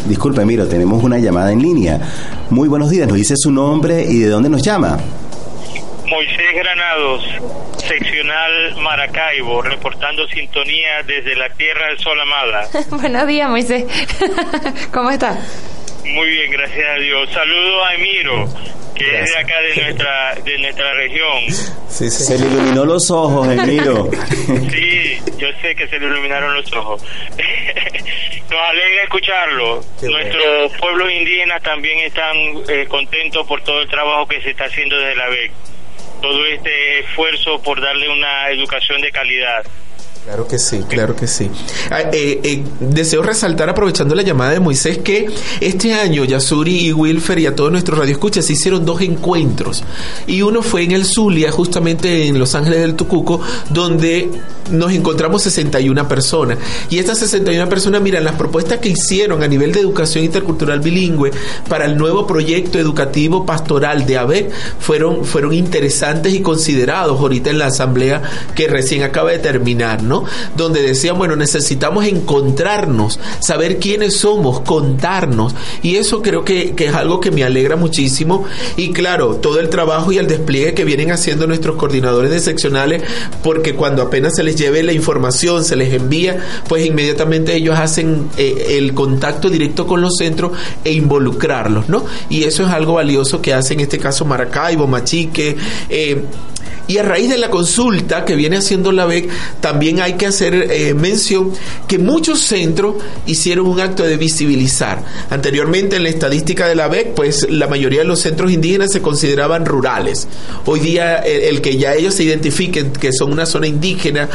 Disculpe, 0.05 0.43
Miro, 0.45 0.67
tenemos 0.67 1.03
una 1.03 1.17
llamada 1.17 1.51
en 1.51 1.61
línea. 1.61 1.99
Muy 2.49 2.67
buenos 2.67 2.89
días, 2.89 3.07
nos 3.07 3.17
dice 3.17 3.36
su 3.38 3.51
nombre 3.51 4.03
y 4.03 4.20
de 4.20 4.30
dónde 4.30 4.49
nos 4.49 4.63
llama. 4.63 4.97
Moisés 6.09 6.55
Granados, 6.55 7.24
seccional 7.88 8.76
Maracaibo, 8.82 9.61
reportando 9.61 10.28
sintonía 10.28 11.03
desde 11.05 11.36
la 11.36 11.49
Tierra 11.49 11.88
del 11.89 11.99
Sol 11.99 12.20
Amada. 12.20 12.67
Buenos 12.89 13.28
días, 13.28 13.49
Moisés. 13.49 13.86
¿Cómo 14.91 15.11
estás? 15.11 15.38
Muy 16.05 16.30
bien, 16.30 16.51
gracias 16.51 16.86
a 16.89 16.99
Dios. 16.99 17.30
Saludo 17.32 17.86
a 17.86 17.93
Emiro, 17.93 18.49
que 19.00 19.20
es 19.22 19.32
de 19.32 19.38
acá 19.38 19.62
de 19.62 19.76
nuestra 19.82 20.36
de 20.36 20.58
nuestra 20.60 20.93
región. 20.93 21.52
Se 21.89 22.38
le 22.38 22.45
iluminó 22.45 22.86
los 22.86 23.10
ojos, 23.10 23.47
Emiro. 23.47 24.10
Sí, 24.72 25.18
yo 25.38 25.47
sé 25.62 25.76
que 25.76 25.88
se 25.88 26.00
le 26.00 26.08
iluminaron 26.08 26.54
los 26.54 26.72
ojos. 26.74 27.02
Nos 28.50 28.60
alegra 28.60 29.04
escucharlo. 29.04 29.82
Nuestros 30.02 30.74
pueblos 30.80 31.12
indígenas 31.12 31.62
también 31.62 32.00
están 32.00 32.36
eh, 32.68 32.86
contentos 32.88 33.45
por 33.47 33.62
todo 33.64 33.82
el 33.82 33.88
trabajo 33.88 34.28
que 34.28 34.41
se 34.41 34.52
está 34.52 34.66
haciendo 34.66 34.97
desde 34.97 35.16
la 35.16 35.30
BEC. 35.30 35.52
Todo 36.22 36.45
este 36.45 37.00
esfuerzo 37.00 37.62
por 37.62 37.80
darle 37.80 38.10
una 38.10 38.50
educación 38.50 39.02
de 39.02 39.12
calidad. 39.12 39.64
Claro 40.26 40.47
que 40.47 40.59
sí, 40.59 40.84
claro 40.88 41.15
que 41.15 41.28
sí. 41.28 41.49
Ah, 41.89 42.01
eh, 42.11 42.39
eh, 42.43 42.63
deseo 42.80 43.24
resaltar, 43.24 43.70
aprovechando 43.70 44.13
la 44.13 44.22
llamada 44.22 44.51
de 44.51 44.59
Moisés, 44.59 44.99
que 44.99 45.28
este 45.59 45.93
año 45.93 46.24
Yasuri 46.24 46.88
y 46.88 46.93
Wilfer 46.93 47.39
y 47.39 47.47
a 47.47 47.55
todos 47.55 47.72
nuestros 47.72 47.97
radioescuchas 47.97 48.45
se 48.45 48.53
hicieron 48.53 48.86
dos 48.86 49.01
encuentros. 49.01 49.84
Y 50.28 50.41
uno 50.41 50.61
fue 50.61 50.84
en 50.84 50.91
el 50.91 51.05
Zulia, 51.05 51.51
justamente 51.51 52.28
en 52.28 52.38
Los 52.38 52.53
Ángeles 52.53 52.82
del 52.82 52.95
Tucuco, 52.95 53.41
donde 53.70 54.30
nos 54.72 54.91
encontramos 54.93 55.41
61 55.43 56.07
personas. 56.07 56.57
Y 56.89 56.99
estas 56.99 57.17
61 57.20 57.67
personas, 57.70 58.01
miran, 58.01 58.24
las 58.24 58.36
propuestas 58.36 58.80
que 58.80 58.89
hicieron 58.89 59.43
a 59.43 59.47
nivel 59.47 59.72
de 59.72 59.80
educación 59.80 60.24
intercultural 60.26 60.80
bilingüe 60.80 61.32
para 61.67 61.86
el 61.86 61.97
nuevo 61.97 62.28
proyecto 62.28 62.80
educativo 62.80 63.45
pastoral 63.45 64.05
de 64.05 64.17
ABEC 64.17 64.51
fueron, 64.80 65.26
fueron 65.26 65.53
interesantes 65.53 66.34
y 66.34 66.41
considerados 66.41 67.20
ahorita 67.20 67.49
en 67.49 67.57
la 67.57 67.67
asamblea 67.67 68.22
que 68.55 68.67
recién 68.67 69.03
acaba 69.03 69.32
de 69.32 69.39
terminar, 69.39 70.03
¿no? 70.03 70.18
Donde 70.55 70.82
decían, 70.82 71.17
bueno, 71.17 71.36
necesitamos 71.36 72.05
encontrarnos, 72.05 73.20
saber 73.39 73.80
quiénes 73.80 74.17
somos, 74.17 74.61
contarnos. 74.61 75.55
Y 75.82 75.95
eso 75.95 76.22
creo 76.22 76.43
que, 76.43 76.74
que 76.76 76.88
es 76.88 76.93
algo 76.93 77.20
que 77.20 77.32
me 77.32 77.43
alegra 77.43 77.76
muchísimo. 77.76 78.45
Y 78.78 78.91
claro, 78.91 79.36
todo 79.36 79.59
el 79.59 79.70
trabajo 79.70 80.11
y 80.11 80.17
el 80.17 80.28
despliegue 80.28 80.74
que 80.74 80.86
vienen 80.86 81.11
haciendo 81.11 81.47
nuestros 81.47 81.76
coordinadores 81.76 82.32
de 82.32 82.39
seccionales, 82.39 83.03
porque 83.43 83.76
cuando 83.76 84.01
apenas 84.01 84.36
se 84.36 84.43
les 84.43 84.55
lleve 84.55 84.84
la 84.84 84.93
información, 84.93 85.63
se 85.63 85.76
les 85.76 85.93
envía, 85.93 86.38
pues 86.67 86.86
inmediatamente 86.86 87.55
ellos 87.55 87.78
hacen 87.78 88.30
eh, 88.38 88.78
el 88.78 88.93
contacto 88.93 89.49
directo 89.49 89.88
con 89.88 90.01
los 90.01 90.17
centros 90.17 90.51
e 90.84 90.91
involucrarlos, 90.93 91.89
¿no? 91.89 92.05
Y 92.30 92.43
eso 92.43 92.63
es 92.63 92.70
algo 92.70 92.93
valioso 92.93 93.41
que 93.41 93.53
hace 93.53 93.74
en 93.74 93.82
este 93.82 93.97
caso 93.97 94.26
Maracaibo, 94.26 94.88
Machique, 94.88 95.55
eh, 95.89 96.24
y 96.90 96.98
a 96.98 97.04
raíz 97.04 97.30
de 97.30 97.38
la 97.38 97.52
consulta 97.52 98.26
que 98.26 98.36
viene 98.36 98.58
haciendo 98.58 98.92
la 98.92 99.06
BEC, 99.06 99.30
también 99.62 100.02
hay 100.02 100.14
que 100.14 100.26
hacer 100.26 100.56
eh, 100.56 100.96
mención 100.96 101.54
que 101.88 102.00
muchos 102.00 102.40
centros 102.40 102.96
hicieron 103.28 103.68
un 103.68 103.80
acto 103.80 104.04
de 104.04 104.18
visibilizar. 104.18 105.04
Anteriormente 105.30 105.98
en 105.98 106.04
la 106.04 106.10
estadística 106.10 106.68
de 106.68 106.74
la 106.74 106.88
BEC, 106.88 107.14
pues 107.14 107.48
la 107.48 107.68
mayoría 107.68 108.00
de 108.00 108.06
los 108.06 108.22
centros 108.22 108.52
indígenas 108.52 108.92
se 108.92 109.04
consideraban 109.04 109.68
rurales. 109.68 110.28
Hoy 110.66 110.80
día 110.80 111.18
el, 111.18 111.42
el 111.42 111.62
que 111.62 111.78
ya 111.78 111.94
ellos 111.94 112.16
se 112.16 112.24
identifiquen 112.24 112.92
que 112.92 113.14
son 113.14 113.32
una 113.32 113.46
zona 113.46 113.68
indígena, 113.68 114.28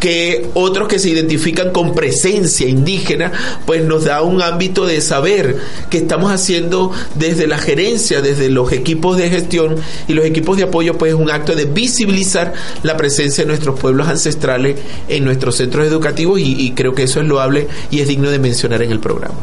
que 0.00 0.48
otros 0.54 0.88
que 0.88 0.98
se 0.98 1.10
identifican 1.10 1.70
con 1.70 1.94
presencia 1.94 2.66
indígena, 2.66 3.32
pues 3.66 3.84
nos 3.84 4.04
da 4.04 4.22
un 4.22 4.42
ámbito 4.42 4.86
de 4.86 5.00
saber 5.00 5.58
que 5.90 5.98
estamos 5.98 6.32
haciendo 6.32 6.90
desde 7.14 7.46
la 7.46 7.58
gerencia, 7.58 8.22
desde 8.22 8.48
los 8.48 8.72
equipos 8.72 9.18
de 9.18 9.28
gestión 9.28 9.76
y 10.08 10.14
los 10.14 10.24
equipos 10.24 10.56
de 10.56 10.64
apoyo, 10.64 10.96
pues 10.96 11.14
un 11.14 11.30
acto 11.30 11.54
de 11.54 11.66
visibilizar 11.66 12.54
la 12.82 12.96
presencia 12.96 13.44
de 13.44 13.48
nuestros 13.48 13.78
pueblos 13.78 14.08
ancestrales 14.08 14.76
en 15.08 15.24
nuestros 15.24 15.56
centros 15.56 15.86
educativos 15.86 16.40
y, 16.40 16.60
y 16.60 16.72
creo 16.72 16.94
que 16.94 17.02
eso 17.02 17.20
es 17.20 17.26
loable 17.26 17.68
y 17.90 18.00
es 18.00 18.08
digno 18.08 18.30
de 18.30 18.38
mencionar 18.38 18.82
en 18.82 18.92
el 18.92 19.00
programa. 19.00 19.34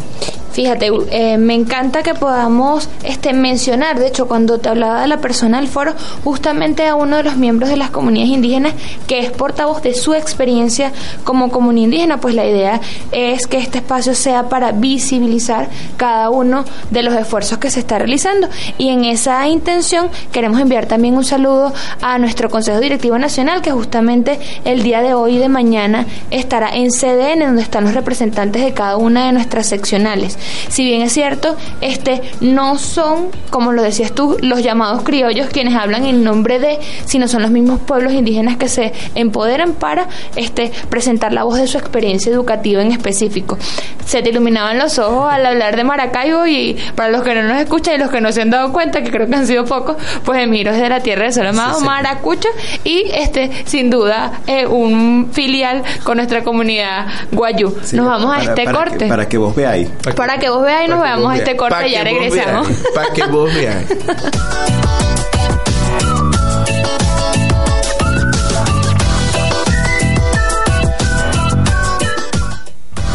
Fíjate, 0.58 0.90
eh, 1.12 1.38
me 1.38 1.54
encanta 1.54 2.02
que 2.02 2.16
podamos 2.16 2.90
este, 3.04 3.32
mencionar, 3.32 4.00
de 4.00 4.08
hecho, 4.08 4.28
cuando 4.28 4.58
te 4.58 4.70
hablaba 4.70 5.02
de 5.02 5.08
la 5.08 5.18
persona 5.18 5.60
del 5.60 5.68
foro, 5.68 5.94
justamente 6.24 6.88
a 6.88 6.96
uno 6.96 7.18
de 7.18 7.22
los 7.22 7.38
miembros 7.38 7.70
de 7.70 7.78
las 7.78 7.92
comunidades 7.92 8.32
indígenas 8.32 8.74
que 9.06 9.20
es 9.20 9.30
portavoz 9.30 9.84
de 9.84 9.94
su 9.94 10.16
experiencia 10.16 10.94
como 11.24 11.52
comunidad 11.52 11.84
indígena, 11.84 12.20
pues 12.20 12.34
la 12.34 12.44
idea 12.48 12.82
es 13.12 13.46
que 13.46 13.60
este 13.60 13.78
espacio 13.78 14.16
sea 14.16 14.50
para 14.50 14.72
visibilizar 14.72 15.70
cada 15.96 16.32
uno 16.32 16.66
de 16.90 17.04
los 17.04 17.14
esfuerzos 17.14 17.60
que 17.60 17.70
se 17.70 17.82
está 17.82 18.00
realizando. 18.00 18.50
Y 18.80 18.90
en 18.90 19.06
esa 19.06 19.48
intención 19.48 20.10
queremos 20.32 20.60
enviar 20.60 20.88
también 20.88 21.18
un 21.18 21.24
saludo 21.24 21.72
a 22.02 22.18
nuestro 22.18 22.50
Consejo 22.50 22.80
Directivo 22.80 23.20
Nacional, 23.20 23.62
que 23.62 23.70
justamente 23.70 24.40
el 24.66 24.82
día 24.82 25.04
de 25.04 25.14
hoy 25.14 25.36
y 25.36 25.38
de 25.38 25.50
mañana 25.50 26.08
estará 26.32 26.76
en 26.76 26.90
CDN, 26.90 27.46
donde 27.46 27.62
están 27.62 27.84
los 27.84 27.94
representantes 27.94 28.64
de 28.64 28.74
cada 28.74 28.98
una 28.98 29.28
de 29.28 29.34
nuestras 29.34 29.68
seccionales. 29.68 30.36
Si 30.70 30.84
bien 30.84 31.02
es 31.02 31.14
cierto, 31.14 31.56
este 31.82 32.22
no 32.42 32.78
son, 32.78 33.28
como 33.50 33.72
lo 33.72 33.82
decías 33.82 34.12
tú, 34.14 34.38
los 34.42 34.64
llamados 34.64 35.04
criollos 35.04 35.48
quienes 35.48 35.76
hablan 35.76 36.06
en 36.06 36.24
nombre 36.24 36.60
de, 36.60 36.80
sino 37.06 37.28
son 37.28 37.42
los 37.42 37.52
mismos 37.52 37.80
pueblos 37.80 38.14
indígenas 38.14 38.58
que 38.58 38.68
se 38.68 38.94
empoderan 39.16 39.74
para 39.74 40.08
este 40.36 40.72
presentar 40.90 41.34
la 41.34 41.44
voz 41.44 41.58
de 41.58 41.68
su 41.68 41.78
experiencia 41.78 42.32
educativa 42.32 42.82
en 42.82 42.92
específico. 42.92 43.58
Se 44.06 44.22
te 44.22 44.30
iluminaban 44.30 44.78
los 44.78 44.98
ojos 45.00 45.32
al 45.32 45.46
hablar 45.46 45.76
de 45.76 45.84
Maracaibo 45.84 46.48
y 46.48 46.78
para 46.96 47.10
los 47.10 47.24
que 47.24 47.36
no 47.36 47.44
nos 47.44 47.58
escuchan 47.58 47.96
y 47.96 47.98
los 47.98 48.10
que 48.10 48.22
no 48.22 48.32
se 48.32 48.42
han 48.42 48.50
dado 48.50 48.72
cuenta, 48.72 49.04
que 49.04 49.12
creo 49.12 49.28
que 49.28 49.36
han 49.36 49.48
sido 49.48 49.66
pocos, 49.66 49.98
pues 50.24 50.42
Emiro 50.42 50.72
es 50.72 50.80
de 50.82 50.90
la 50.90 51.02
tierra 51.02 51.26
de 51.26 51.32
Sol 51.32 51.48
amado 51.48 51.76
Sí, 51.76 51.80
sí. 51.82 51.86
Maracucho 51.86 52.50
y 52.84 53.06
este 53.14 53.52
sin 53.66 53.90
duda 53.90 54.42
eh, 54.48 54.66
un 54.66 55.30
filial 55.32 55.84
con 56.04 56.18
nuestra 56.18 56.44
comunidad 56.44 57.08
guayú. 57.32 57.76
Sí, 57.84 57.96
Nos 57.96 58.08
vamos 58.08 58.36
a 58.36 58.42
este 58.42 58.64
para 58.64 58.78
corte. 58.78 58.98
Que, 58.98 59.08
para 59.08 59.28
que 59.28 59.38
vos 59.38 59.56
veáis. 59.56 59.90
Para 60.16 60.37
que 60.40 60.50
vos 60.50 60.64
veáis 60.64 60.88
y 60.88 60.92
nos 60.92 61.02
veamos 61.02 61.36
este 61.36 61.56
corte 61.56 61.88
y 61.88 61.92
ya 61.92 62.04
regresamos. 62.04 62.68
Para 62.94 63.14
que 63.14 63.26
vos 63.26 63.54
veáis. 63.54 63.88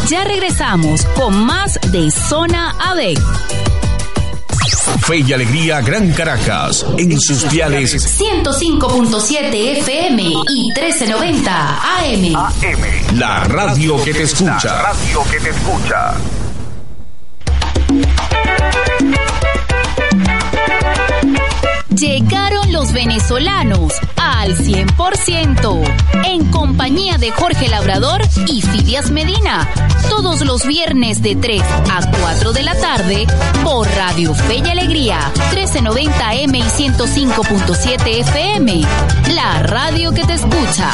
Ya 0.09 0.23
regresamos 0.25 1.05
con 1.15 1.45
más 1.45 1.79
de 1.91 2.11
Zona 2.11 2.75
ABEC. 2.79 3.19
Fe 5.01 5.17
y 5.17 5.33
Alegría 5.33 5.81
Gran 5.81 6.11
Caracas, 6.11 6.85
en 6.97 7.19
sus 7.19 7.49
diales 7.49 7.93
105.7 8.21 9.79
FM 9.79 10.23
y 10.23 10.71
1390 10.75 11.97
AM. 11.97 13.17
La 13.17 13.43
radio 13.45 14.01
que 14.03 14.13
te 14.13 14.23
escucha. 14.23 14.81
radio 14.81 15.23
que 15.31 15.39
te 15.39 15.49
escucha. 15.49 16.13
Llegaron 21.89 22.73
los 22.73 22.91
venezolanos 22.91 23.93
al 24.17 24.57
100% 24.57 25.83
en 26.25 26.45
compañía 26.51 27.17
de 27.17 27.31
Jorge 27.31 27.67
Labrador 27.69 28.21
y 28.47 28.61
Fidias 28.61 29.11
Medina. 29.11 29.69
Todos 30.09 30.41
los 30.41 30.65
viernes 30.65 31.21
de 31.21 31.35
3 31.35 31.61
a 31.61 32.11
4 32.19 32.51
de 32.51 32.63
la 32.63 32.75
tarde 32.75 33.27
por 33.63 33.87
Radio 33.95 34.33
Fe 34.33 34.55
y 34.65 34.69
Alegría 34.69 35.31
1390 35.53 36.33
M 36.33 36.57
y 36.57 36.61
105.7 36.61 38.19
FM. 38.19 38.81
La 39.33 39.63
radio 39.63 40.11
que 40.11 40.23
te 40.25 40.33
escucha. 40.33 40.89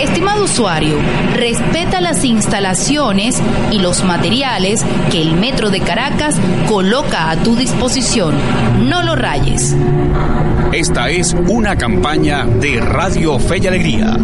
Estimado 0.00 0.44
usuario, 0.44 0.96
respeta 1.34 2.00
las 2.00 2.24
instalaciones 2.24 3.40
y 3.70 3.78
los 3.78 4.04
materiales 4.04 4.84
que 5.10 5.20
el 5.20 5.34
Metro 5.34 5.70
de 5.70 5.80
Caracas 5.80 6.36
coloca 6.68 7.30
a 7.30 7.36
tu 7.36 7.56
disposición. 7.56 8.34
No 8.88 9.02
lo 9.02 9.16
rayes. 9.16 9.76
Esta 10.72 11.10
es 11.10 11.34
una 11.48 11.76
campaña 11.76 12.44
de 12.44 12.80
Radio 12.80 13.38
Fe 13.38 13.58
y 13.58 13.66
Alegría. 13.66 14.16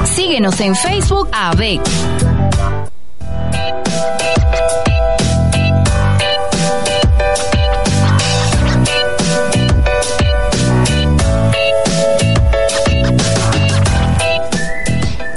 Síguenos 0.05 0.59
en 0.59 0.75
Facebook 0.75 1.27
AVEC. 1.31 1.81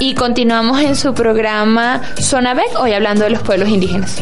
Y 0.01 0.15
continuamos 0.15 0.81
en 0.81 0.95
su 0.95 1.13
programa 1.13 2.01
Zona 2.19 2.53
BEC, 2.53 2.79
hoy 2.79 2.93
hablando 2.93 3.25
de 3.25 3.29
los 3.31 3.41
pueblos 3.41 3.69
indígenas. 3.69 4.15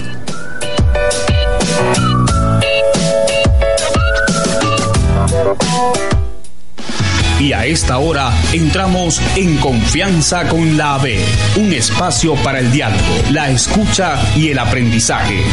Y 7.39 7.53
a 7.53 7.65
esta 7.65 7.99
hora 7.99 8.31
entramos 8.51 9.21
en 9.35 9.57
confianza 9.57 10.47
con 10.47 10.75
la 10.75 10.95
AB, 10.95 11.19
un 11.57 11.71
espacio 11.71 12.35
para 12.35 12.59
el 12.59 12.71
diálogo, 12.71 13.03
la 13.31 13.49
escucha 13.49 14.19
y 14.35 14.49
el 14.49 14.57
aprendizaje. 14.57 15.43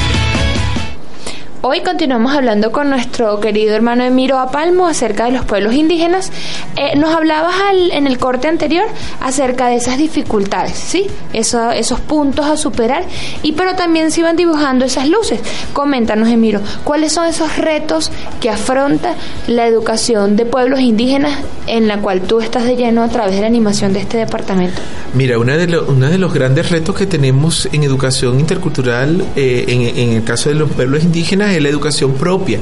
Hoy 1.66 1.80
continuamos 1.80 2.34
hablando 2.36 2.72
con 2.72 2.90
nuestro 2.90 3.40
querido 3.40 3.74
hermano 3.74 4.04
Emiro 4.04 4.38
Apalmo 4.38 4.86
acerca 4.86 5.24
de 5.24 5.30
los 5.32 5.46
pueblos 5.46 5.72
indígenas. 5.72 6.30
Eh, 6.76 6.94
nos 6.98 7.14
hablabas 7.14 7.54
al- 7.70 7.90
en 7.92 8.06
el 8.06 8.18
corte 8.18 8.48
anterior 8.48 8.84
acerca 9.22 9.68
de 9.68 9.76
esas 9.76 9.96
dificultades, 9.96 10.74
¿sí? 10.76 11.06
Eso- 11.32 11.70
esos 11.70 12.00
puntos 12.00 12.44
a 12.44 12.58
superar, 12.58 13.04
y 13.42 13.52
pero 13.52 13.76
también 13.76 14.10
se 14.10 14.20
iban 14.20 14.36
dibujando 14.36 14.84
esas 14.84 15.08
luces. 15.08 15.40
Coméntanos, 15.72 16.28
Emiro, 16.28 16.60
¿cuáles 16.84 17.12
son 17.12 17.24
esos 17.28 17.56
retos 17.56 18.10
que 18.42 18.50
afronta 18.50 19.14
la 19.46 19.66
educación 19.66 20.36
de 20.36 20.44
pueblos 20.44 20.80
indígenas 20.80 21.32
en 21.66 21.88
la 21.88 21.96
cual 22.02 22.20
tú 22.20 22.40
estás 22.40 22.64
de 22.64 22.76
lleno 22.76 23.02
a 23.02 23.08
través 23.08 23.36
de 23.36 23.40
la 23.40 23.46
animación 23.46 23.94
de 23.94 24.00
este 24.00 24.18
departamento? 24.18 24.82
Mira, 25.14 25.38
una 25.38 25.56
de 25.56 25.68
lo- 25.68 25.86
uno 25.86 26.10
de 26.10 26.18
los 26.18 26.34
grandes 26.34 26.70
retos 26.70 26.94
que 26.94 27.06
tenemos 27.06 27.70
en 27.72 27.84
educación 27.84 28.38
intercultural, 28.38 29.24
eh, 29.34 29.64
en 29.96 30.12
el 30.12 30.24
caso 30.24 30.50
de 30.50 30.56
los 30.56 30.70
pueblos 30.70 31.04
indígenas, 31.04 31.53
es 31.56 31.62
la 31.62 31.68
educación 31.68 32.14
propia. 32.14 32.58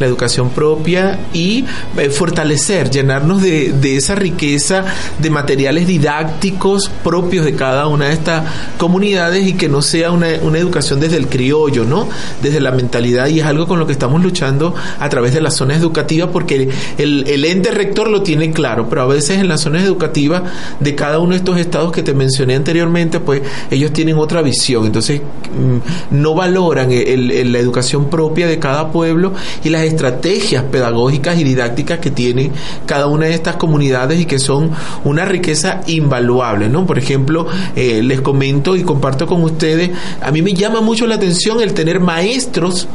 La 0.00 0.06
educación 0.06 0.50
propia 0.50 1.18
y 1.32 1.64
eh, 1.98 2.10
fortalecer, 2.10 2.90
llenarnos 2.90 3.40
de, 3.42 3.72
de 3.72 3.96
esa 3.96 4.14
riqueza 4.14 4.84
de 5.20 5.30
materiales 5.30 5.86
didácticos 5.86 6.90
propios 7.04 7.44
de 7.44 7.54
cada 7.54 7.86
una 7.86 8.06
de 8.06 8.14
estas 8.14 8.44
comunidades 8.78 9.46
y 9.46 9.52
que 9.52 9.68
no 9.68 9.80
sea 9.82 10.10
una, 10.10 10.28
una 10.42 10.58
educación 10.58 10.98
desde 10.98 11.16
el 11.18 11.28
criollo, 11.28 11.84
¿no? 11.84 12.08
Desde 12.42 12.60
la 12.60 12.72
mentalidad 12.72 13.28
y 13.28 13.40
es 13.40 13.46
algo 13.46 13.66
con 13.68 13.78
lo 13.78 13.86
que 13.86 13.92
estamos 13.92 14.22
luchando 14.22 14.74
a 14.98 15.08
través 15.08 15.34
de 15.34 15.40
las 15.40 15.54
zonas 15.56 15.78
educativas 15.78 16.30
porque 16.32 16.70
el, 16.98 17.28
el 17.28 17.44
ente 17.44 17.70
rector 17.70 18.08
lo 18.08 18.22
tiene 18.22 18.50
claro, 18.50 18.88
pero 18.88 19.02
a 19.02 19.06
veces 19.06 19.38
en 19.38 19.48
las 19.48 19.60
zonas 19.60 19.84
educativas 19.84 20.42
de 20.80 20.94
cada 20.94 21.18
uno 21.18 21.30
de 21.32 21.36
estos 21.38 21.58
estados 21.58 21.92
que 21.92 22.02
te 22.02 22.14
mencioné 22.14 22.56
anteriormente, 22.56 23.20
pues 23.20 23.42
ellos 23.70 23.92
tienen 23.92 24.16
otra 24.18 24.42
visión, 24.42 24.86
entonces 24.86 25.20
mm, 25.20 26.14
no 26.16 26.34
valoran 26.34 26.90
el- 26.90 27.52
la 27.52 27.58
educación 27.58 28.08
propia 28.10 28.31
de 28.32 28.58
cada 28.58 28.90
pueblo 28.90 29.32
y 29.62 29.68
las 29.68 29.82
estrategias 29.82 30.64
pedagógicas 30.64 31.38
y 31.38 31.44
didácticas 31.44 31.98
que 31.98 32.10
tienen 32.10 32.52
cada 32.86 33.06
una 33.06 33.26
de 33.26 33.34
estas 33.34 33.56
comunidades 33.56 34.20
y 34.20 34.24
que 34.24 34.38
son 34.38 34.70
una 35.04 35.24
riqueza 35.24 35.82
invaluable, 35.86 36.68
¿no? 36.68 36.86
Por 36.86 36.98
ejemplo, 36.98 37.46
eh, 37.76 38.02
les 38.02 38.20
comento 38.20 38.74
y 38.76 38.82
comparto 38.82 39.26
con 39.26 39.42
ustedes, 39.42 39.90
a 40.20 40.30
mí 40.30 40.42
me 40.42 40.54
llama 40.54 40.80
mucho 40.80 41.06
la 41.06 41.16
atención 41.16 41.60
el 41.60 41.74
tener 41.74 42.00
maestros 42.00 42.88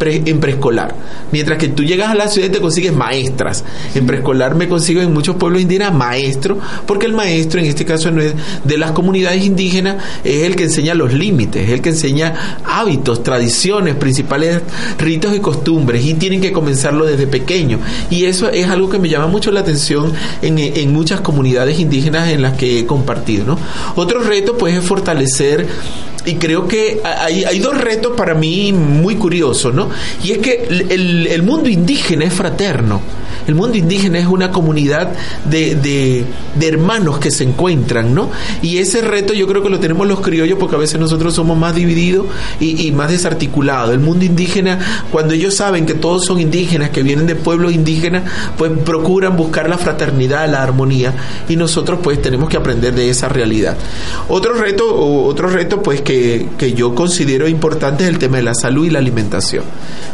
pre- 0.00 0.22
en 0.26 0.40
preescolar. 0.40 0.96
Mientras 1.30 1.58
que 1.58 1.68
tú 1.68 1.84
llegas 1.84 2.10
a 2.10 2.14
la 2.16 2.26
ciudad 2.26 2.48
y 2.48 2.50
te 2.50 2.60
consigues 2.60 2.92
maestras. 2.92 3.62
En 3.94 4.06
preescolar 4.06 4.56
me 4.56 4.66
consigo 4.66 5.00
en 5.00 5.12
muchos 5.12 5.36
pueblos 5.36 5.62
indígenas 5.62 5.94
maestro, 5.94 6.58
porque 6.86 7.06
el 7.06 7.12
maestro 7.12 7.60
en 7.60 7.66
este 7.66 7.84
caso 7.84 8.10
no 8.10 8.20
es 8.20 8.34
de 8.64 8.78
las 8.78 8.90
comunidades 8.92 9.44
indígenas, 9.44 10.02
es 10.24 10.42
el 10.42 10.56
que 10.56 10.64
enseña 10.64 10.94
los 10.94 11.12
límites, 11.12 11.64
es 11.68 11.70
el 11.70 11.82
que 11.82 11.90
enseña 11.90 12.60
hábitos, 12.64 13.22
tradiciones, 13.22 13.94
principales 13.94 14.62
ritos 14.98 15.36
y 15.36 15.40
costumbres, 15.40 16.04
y 16.04 16.14
tienen 16.14 16.40
que 16.40 16.50
comenzarlo 16.50 17.04
desde 17.04 17.26
pequeño. 17.26 17.78
Y 18.10 18.24
eso 18.24 18.48
es 18.50 18.68
algo 18.68 18.88
que 18.88 18.98
me 18.98 19.08
llama 19.08 19.26
mucho 19.26 19.52
la 19.52 19.60
atención 19.60 20.12
en, 20.42 20.58
en 20.58 20.92
muchas 20.92 21.20
comunidades 21.20 21.78
indígenas 21.78 22.30
en 22.30 22.40
las 22.42 22.56
que 22.56 22.80
he 22.80 22.86
compartido. 22.86 23.58
Otro 23.96 24.20
reto 24.22 24.56
pues 24.56 24.74
es 24.76 24.84
fortalecer 24.84 25.66
y 26.24 26.34
creo 26.34 26.66
que 26.68 27.00
hay, 27.04 27.44
hay 27.44 27.58
dos 27.58 27.78
retos 27.78 28.12
para 28.16 28.34
mí 28.34 28.72
muy 28.72 29.16
curiosos, 29.16 29.74
¿no? 29.74 29.90
Y 30.22 30.32
es 30.32 30.38
que 30.38 30.64
el, 30.68 31.26
el 31.26 31.42
mundo 31.42 31.68
indígena 31.68 32.24
es 32.24 32.32
fraterno. 32.32 33.00
El 33.50 33.56
mundo 33.56 33.76
indígena 33.76 34.20
es 34.20 34.28
una 34.28 34.52
comunidad 34.52 35.10
de, 35.50 35.74
de, 35.74 36.68
hermanos 36.68 37.18
que 37.18 37.32
se 37.32 37.42
encuentran, 37.42 38.14
¿no? 38.14 38.30
Y 38.62 38.78
ese 38.78 39.00
reto 39.00 39.32
yo 39.34 39.48
creo 39.48 39.60
que 39.60 39.68
lo 39.68 39.80
tenemos 39.80 40.06
los 40.06 40.20
criollos 40.20 40.56
porque 40.56 40.76
a 40.76 40.78
veces 40.78 41.00
nosotros 41.00 41.34
somos 41.34 41.58
más 41.58 41.74
divididos 41.74 42.26
y, 42.60 42.92
más 42.92 43.10
desarticulados. 43.10 43.92
El 43.92 43.98
mundo 43.98 44.24
indígena, 44.24 44.78
cuando 45.10 45.34
ellos 45.34 45.56
saben 45.56 45.84
que 45.84 45.94
todos 45.94 46.24
son 46.24 46.38
indígenas, 46.38 46.90
que 46.90 47.02
vienen 47.02 47.26
de 47.26 47.34
pueblos 47.34 47.72
indígenas, 47.72 48.22
pues 48.56 48.70
procuran 48.84 49.36
buscar 49.36 49.68
la 49.68 49.78
fraternidad, 49.78 50.48
la 50.48 50.62
armonía 50.62 51.12
y 51.48 51.56
nosotros 51.56 51.98
pues 52.04 52.22
tenemos 52.22 52.48
que 52.48 52.56
aprender 52.56 52.94
de 52.94 53.10
esa 53.10 53.28
realidad. 53.28 53.76
Otro 54.28 54.54
reto, 54.54 54.94
otro 54.94 55.48
reto 55.48 55.82
pues 55.82 56.02
que, 56.02 56.50
que 56.56 56.72
yo 56.72 56.94
considero 56.94 57.48
importante 57.48 58.04
es 58.04 58.10
el 58.10 58.18
tema 58.20 58.36
de 58.36 58.44
la 58.44 58.54
salud 58.54 58.86
y 58.86 58.90
la 58.90 59.00
alimentación. 59.00 59.64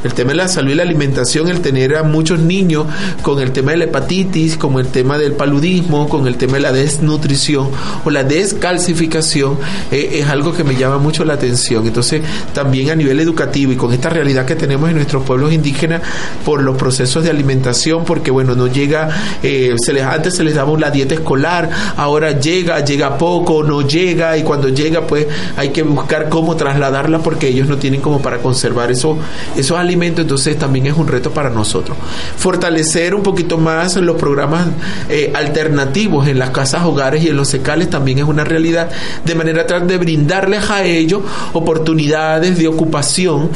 El 0.04 0.14
tema 0.14 0.30
de 0.30 0.36
la 0.36 0.48
salud 0.48 0.70
y 0.70 0.76
la 0.76 0.84
alimentación, 0.84 1.48
el 1.48 1.60
tener 1.60 1.96
a 1.96 2.02
muchos 2.02 2.38
niños 2.38 2.86
con 3.26 3.40
el 3.40 3.50
tema 3.50 3.72
de 3.72 3.78
la 3.78 3.84
hepatitis, 3.86 4.56
con 4.56 4.78
el 4.78 4.86
tema 4.86 5.18
del 5.18 5.32
paludismo, 5.32 6.08
con 6.08 6.28
el 6.28 6.36
tema 6.36 6.58
de 6.58 6.60
la 6.60 6.70
desnutrición 6.70 7.70
o 8.04 8.10
la 8.10 8.22
descalcificación, 8.22 9.58
eh, 9.90 10.20
es 10.20 10.28
algo 10.28 10.52
que 10.52 10.62
me 10.62 10.76
llama 10.76 10.98
mucho 10.98 11.24
la 11.24 11.34
atención. 11.34 11.84
Entonces, 11.88 12.22
también 12.54 12.90
a 12.90 12.94
nivel 12.94 13.18
educativo 13.18 13.72
y 13.72 13.76
con 13.76 13.92
esta 13.92 14.10
realidad 14.10 14.46
que 14.46 14.54
tenemos 14.54 14.90
en 14.90 14.94
nuestros 14.94 15.24
pueblos 15.24 15.52
indígenas 15.52 16.02
por 16.44 16.62
los 16.62 16.76
procesos 16.76 17.24
de 17.24 17.30
alimentación, 17.30 18.04
porque 18.04 18.30
bueno, 18.30 18.54
no 18.54 18.68
llega, 18.68 19.08
eh, 19.42 19.74
se 19.84 19.92
les, 19.92 20.04
antes 20.04 20.36
se 20.36 20.44
les 20.44 20.54
daba 20.54 20.78
la 20.78 20.92
dieta 20.92 21.14
escolar, 21.14 21.68
ahora 21.96 22.38
llega, 22.38 22.84
llega 22.84 23.18
poco, 23.18 23.64
no 23.64 23.82
llega, 23.82 24.38
y 24.38 24.44
cuando 24.44 24.68
llega, 24.68 25.04
pues 25.04 25.26
hay 25.56 25.70
que 25.70 25.82
buscar 25.82 26.28
cómo 26.28 26.54
trasladarla 26.54 27.18
porque 27.18 27.48
ellos 27.48 27.66
no 27.66 27.76
tienen 27.76 28.00
como 28.00 28.22
para 28.22 28.38
conservar 28.38 28.92
eso, 28.92 29.18
esos 29.56 29.76
alimentos, 29.76 30.22
entonces 30.22 30.56
también 30.56 30.86
es 30.86 30.96
un 30.96 31.08
reto 31.08 31.32
para 31.32 31.50
nosotros. 31.50 31.96
Fortalecer 32.36 33.15
un 33.16 33.22
poquito 33.22 33.58
más 33.58 33.96
los 33.96 34.16
programas 34.16 34.66
eh, 35.08 35.32
alternativos 35.34 36.28
en 36.28 36.38
las 36.38 36.50
casas 36.50 36.84
hogares 36.84 37.24
y 37.24 37.28
en 37.28 37.36
los 37.36 37.48
secales 37.48 37.90
también 37.90 38.18
es 38.18 38.24
una 38.24 38.44
realidad, 38.44 38.90
de 39.24 39.34
manera 39.34 39.66
tal 39.66 39.86
de 39.86 39.98
brindarles 39.98 40.70
a 40.70 40.84
ellos 40.84 41.22
oportunidades 41.52 42.58
de 42.58 42.68
ocupación 42.68 43.50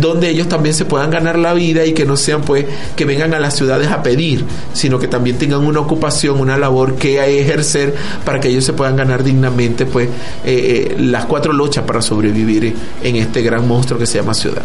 donde 0.00 0.30
ellos 0.30 0.48
también 0.48 0.74
se 0.74 0.84
puedan 0.84 1.10
ganar 1.10 1.38
la 1.38 1.54
vida 1.54 1.84
y 1.84 1.92
que 1.92 2.04
no 2.04 2.16
sean 2.16 2.42
pues 2.42 2.66
que 2.94 3.04
vengan 3.04 3.34
a 3.34 3.40
las 3.40 3.54
ciudades 3.56 3.88
a 3.90 4.02
pedir, 4.02 4.44
sino 4.72 4.98
que 4.98 5.08
también 5.08 5.38
tengan 5.38 5.64
una 5.64 5.80
ocupación, 5.80 6.40
una 6.40 6.56
labor 6.56 6.96
que 6.96 7.16
ejercer 7.40 7.94
para 8.24 8.40
que 8.40 8.48
ellos 8.48 8.64
se 8.64 8.72
puedan 8.72 8.96
ganar 8.96 9.22
dignamente 9.22 9.86
pues 9.86 10.08
eh, 10.44 10.92
eh, 10.92 10.96
las 10.98 11.26
cuatro 11.26 11.52
lochas 11.52 11.84
para 11.84 12.02
sobrevivir 12.02 12.74
en 13.02 13.16
este 13.16 13.42
gran 13.42 13.66
monstruo 13.66 13.98
que 13.98 14.06
se 14.06 14.18
llama 14.18 14.34
ciudad. 14.34 14.62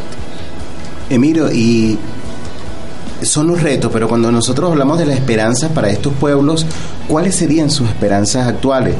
Emilio, 1.09 1.51
y 1.51 1.97
son 3.21 3.47
los 3.47 3.61
retos, 3.61 3.91
pero 3.91 4.07
cuando 4.07 4.31
nosotros 4.31 4.71
hablamos 4.71 4.97
de 4.99 5.05
la 5.05 5.13
esperanza 5.13 5.69
para 5.69 5.89
estos 5.89 6.13
pueblos, 6.13 6.65
¿cuáles 7.07 7.35
serían 7.35 7.69
sus 7.69 7.87
esperanzas 7.89 8.47
actuales? 8.47 8.95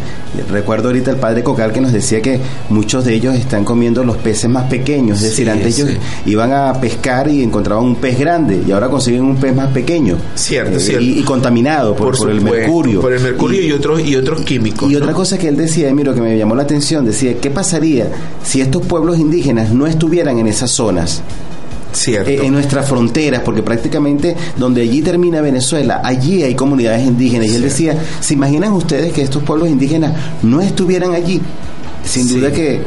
Recuerdo 0.49 0.89
ahorita 0.89 1.11
el 1.11 1.17
padre 1.17 1.43
Cocal 1.43 1.72
que 1.72 1.82
nos 1.82 1.91
decía 1.91 2.22
que 2.22 2.39
muchos 2.69 3.03
de 3.05 3.13
ellos 3.15 3.36
están 3.36 3.65
comiendo 3.65 4.03
los 4.03 4.17
peces 4.17 4.49
más 4.49 4.65
pequeños, 4.69 5.17
es 5.17 5.24
decir, 5.30 5.45
Sí, 5.45 5.51
antes 5.51 5.80
ellos 5.80 5.89
iban 6.26 6.51
a 6.53 6.74
pescar 6.80 7.30
y 7.30 7.41
encontraban 7.43 7.84
un 7.84 7.95
pez 7.95 8.17
grande 8.19 8.61
y 8.65 8.72
ahora 8.72 8.89
consiguen 8.89 9.24
un 9.24 9.38
pez 9.38 9.55
más 9.55 9.69
pequeño. 9.72 10.17
Cierto, 10.36 10.78
Eh, 10.78 10.80
cierto. 10.80 11.03
Y, 11.03 11.19
y 11.19 11.24
contaminado 11.24 11.95
por, 11.95 12.17
por 12.17 12.30
el 12.30 12.41
mercurio. 12.41 13.01
Por 13.01 13.13
el 13.13 13.22
mercurio 13.22 13.61
y, 13.61 13.72
otros 13.72 14.01
y 14.01 14.15
otros 14.15 14.41
químicos. 14.41 14.89
Y 14.89 14.93
¿no? 14.93 14.99
otra 14.99 15.13
cosa 15.13 15.38
que 15.38 15.47
él 15.47 15.57
decía, 15.57 15.89
Emilio, 15.89 16.13
que 16.13 16.22
me 16.22 16.38
llamó 16.38 16.55
la 16.55 16.63
atención, 16.63 17.05
decía, 17.05 17.38
¿qué 17.39 17.49
pasaría 17.49 18.07
si 18.43 18.61
estos 18.61 18.86
pueblos 18.86 19.17
indígenas 19.19 19.72
no 19.72 19.88
estuvieran 19.88 20.38
en 20.39 20.47
esas 20.47 20.72
zonas? 20.72 21.22
Cierto. 21.94 22.30
Eh, 22.30 22.39
en 22.44 22.54
nuestras 22.54 22.88
fronteras, 22.88 23.42
porque 23.44 23.64
prácticamente 23.64 24.36
donde 24.58 24.82
allí 24.82 25.02
termina 25.02 25.42
Venezuela, 25.42 26.02
allí 26.04 26.44
hay 26.44 26.56
comunidades 26.56 27.06
indígenas. 27.06 27.48
Y 27.48 27.56
él 27.56 27.62
decía, 27.62 27.96
¿se 28.20 28.34
imaginan 28.34 28.74
ustedes 28.74 29.14
que 29.14 29.22
estos 29.22 29.44
pueblos 29.44 29.70
indígenas 29.70 30.14
no 30.42 30.62
estuvieran 30.62 31.14
allí? 31.14 31.42
Sin 32.04 32.28
duda 32.28 32.52
que 32.52 32.82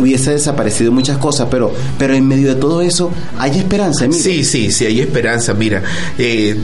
hubiese 0.00 0.30
desaparecido 0.30 0.92
muchas 0.92 1.18
cosas, 1.18 1.48
pero, 1.50 1.72
pero 1.98 2.14
en 2.14 2.26
medio 2.26 2.54
de 2.54 2.60
todo 2.60 2.82
eso 2.82 3.10
hay 3.38 3.58
esperanza. 3.58 4.06
Mira. 4.06 4.22
Sí, 4.22 4.44
sí, 4.44 4.70
sí, 4.70 4.86
hay 4.86 5.00
esperanza. 5.00 5.54
Mira, 5.54 5.82
eh, 6.18 6.56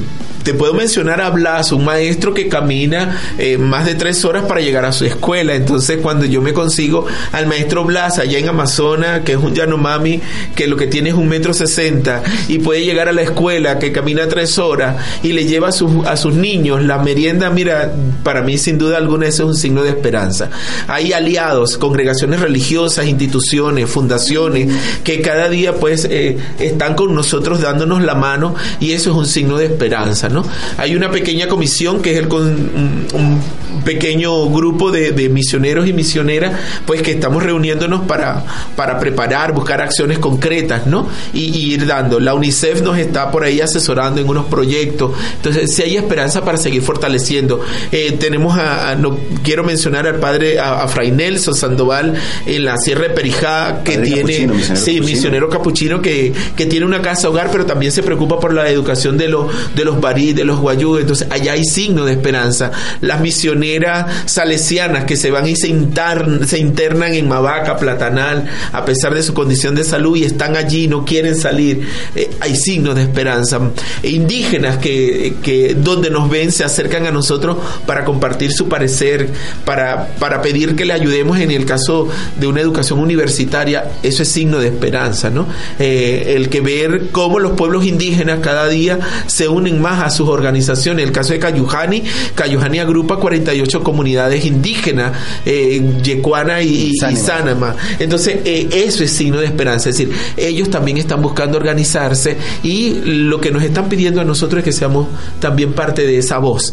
te 0.42 0.54
puedo 0.54 0.72
mencionar 0.72 1.20
a 1.20 1.30
Blas, 1.30 1.72
un 1.72 1.84
maestro 1.84 2.32
que 2.32 2.48
camina 2.48 3.20
eh, 3.38 3.58
más 3.58 3.84
de 3.86 3.94
tres 3.94 4.24
horas 4.24 4.44
para 4.44 4.60
llegar 4.60 4.84
a 4.84 4.92
su 4.92 5.04
escuela. 5.04 5.54
Entonces, 5.54 5.98
cuando 6.00 6.24
yo 6.24 6.40
me 6.40 6.52
consigo 6.52 7.06
al 7.32 7.46
maestro 7.46 7.84
Blas 7.84 8.18
allá 8.18 8.38
en 8.38 8.48
Amazonas, 8.48 9.20
que 9.20 9.32
es 9.32 9.38
un 9.38 9.54
Yanomami, 9.54 10.20
que 10.54 10.66
lo 10.66 10.76
que 10.76 10.86
tiene 10.86 11.10
es 11.10 11.14
un 11.14 11.28
metro 11.28 11.52
sesenta, 11.52 12.22
y 12.48 12.58
puede 12.58 12.84
llegar 12.84 13.08
a 13.08 13.12
la 13.12 13.22
escuela, 13.22 13.78
que 13.78 13.92
camina 13.92 14.28
tres 14.28 14.58
horas, 14.58 14.96
y 15.22 15.32
le 15.32 15.44
lleva 15.44 15.68
a 15.68 15.72
sus, 15.72 16.06
a 16.06 16.16
sus 16.16 16.34
niños 16.34 16.82
la 16.82 16.98
merienda, 16.98 17.50
mira, 17.50 17.92
para 18.22 18.42
mí 18.42 18.56
sin 18.56 18.78
duda 18.78 18.96
alguna 18.96 19.26
eso 19.26 19.42
es 19.42 19.48
un 19.50 19.56
signo 19.56 19.82
de 19.82 19.90
esperanza. 19.90 20.50
Hay 20.88 21.12
aliados, 21.12 21.76
congregaciones 21.76 22.40
religiosas, 22.40 23.06
instituciones, 23.06 23.90
fundaciones, 23.90 24.74
que 25.04 25.20
cada 25.20 25.48
día 25.48 25.74
pues 25.74 26.06
eh, 26.10 26.38
están 26.58 26.94
con 26.94 27.14
nosotros 27.14 27.60
dándonos 27.60 28.02
la 28.02 28.14
mano, 28.14 28.54
y 28.80 28.92
eso 28.92 29.10
es 29.10 29.16
un 29.16 29.26
signo 29.26 29.58
de 29.58 29.66
esperanza. 29.66 30.29
¿No? 30.30 30.44
Hay 30.76 30.94
una 30.94 31.10
pequeña 31.10 31.48
comisión 31.48 32.02
que 32.02 32.12
es 32.12 32.18
el 32.18 32.28
con, 32.28 32.42
un, 32.42 33.06
un 33.14 33.40
pequeño 33.84 34.48
grupo 34.50 34.90
de, 34.90 35.12
de, 35.12 35.28
misioneros 35.28 35.88
y 35.88 35.92
misioneras, 35.92 36.58
pues 36.86 37.02
que 37.02 37.12
estamos 37.12 37.42
reuniéndonos 37.42 38.02
para, 38.02 38.44
para 38.76 38.98
preparar, 38.98 39.52
buscar 39.52 39.80
acciones 39.80 40.18
concretas, 40.18 40.86
¿no? 40.86 41.08
Y, 41.32 41.44
y, 41.44 41.74
ir 41.74 41.86
dando. 41.86 42.20
La 42.20 42.34
UNICEF 42.34 42.82
nos 42.82 42.98
está 42.98 43.30
por 43.30 43.44
ahí 43.44 43.60
asesorando 43.60 44.20
en 44.20 44.28
unos 44.28 44.46
proyectos. 44.46 45.12
Entonces, 45.36 45.74
si 45.74 45.82
hay 45.82 45.96
esperanza 45.96 46.44
para 46.44 46.58
seguir 46.58 46.82
fortaleciendo. 46.82 47.60
Eh, 47.92 48.16
tenemos 48.18 48.56
a, 48.56 48.90
a, 48.90 48.94
no 48.94 49.18
quiero 49.42 49.64
mencionar 49.64 50.06
al 50.06 50.16
padre, 50.16 50.58
a, 50.58 50.82
a, 50.82 50.88
Fray 50.88 51.10
Nelson 51.10 51.54
Sandoval 51.54 52.14
en 52.46 52.64
la 52.64 52.76
Sierra 52.76 53.08
de 53.08 53.10
Perijá, 53.10 53.82
que 53.82 53.92
padre 53.92 54.06
tiene, 54.06 54.20
capuchino, 54.20 54.54
misionero 54.54 54.76
sí, 54.76 54.94
capuchino. 54.94 55.06
misionero 55.06 55.48
capuchino, 55.48 56.02
que, 56.02 56.32
que 56.56 56.66
tiene 56.66 56.86
una 56.86 57.00
casa 57.02 57.28
hogar, 57.28 57.50
pero 57.50 57.66
también 57.66 57.92
se 57.92 58.02
preocupa 58.02 58.38
por 58.38 58.52
la 58.52 58.68
educación 58.68 59.16
de 59.16 59.28
los, 59.28 59.74
de 59.74 59.84
los 59.84 60.00
de 60.34 60.44
los 60.44 60.60
guayú. 60.60 60.98
Entonces, 60.98 61.26
allá 61.30 61.52
hay 61.52 61.64
signo 61.64 62.04
de 62.04 62.12
esperanza. 62.12 62.70
Las 63.00 63.20
misioneras 63.20 64.06
salesianas 64.26 65.04
que 65.04 65.16
se 65.16 65.30
van 65.30 65.48
y 65.48 65.56
se 65.56 65.68
internan 65.68 67.14
en 67.14 67.28
Mabaca, 67.28 67.76
Platanal, 67.76 68.48
a 68.72 68.84
pesar 68.84 69.14
de 69.14 69.22
su 69.22 69.34
condición 69.34 69.74
de 69.74 69.84
salud 69.84 70.16
y 70.16 70.24
están 70.24 70.56
allí, 70.56 70.88
no 70.88 71.04
quieren 71.04 71.36
salir. 71.36 71.86
Eh, 72.14 72.30
hay 72.40 72.56
signos 72.56 72.94
de 72.94 73.02
esperanza. 73.02 73.60
Indígenas 74.02 74.78
que, 74.78 75.36
que 75.42 75.74
donde 75.74 76.10
nos 76.10 76.28
ven 76.28 76.52
se 76.52 76.64
acercan 76.64 77.06
a 77.06 77.10
nosotros 77.10 77.56
para 77.86 78.04
compartir 78.04 78.52
su 78.52 78.68
parecer, 78.68 79.28
para, 79.64 80.08
para 80.18 80.42
pedir 80.42 80.76
que 80.76 80.84
le 80.84 80.92
ayudemos 80.92 81.38
en 81.38 81.50
el 81.50 81.64
caso 81.64 82.08
de 82.38 82.46
una 82.46 82.60
educación 82.60 82.98
universitaria. 82.98 83.90
Eso 84.02 84.22
es 84.22 84.28
signo 84.28 84.58
de 84.58 84.68
esperanza, 84.68 85.30
¿no? 85.30 85.46
Eh, 85.78 86.34
el 86.36 86.48
que 86.48 86.60
ver 86.60 87.08
cómo 87.12 87.38
los 87.38 87.52
pueblos 87.52 87.84
indígenas 87.84 88.40
cada 88.40 88.68
día 88.68 88.98
se 89.26 89.48
unen 89.48 89.80
más 89.80 90.02
a 90.02 90.09
sus 90.10 90.28
organizaciones. 90.28 91.04
El 91.04 91.12
caso 91.12 91.32
de 91.32 91.38
Cayujani, 91.38 92.02
Cayujani 92.34 92.78
agrupa 92.78 93.16
48 93.16 93.82
comunidades 93.82 94.44
indígenas, 94.44 95.12
eh, 95.44 96.00
Yecuana 96.02 96.62
y, 96.62 96.92
y 96.92 96.96
Sanama. 97.16 97.76
Entonces, 97.98 98.38
eh, 98.44 98.68
eso 98.72 99.04
es 99.04 99.10
signo 99.10 99.40
de 99.40 99.46
esperanza. 99.46 99.90
Es 99.90 99.98
decir, 99.98 100.14
ellos 100.36 100.70
también 100.70 100.98
están 100.98 101.22
buscando 101.22 101.58
organizarse 101.58 102.36
y 102.62 103.00
lo 103.04 103.40
que 103.40 103.50
nos 103.50 103.62
están 103.62 103.88
pidiendo 103.88 104.20
a 104.20 104.24
nosotros 104.24 104.58
es 104.60 104.64
que 104.64 104.72
seamos 104.72 105.08
también 105.40 105.72
parte 105.72 106.06
de 106.06 106.18
esa 106.18 106.38
voz 106.38 106.72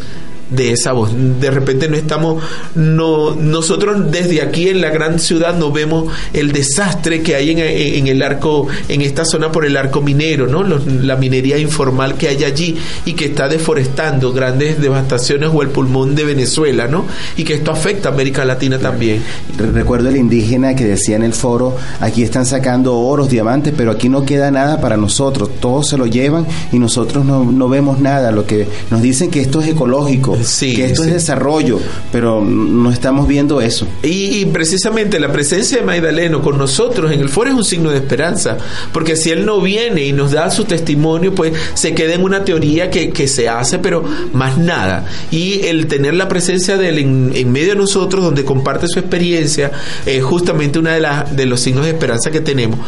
de 0.50 0.72
esa 0.72 0.94
voz. 0.94 1.12
De 1.40 1.52
repente 1.52 1.88
no 1.90 1.96
estamos, 1.96 2.44
no, 2.76 3.36
nosotros 3.36 4.12
desde 4.12 4.42
aquí 4.42 4.70
en 4.70 4.82
la 4.82 4.90
gran 4.90 5.20
ciudad 5.20 5.58
no 5.58 5.72
vemos 5.72 6.12
el 6.34 6.52
desastre 6.52 7.22
que 7.22 7.36
hay 7.36 7.52
en, 7.52 7.60
en 7.60 8.08
el 8.08 8.22
arco, 8.22 8.68
en 8.88 9.02
esta 9.02 9.26
zona 9.26 9.52
por 9.52 9.66
el 9.66 9.78
arco 9.78 10.02
minero, 10.02 10.48
¿no? 10.48 10.64
Los, 10.64 10.86
la 10.86 11.16
minería 11.16 11.58
informal 11.58 12.16
que 12.16 12.30
hay 12.30 12.44
allí 12.44 12.78
y 13.06 13.14
que 13.14 13.26
está 13.26 13.48
deforestando 13.48 14.34
grandes 14.34 14.80
devastaciones 14.80 15.50
o 15.54 15.62
el 15.62 15.70
pulmón 15.70 16.16
de 16.16 16.24
Venezuela, 16.24 16.88
¿no? 16.88 17.06
Y 17.36 17.44
que 17.44 17.56
esto 17.56 17.72
afecta 17.72 18.10
a 18.10 18.12
América 18.12 18.46
Latina 18.46 18.78
también. 18.80 19.22
Recuerdo 19.74 20.10
el 20.10 20.18
indígena 20.18 20.76
que 20.76 20.86
decía 20.86 21.16
en 21.16 21.24
el 21.24 21.34
foro, 21.34 21.76
aquí 22.00 22.24
están 22.24 22.46
sacando 22.46 22.98
oros, 22.98 23.30
diamantes, 23.30 23.74
pero 23.76 23.92
aquí 23.92 24.10
no 24.10 24.26
queda 24.26 24.52
nada 24.52 24.80
para 24.80 24.98
nosotros, 24.98 25.50
todos 25.60 25.90
se 25.90 25.98
lo 25.98 26.06
llevan 26.06 26.46
y 26.72 26.80
nosotros 26.80 27.26
no, 27.26 27.44
no 27.44 27.70
vemos 27.70 28.00
nada, 28.00 28.32
lo 28.32 28.46
que 28.46 28.68
nos 28.90 29.02
dicen 29.02 29.30
que 29.30 29.42
esto 29.42 29.62
es 29.62 29.70
ecológico, 29.70 30.37
Sí, 30.44 30.76
que 30.76 30.86
esto 30.86 31.04
sí. 31.04 31.10
es 31.10 31.16
desarrollo, 31.16 31.80
pero 32.12 32.42
no 32.42 32.92
estamos 32.92 33.28
viendo 33.28 33.62
eso. 33.62 33.88
Y, 34.04 34.40
y, 34.40 34.46
precisamente 34.46 35.20
la 35.20 35.32
presencia 35.32 35.78
de 35.78 35.84
Magdaleno 35.84 36.42
con 36.42 36.58
nosotros 36.58 37.12
en 37.12 37.20
el 37.20 37.30
foro 37.30 37.50
es 37.50 37.56
un 37.56 37.64
signo 37.64 37.92
de 37.92 37.98
esperanza, 37.98 38.58
porque 38.92 39.16
si 39.16 39.32
él 39.32 39.46
no 39.46 39.62
viene 39.62 40.04
y 40.06 40.14
nos 40.14 40.32
da 40.32 40.50
su 40.52 40.66
testimonio, 40.66 41.34
pues 41.34 41.54
se 41.74 41.94
queda 41.94 42.14
en 42.14 42.24
una 42.24 42.44
teoría 42.44 42.90
que, 42.90 43.12
que 43.12 43.28
se 43.28 43.50
hace, 43.50 43.80
pero 43.80 44.04
más 44.34 44.58
nada. 44.58 45.06
Y 45.32 45.66
el 45.66 45.88
tener 45.88 46.14
la 46.14 46.28
presencia 46.28 46.78
de 46.78 46.90
él 46.90 47.00
en, 47.00 47.32
en 47.36 47.52
medio 47.52 47.70
de 47.70 47.76
nosotros, 47.76 48.24
donde 48.24 48.44
comparte 48.44 48.88
su 48.88 49.00
experiencia, 49.00 49.72
es 50.06 50.24
justamente 50.24 50.80
uno 50.80 50.90
de, 50.90 51.00
la, 51.00 51.24
de 51.24 51.46
los 51.46 51.60
signos 51.60 51.86
de 51.86 51.92
esperanza 51.92 52.32
que 52.32 52.42
tenemos. 52.42 52.80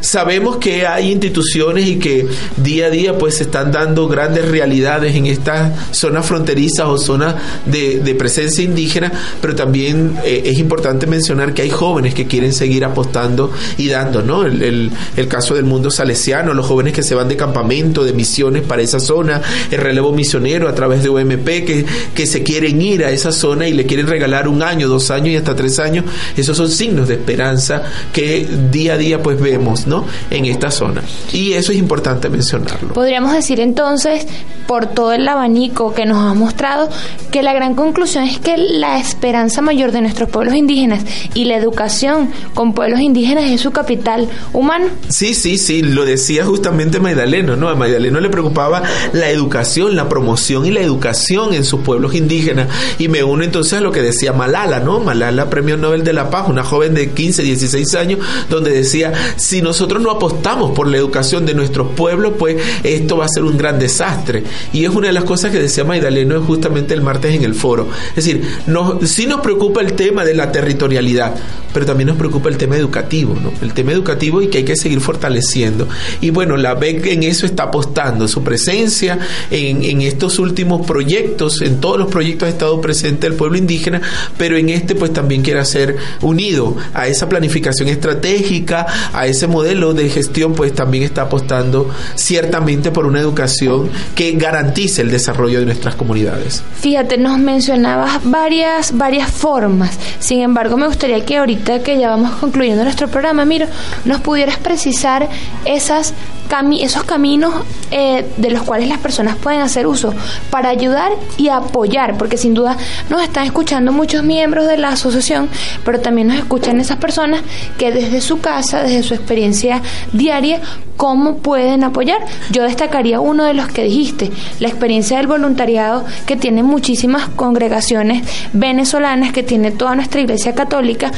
Sabemos 0.00 0.56
que 0.56 0.86
hay 0.86 1.10
instituciones 1.10 1.86
y 1.86 1.96
que 1.96 2.26
día 2.56 2.86
a 2.86 2.90
día 2.90 3.18
pues 3.18 3.36
se 3.36 3.44
están 3.44 3.72
dando 3.72 4.08
grandes 4.08 4.48
realidades 4.48 5.14
en 5.14 5.26
estas 5.26 5.96
zonas 5.96 6.26
fronterizas 6.26 6.86
o 6.86 6.97
zonas 7.04 7.34
de, 7.66 8.00
de 8.00 8.14
presencia 8.14 8.64
indígena, 8.64 9.12
pero 9.40 9.54
también 9.54 10.18
eh, 10.24 10.42
es 10.46 10.58
importante 10.58 11.06
mencionar 11.06 11.54
que 11.54 11.62
hay 11.62 11.70
jóvenes 11.70 12.14
que 12.14 12.26
quieren 12.26 12.52
seguir 12.52 12.84
apostando 12.84 13.50
y 13.76 13.88
dando, 13.88 14.22
¿no? 14.22 14.44
El, 14.44 14.62
el, 14.62 14.90
el, 15.16 15.28
caso 15.28 15.54
del 15.54 15.64
mundo 15.64 15.90
salesiano, 15.90 16.54
los 16.54 16.66
jóvenes 16.66 16.92
que 16.92 17.02
se 17.02 17.14
van 17.14 17.28
de 17.28 17.36
campamento, 17.36 18.04
de 18.04 18.12
misiones 18.12 18.62
para 18.62 18.82
esa 18.82 19.00
zona, 19.00 19.42
el 19.70 19.78
relevo 19.78 20.12
misionero 20.12 20.68
a 20.68 20.74
través 20.74 21.02
de 21.02 21.10
UMP, 21.10 21.44
que, 21.44 21.84
que 22.14 22.26
se 22.26 22.42
quieren 22.42 22.80
ir 22.80 23.04
a 23.04 23.10
esa 23.10 23.32
zona 23.32 23.68
y 23.68 23.72
le 23.72 23.86
quieren 23.86 24.06
regalar 24.06 24.48
un 24.48 24.62
año, 24.62 24.88
dos 24.88 25.10
años 25.10 25.28
y 25.28 25.36
hasta 25.36 25.54
tres 25.54 25.78
años, 25.78 26.04
esos 26.36 26.56
son 26.56 26.70
signos 26.70 27.08
de 27.08 27.14
esperanza 27.14 27.82
que 28.12 28.46
día 28.70 28.94
a 28.94 28.96
día 28.98 29.22
pues 29.22 29.40
vemos, 29.40 29.86
¿no? 29.86 30.04
En 30.30 30.46
esta 30.46 30.70
zona. 30.70 31.02
Y 31.32 31.52
eso 31.52 31.72
es 31.72 31.78
importante 31.78 32.28
mencionarlo. 32.28 32.94
Podríamos 32.94 33.32
decir 33.32 33.60
entonces, 33.60 34.26
por 34.66 34.86
todo 34.86 35.12
el 35.12 35.26
abanico 35.26 35.94
que 35.94 36.06
nos 36.06 36.18
ha 36.18 36.34
mostrado, 36.34 36.87
que 37.30 37.42
la 37.42 37.52
gran 37.52 37.74
conclusión 37.74 38.24
es 38.24 38.38
que 38.38 38.56
la 38.56 38.98
esperanza 38.98 39.62
mayor 39.62 39.92
de 39.92 40.00
nuestros 40.00 40.28
pueblos 40.28 40.54
indígenas 40.54 41.04
y 41.34 41.44
la 41.44 41.56
educación 41.56 42.30
con 42.54 42.74
pueblos 42.74 43.00
indígenas 43.00 43.44
es 43.50 43.60
su 43.60 43.70
capital 43.70 44.28
humano. 44.52 44.86
Sí, 45.08 45.34
sí, 45.34 45.58
sí, 45.58 45.82
lo 45.82 46.04
decía 46.04 46.44
justamente 46.44 47.00
Magdaleno, 47.00 47.56
¿no? 47.56 47.68
A 47.68 47.74
Magdaleno 47.74 48.20
le 48.20 48.30
preocupaba 48.30 48.82
la 49.12 49.30
educación, 49.30 49.96
la 49.96 50.08
promoción 50.08 50.66
y 50.66 50.70
la 50.70 50.80
educación 50.80 51.54
en 51.54 51.64
sus 51.64 51.80
pueblos 51.80 52.14
indígenas. 52.14 52.68
Y 52.98 53.08
me 53.08 53.22
uno 53.22 53.44
entonces 53.44 53.74
a 53.74 53.80
lo 53.80 53.92
que 53.92 54.02
decía 54.02 54.32
Malala, 54.32 54.80
¿no? 54.80 55.00
Malala, 55.00 55.50
Premio 55.50 55.76
Nobel 55.76 56.04
de 56.04 56.12
la 56.12 56.30
Paz, 56.30 56.48
una 56.48 56.64
joven 56.64 56.94
de 56.94 57.10
15, 57.10 57.42
16 57.42 57.94
años, 57.94 58.20
donde 58.48 58.70
decía, 58.70 59.12
si 59.36 59.62
nosotros 59.62 60.02
no 60.02 60.10
apostamos 60.10 60.72
por 60.72 60.88
la 60.88 60.96
educación 60.96 61.46
de 61.46 61.54
nuestros 61.54 61.88
pueblos, 61.94 62.34
pues 62.38 62.56
esto 62.82 63.16
va 63.16 63.26
a 63.26 63.28
ser 63.28 63.44
un 63.44 63.56
gran 63.56 63.78
desastre. 63.78 64.44
Y 64.72 64.84
es 64.84 64.90
una 64.90 65.08
de 65.08 65.12
las 65.12 65.24
cosas 65.24 65.50
que 65.50 65.58
decía 65.58 65.84
Magdaleno 65.84 66.40
justamente 66.42 66.77
el 66.94 67.02
martes 67.02 67.34
en 67.34 67.44
el 67.44 67.54
foro. 67.54 67.88
Es 68.10 68.16
decir, 68.16 68.42
nos, 68.66 69.08
sí 69.10 69.26
nos 69.26 69.40
preocupa 69.40 69.80
el 69.80 69.92
tema 69.92 70.24
de 70.24 70.34
la 70.34 70.52
territorialidad, 70.52 71.34
pero 71.72 71.86
también 71.86 72.08
nos 72.08 72.16
preocupa 72.16 72.48
el 72.48 72.56
tema 72.56 72.76
educativo, 72.76 73.36
¿no? 73.40 73.52
El 73.62 73.72
tema 73.72 73.92
educativo 73.92 74.42
y 74.42 74.48
que 74.48 74.58
hay 74.58 74.64
que 74.64 74.76
seguir 74.76 75.00
fortaleciendo. 75.00 75.88
Y 76.20 76.30
bueno, 76.30 76.56
la 76.56 76.74
BEC 76.74 77.06
en 77.06 77.22
eso 77.22 77.46
está 77.46 77.64
apostando, 77.64 78.28
su 78.28 78.42
presencia 78.42 79.18
en, 79.50 79.82
en 79.82 80.02
estos 80.02 80.38
últimos 80.38 80.86
proyectos, 80.86 81.60
en 81.62 81.80
todos 81.80 81.98
los 81.98 82.08
proyectos 82.08 82.46
ha 82.46 82.50
estado 82.50 82.80
presente 82.80 83.26
el 83.26 83.34
pueblo 83.34 83.58
indígena, 83.58 84.00
pero 84.36 84.56
en 84.56 84.68
este 84.68 84.94
pues 84.94 85.12
también 85.12 85.42
quiere 85.42 85.64
ser 85.64 85.96
unido 86.22 86.76
a 86.94 87.06
esa 87.08 87.28
planificación 87.28 87.88
estratégica, 87.88 88.86
a 89.12 89.26
ese 89.26 89.46
modelo 89.46 89.94
de 89.94 90.08
gestión, 90.08 90.54
pues 90.54 90.74
también 90.74 91.04
está 91.04 91.22
apostando 91.22 91.90
ciertamente 92.14 92.90
por 92.90 93.06
una 93.06 93.20
educación 93.20 93.90
que 94.14 94.32
garantice 94.32 95.02
el 95.02 95.10
desarrollo 95.10 95.60
de 95.60 95.66
nuestras 95.66 95.94
comunidades. 95.94 96.62
Fíjate, 96.74 97.18
nos 97.18 97.38
mencionabas 97.38 98.20
varias, 98.22 98.96
varias 98.96 99.30
formas. 99.30 99.98
Sin 100.20 100.40
embargo, 100.42 100.76
me 100.76 100.86
gustaría 100.86 101.24
que 101.24 101.38
ahorita 101.38 101.82
que 101.82 101.98
ya 101.98 102.10
vamos 102.10 102.30
concluyendo 102.32 102.84
nuestro 102.84 103.08
programa, 103.08 103.44
Miro, 103.44 103.66
nos 104.04 104.20
pudieras 104.20 104.58
precisar 104.58 105.28
esas 105.64 106.14
cami 106.48 106.82
esos 106.82 107.04
caminos 107.04 107.54
eh, 107.90 108.26
de 108.36 108.50
los 108.50 108.62
cuales 108.62 108.88
las 108.88 108.98
personas 108.98 109.36
pueden 109.36 109.60
hacer 109.60 109.86
uso 109.86 110.14
para 110.50 110.70
ayudar 110.70 111.12
y 111.36 111.48
apoyar, 111.48 112.16
porque 112.16 112.36
sin 112.36 112.54
duda 112.54 112.76
nos 113.10 113.22
están 113.22 113.44
escuchando 113.44 113.92
muchos 113.92 114.24
miembros 114.24 114.66
de 114.66 114.78
la 114.78 114.88
asociación, 114.88 115.48
pero 115.84 116.00
también 116.00 116.28
nos 116.28 116.38
escuchan 116.38 116.80
esas 116.80 116.96
personas 116.96 117.42
que 117.76 117.92
desde 117.92 118.20
su 118.20 118.40
casa, 118.40 118.82
desde 118.82 119.02
su 119.02 119.14
experiencia 119.14 119.82
diaria, 120.12 120.60
cómo 120.96 121.38
pueden 121.38 121.84
apoyar. 121.84 122.18
Yo 122.50 122.64
destacaría 122.64 123.20
uno 123.20 123.44
de 123.44 123.54
los 123.54 123.68
que 123.68 123.84
dijiste, 123.84 124.30
la 124.58 124.68
experiencia 124.68 125.18
del 125.18 125.28
voluntariado 125.28 126.04
que 126.26 126.36
tiene 126.36 126.57
muchísimas 126.62 127.28
congregaciones 127.28 128.22
venezolanas, 128.52 129.32
que 129.32 129.42
tiene 129.42 129.70
toda 129.70 129.94
nuestra 129.94 130.20
iglesia 130.20 130.54
católica 130.54 131.10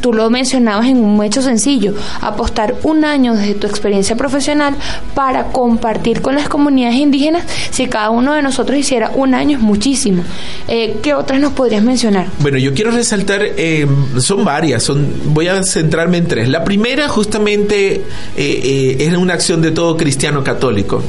tú 0.00 0.12
lo 0.12 0.28
mencionabas 0.30 0.86
en 0.86 0.98
un 0.98 1.22
hecho 1.22 1.42
sencillo, 1.42 1.94
apostar 2.20 2.74
un 2.82 3.04
año 3.04 3.34
desde 3.34 3.54
tu 3.54 3.66
experiencia 3.66 4.16
profesional 4.16 4.74
para 5.14 5.44
compartir 5.48 6.20
con 6.22 6.34
las 6.34 6.48
comunidades 6.48 6.96
indígenas, 6.96 7.44
si 7.70 7.86
cada 7.86 8.10
uno 8.10 8.34
de 8.34 8.42
nosotros 8.42 8.78
hiciera 8.78 9.10
un 9.14 9.34
año 9.34 9.58
es 9.58 9.62
muchísimo. 9.62 10.22
Eh, 10.68 10.98
¿Qué 11.02 11.14
otras 11.14 11.40
nos 11.40 11.52
podrías 11.52 11.82
mencionar? 11.82 12.26
Bueno, 12.40 12.58
yo 12.58 12.74
quiero 12.74 12.90
resaltar, 12.90 13.42
eh, 13.42 13.86
son 14.18 14.44
varias, 14.44 14.82
son, 14.82 15.08
voy 15.26 15.48
a 15.48 15.62
centrarme 15.62 16.18
en 16.18 16.26
tres. 16.26 16.48
La 16.48 16.64
primera 16.64 17.08
justamente 17.08 17.94
eh, 17.96 18.02
eh, 18.36 18.96
es 19.00 19.16
una 19.16 19.34
acción 19.34 19.62
de 19.62 19.70
todo 19.70 19.96
cristiano 19.96 20.44
católico. 20.44 21.02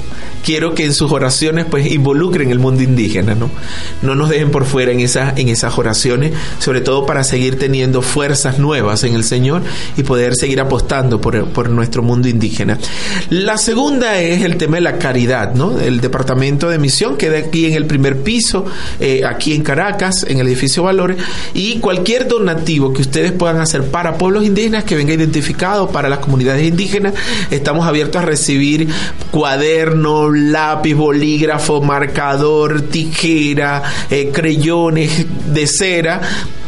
Quiero 0.44 0.74
que 0.74 0.86
en 0.86 0.94
sus 0.94 1.12
oraciones 1.12 1.66
pues 1.66 1.92
involucren 1.92 2.52
el 2.52 2.60
mundo 2.60 2.82
indígena, 2.82 3.36
¿no? 3.36 3.50
No 4.02 4.16
nos 4.16 4.30
dejen 4.30 4.50
por 4.50 4.66
fuera 4.66 4.92
en 4.94 5.02
esas, 5.02 5.38
en 5.38 5.50
esas 5.50 5.78
oraciones, 5.78 6.32
sobre 6.60 6.80
todo 6.80 7.06
para 7.06 7.26
seguir 7.26 7.60
teniendo 7.60 8.02
fuerzas 8.02 8.58
nuevas 8.58 8.77
en 8.78 9.16
el 9.16 9.24
Señor 9.24 9.64
y 9.98 10.04
poder 10.04 10.36
seguir 10.36 10.60
apostando 10.60 11.20
por, 11.20 11.48
por 11.50 11.70
nuestro 11.70 12.04
mundo 12.04 12.28
indígena. 12.28 12.78
La 13.30 13.58
segunda 13.58 14.20
es 14.20 14.44
el 14.44 14.56
tema 14.58 14.78
de 14.78 14.82
la 14.82 14.98
caridad, 14.98 15.54
¿no? 15.54 15.80
El 15.80 16.00
departamento 16.00 16.70
de 16.70 16.78
misión 16.78 17.18
queda 17.18 17.38
aquí 17.40 17.66
en 17.66 17.74
el 17.74 17.86
primer 17.86 18.22
piso, 18.22 18.66
eh, 19.00 19.24
aquí 19.26 19.54
en 19.54 19.64
Caracas, 19.64 20.26
en 20.28 20.40
el 20.40 20.48
edificio 20.48 20.84
Valores, 20.84 21.18
y 21.54 21.80
cualquier 21.80 22.28
donativo 22.28 22.94
que 22.94 23.02
ustedes 23.02 23.32
puedan 23.32 23.60
hacer 23.60 23.84
para 23.84 24.18
pueblos 24.18 24.46
indígenas 24.46 24.84
que 24.84 24.96
venga 24.96 25.14
identificado 25.14 25.90
para 25.90 26.08
las 26.08 26.20
comunidades 26.20 26.66
indígenas, 26.66 27.14
estamos 27.52 27.86
abiertos 27.88 28.22
a 28.22 28.26
recibir 28.26 28.88
cuadernos, 29.32 30.38
lápiz, 30.38 30.94
bolígrafo, 30.94 31.82
marcador, 31.82 32.84
tijera, 32.84 33.84
eh, 34.10 34.32
creyones 34.34 35.26
de 35.54 35.68
cera 35.68 36.22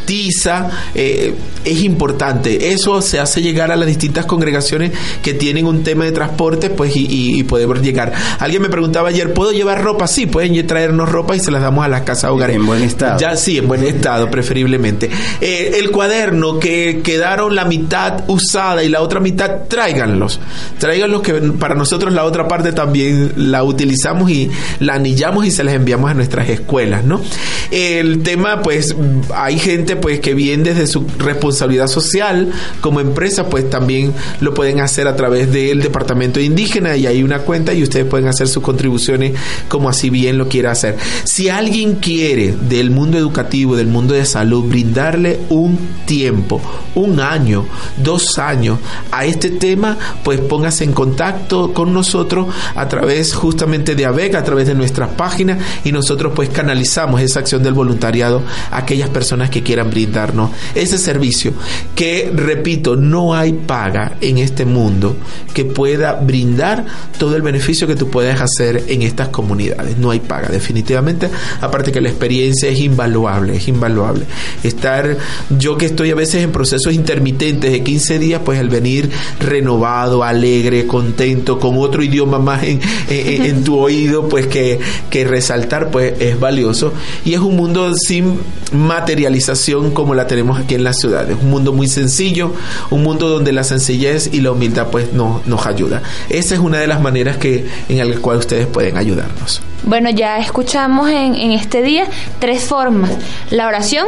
tiza, 0.09 0.71
eh, 0.95 1.35
es 1.63 1.83
importante. 1.83 2.71
Eso 2.71 2.99
se 3.03 3.19
hace 3.19 3.43
llegar 3.43 3.71
a 3.71 3.75
las 3.75 3.87
distintas 3.87 4.25
congregaciones 4.25 4.91
que 5.21 5.35
tienen 5.35 5.67
un 5.67 5.83
tema 5.83 6.05
de 6.05 6.11
transporte, 6.11 6.71
pues, 6.71 6.95
y, 6.95 7.05
y, 7.05 7.39
y 7.39 7.43
podemos 7.43 7.79
llegar. 7.79 8.11
Alguien 8.39 8.63
me 8.63 8.69
preguntaba 8.69 9.09
ayer, 9.09 9.33
¿puedo 9.33 9.51
llevar 9.51 9.83
ropa? 9.83 10.07
Sí, 10.07 10.25
pueden 10.25 10.65
traernos 10.65 11.09
ropa 11.09 11.35
y 11.35 11.39
se 11.39 11.51
las 11.51 11.61
damos 11.61 11.85
a 11.85 11.87
las 11.87 12.01
casas 12.01 12.31
hogares. 12.31 12.55
En 12.55 12.65
buen 12.65 12.81
estado. 12.81 13.19
Ya, 13.19 13.35
sí, 13.35 13.59
en 13.59 13.67
buen 13.67 13.83
estado, 13.83 14.31
preferiblemente. 14.31 15.11
Eh, 15.41 15.73
el 15.77 15.91
cuaderno 15.91 16.57
que 16.57 17.01
quedaron 17.03 17.55
la 17.55 17.65
mitad 17.65 18.23
usada 18.27 18.83
y 18.83 18.89
la 18.89 19.01
otra 19.01 19.19
mitad, 19.19 19.67
tráiganlos. 19.67 20.39
Tráiganlos 20.79 21.21
que 21.21 21.33
para 21.33 21.75
nosotros 21.75 22.11
la 22.13 22.23
otra 22.25 22.47
parte 22.47 22.71
también 22.71 23.33
la 23.35 23.63
utilizamos 23.63 24.31
y 24.31 24.49
la 24.79 24.95
anillamos 24.95 25.45
y 25.45 25.51
se 25.51 25.63
las 25.63 25.75
enviamos 25.75 26.09
a 26.09 26.15
nuestras 26.15 26.49
escuelas, 26.49 27.05
¿no? 27.05 27.21
El 27.69 28.23
tema, 28.23 28.63
pues, 28.63 28.95
hay 29.35 29.59
gente 29.59 29.98
pues 29.99 30.19
que 30.19 30.33
bien 30.33 30.63
desde 30.63 30.87
su 30.87 31.05
responsabilidad 31.17 31.87
social 31.87 32.51
como 32.81 32.99
empresa 32.99 33.49
pues 33.49 33.69
también 33.69 34.13
lo 34.41 34.53
pueden 34.53 34.79
hacer 34.79 35.07
a 35.07 35.15
través 35.15 35.51
del 35.51 35.81
departamento 35.81 36.39
indígena 36.39 36.95
y 36.95 37.07
hay 37.07 37.23
una 37.23 37.39
cuenta 37.39 37.73
y 37.73 37.83
ustedes 37.83 38.05
pueden 38.05 38.27
hacer 38.27 38.47
sus 38.47 38.63
contribuciones 38.63 39.33
como 39.67 39.89
así 39.89 40.09
bien 40.09 40.37
lo 40.37 40.47
quiera 40.47 40.71
hacer. 40.71 40.97
Si 41.23 41.49
alguien 41.49 41.95
quiere 41.95 42.53
del 42.53 42.91
mundo 42.91 43.17
educativo, 43.17 43.75
del 43.75 43.87
mundo 43.87 44.13
de 44.13 44.25
salud, 44.25 44.63
brindarle 44.65 45.39
un 45.49 45.77
tiempo, 46.05 46.61
un 46.95 47.19
año, 47.19 47.65
dos 47.97 48.37
años 48.39 48.79
a 49.11 49.25
este 49.25 49.49
tema, 49.49 49.97
pues 50.23 50.39
póngase 50.39 50.83
en 50.83 50.93
contacto 50.93 51.73
con 51.73 51.93
nosotros 51.93 52.47
a 52.75 52.87
través 52.87 53.33
justamente 53.33 53.95
de 53.95 54.05
ABEC, 54.05 54.35
a 54.35 54.43
través 54.43 54.67
de 54.67 54.75
nuestras 54.75 55.09
páginas 55.09 55.59
y 55.83 55.91
nosotros 55.91 56.33
pues 56.35 56.49
canalizamos 56.49 57.21
esa 57.21 57.39
acción 57.39 57.63
del 57.63 57.73
voluntariado 57.73 58.41
a 58.71 58.77
aquellas 58.77 59.09
personas 59.09 59.49
que 59.49 59.63
quieran 59.63 59.88
brindarnos 59.89 60.51
ese 60.75 60.97
servicio 60.97 61.53
que, 61.95 62.31
repito, 62.33 62.95
no 62.95 63.35
hay 63.35 63.53
paga 63.53 64.17
en 64.21 64.37
este 64.37 64.65
mundo 64.65 65.15
que 65.53 65.65
pueda 65.65 66.13
brindar 66.13 66.85
todo 67.17 67.35
el 67.35 67.41
beneficio 67.41 67.87
que 67.87 67.95
tú 67.95 68.09
puedes 68.09 68.39
hacer 68.39 68.85
en 68.87 69.01
estas 69.01 69.29
comunidades. 69.29 69.97
No 69.97 70.11
hay 70.11 70.19
paga, 70.19 70.49
definitivamente. 70.49 71.29
Aparte 71.61 71.91
que 71.91 72.01
la 72.01 72.09
experiencia 72.09 72.69
es 72.69 72.79
invaluable, 72.79 73.57
es 73.57 73.67
invaluable. 73.67 74.25
Estar, 74.63 75.17
yo 75.57 75.77
que 75.77 75.87
estoy 75.87 76.11
a 76.11 76.15
veces 76.15 76.43
en 76.43 76.51
procesos 76.51 76.93
intermitentes 76.93 77.71
de 77.71 77.83
15 77.83 78.19
días, 78.19 78.41
pues 78.43 78.59
el 78.59 78.69
venir 78.69 79.09
renovado, 79.39 80.23
alegre, 80.23 80.85
contento, 80.87 81.59
con 81.59 81.77
otro 81.77 82.03
idioma 82.03 82.39
más 82.39 82.63
en, 82.63 82.79
en, 83.09 83.45
en 83.45 83.63
tu 83.63 83.77
oído, 83.77 84.29
pues 84.29 84.47
que, 84.47 84.79
que 85.09 85.23
resaltar, 85.25 85.91
pues 85.91 86.13
es 86.19 86.39
valioso. 86.39 86.93
Y 87.25 87.33
es 87.33 87.39
un 87.39 87.55
mundo 87.55 87.93
sin 87.95 88.39
materialización 88.71 89.68
como 89.93 90.15
la 90.15 90.27
tenemos 90.27 90.59
aquí 90.59 90.75
en 90.75 90.83
las 90.83 90.99
ciudades. 90.99 91.37
Un 91.41 91.49
mundo 91.49 91.73
muy 91.73 91.87
sencillo, 91.87 92.53
un 92.89 93.03
mundo 93.03 93.29
donde 93.29 93.51
la 93.51 93.63
sencillez 93.63 94.29
y 94.33 94.41
la 94.41 94.51
humildad 94.51 94.87
pues 94.91 95.13
no, 95.13 95.41
nos 95.45 95.65
ayuda. 95.65 96.01
Esa 96.29 96.55
es 96.55 96.59
una 96.59 96.79
de 96.79 96.87
las 96.87 97.01
maneras 97.01 97.37
que, 97.37 97.67
en 97.87 98.09
la 98.09 98.17
cual 98.19 98.37
ustedes 98.37 98.67
pueden 98.67 98.97
ayudarnos. 98.97 99.61
Bueno, 99.83 100.09
ya 100.09 100.37
escuchamos 100.39 101.09
en, 101.09 101.35
en 101.35 101.51
este 101.51 101.81
día 101.81 102.05
tres 102.39 102.63
formas. 102.63 103.11
La 103.49 103.67
oración, 103.67 104.07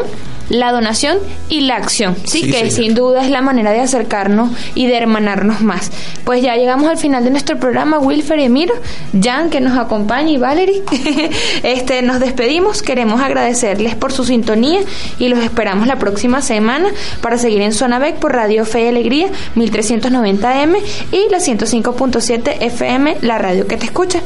la 0.49 0.73
donación 0.73 1.17
y 1.47 1.61
la 1.61 1.77
acción, 1.77 2.15
sí, 2.25 2.41
Sí, 2.41 2.51
que 2.51 2.57
señor. 2.57 2.71
sin 2.71 2.93
duda 2.93 3.23
es 3.23 3.29
la 3.29 3.41
manera 3.41 3.71
de 3.71 3.79
acercarnos 3.79 4.51
y 4.75 4.87
de 4.87 4.97
hermanarnos 4.97 5.61
más. 5.61 5.91
Pues 6.25 6.41
ya 6.43 6.55
llegamos 6.57 6.89
al 6.89 6.97
final 6.97 7.23
de 7.23 7.29
nuestro 7.29 7.57
programa, 7.57 7.99
Wilfer 7.99 8.37
y 8.39 8.43
Emiro, 8.43 8.73
Jan 9.19 9.49
que 9.49 9.61
nos 9.61 9.77
acompaña 9.77 10.29
y 10.29 10.37
Valerie. 10.37 10.83
este, 11.63 12.01
nos 12.01 12.19
despedimos, 12.19 12.81
queremos 12.81 13.21
agradecerles 13.21 13.95
por 13.95 14.11
su 14.11 14.25
sintonía 14.25 14.81
y 15.19 15.29
los 15.29 15.39
esperamos 15.39 15.87
la 15.87 15.97
próxima 15.97 16.41
semana 16.41 16.89
para 17.21 17.37
seguir 17.37 17.61
en 17.61 17.71
Zona 17.71 17.99
Beck 17.99 18.15
por 18.17 18.33
Radio 18.33 18.65
Fe 18.65 18.83
y 18.83 18.87
Alegría 18.89 19.27
1390M 19.55 20.77
y 21.13 21.31
la 21.31 21.37
105.7 21.37 22.57
FM, 22.59 23.17
la 23.21 23.37
radio 23.37 23.67
que 23.67 23.77
te 23.77 23.85
escucha. 23.85 24.19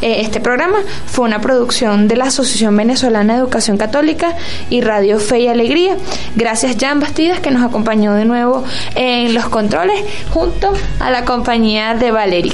Eh, 0.00 0.20
este 0.20 0.38
programa 0.40 0.78
fue 1.06 1.26
una 1.26 1.40
producción 1.40 2.08
de 2.08 2.16
la 2.16 2.26
Asociación 2.26 2.76
Venezolana 2.76 3.34
de 3.34 3.40
Educación 3.40 3.76
Católica 3.76 4.36
y 4.70 4.80
Radio 4.80 5.18
Fe 5.18 5.40
y 5.40 5.48
Alegría. 5.48 5.96
Gracias 6.36 6.76
Jan 6.78 7.00
Bastidas 7.00 7.40
que 7.40 7.50
nos 7.50 7.62
acompañó 7.62 8.14
de 8.14 8.24
nuevo 8.24 8.64
en 8.94 9.34
los 9.34 9.48
controles 9.48 10.00
junto 10.30 10.72
a 11.00 11.10
la 11.10 11.24
compañía 11.24 11.94
de 11.94 12.10
Valerie. 12.10 12.52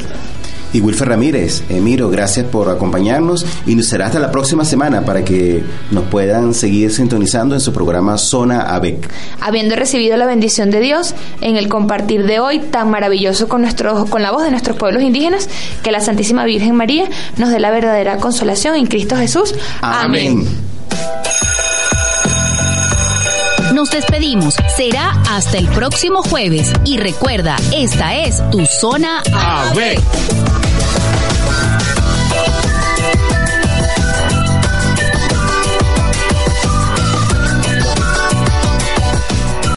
Y 0.72 0.80
Wilfer 0.80 1.08
Ramírez, 1.08 1.62
Emiro, 1.68 2.10
gracias 2.10 2.46
por 2.46 2.68
acompañarnos 2.68 3.46
y 3.66 3.74
nos 3.74 3.86
será 3.86 4.06
hasta 4.06 4.18
la 4.18 4.30
próxima 4.30 4.64
semana 4.64 5.04
para 5.04 5.24
que 5.24 5.62
nos 5.90 6.04
puedan 6.04 6.54
seguir 6.54 6.90
sintonizando 6.90 7.54
en 7.54 7.60
su 7.60 7.72
programa 7.72 8.18
Zona 8.18 8.74
ABEC. 8.74 9.08
Habiendo 9.40 9.76
recibido 9.76 10.16
la 10.16 10.26
bendición 10.26 10.70
de 10.70 10.80
Dios 10.80 11.14
en 11.40 11.56
el 11.56 11.68
compartir 11.68 12.26
de 12.26 12.40
hoy 12.40 12.58
tan 12.60 12.90
maravilloso 12.90 13.48
con, 13.48 13.62
nuestros, 13.62 14.08
con 14.10 14.22
la 14.22 14.30
voz 14.30 14.44
de 14.44 14.50
nuestros 14.50 14.76
pueblos 14.76 15.02
indígenas, 15.02 15.48
que 15.82 15.90
la 15.90 16.00
Santísima 16.00 16.44
Virgen 16.44 16.74
María 16.74 17.04
nos 17.36 17.50
dé 17.50 17.60
la 17.60 17.70
verdadera 17.70 18.18
consolación 18.18 18.76
en 18.76 18.86
Cristo 18.86 19.16
Jesús. 19.16 19.54
Amén. 19.80 20.46
Nos 23.78 23.90
despedimos. 23.90 24.56
Será 24.76 25.12
hasta 25.30 25.56
el 25.56 25.68
próximo 25.68 26.24
jueves. 26.24 26.72
Y 26.84 26.96
recuerda, 26.96 27.54
esta 27.72 28.16
es 28.16 28.42
tu 28.50 28.66
zona 28.66 29.22
A 29.32 29.72
ver. 29.72 29.98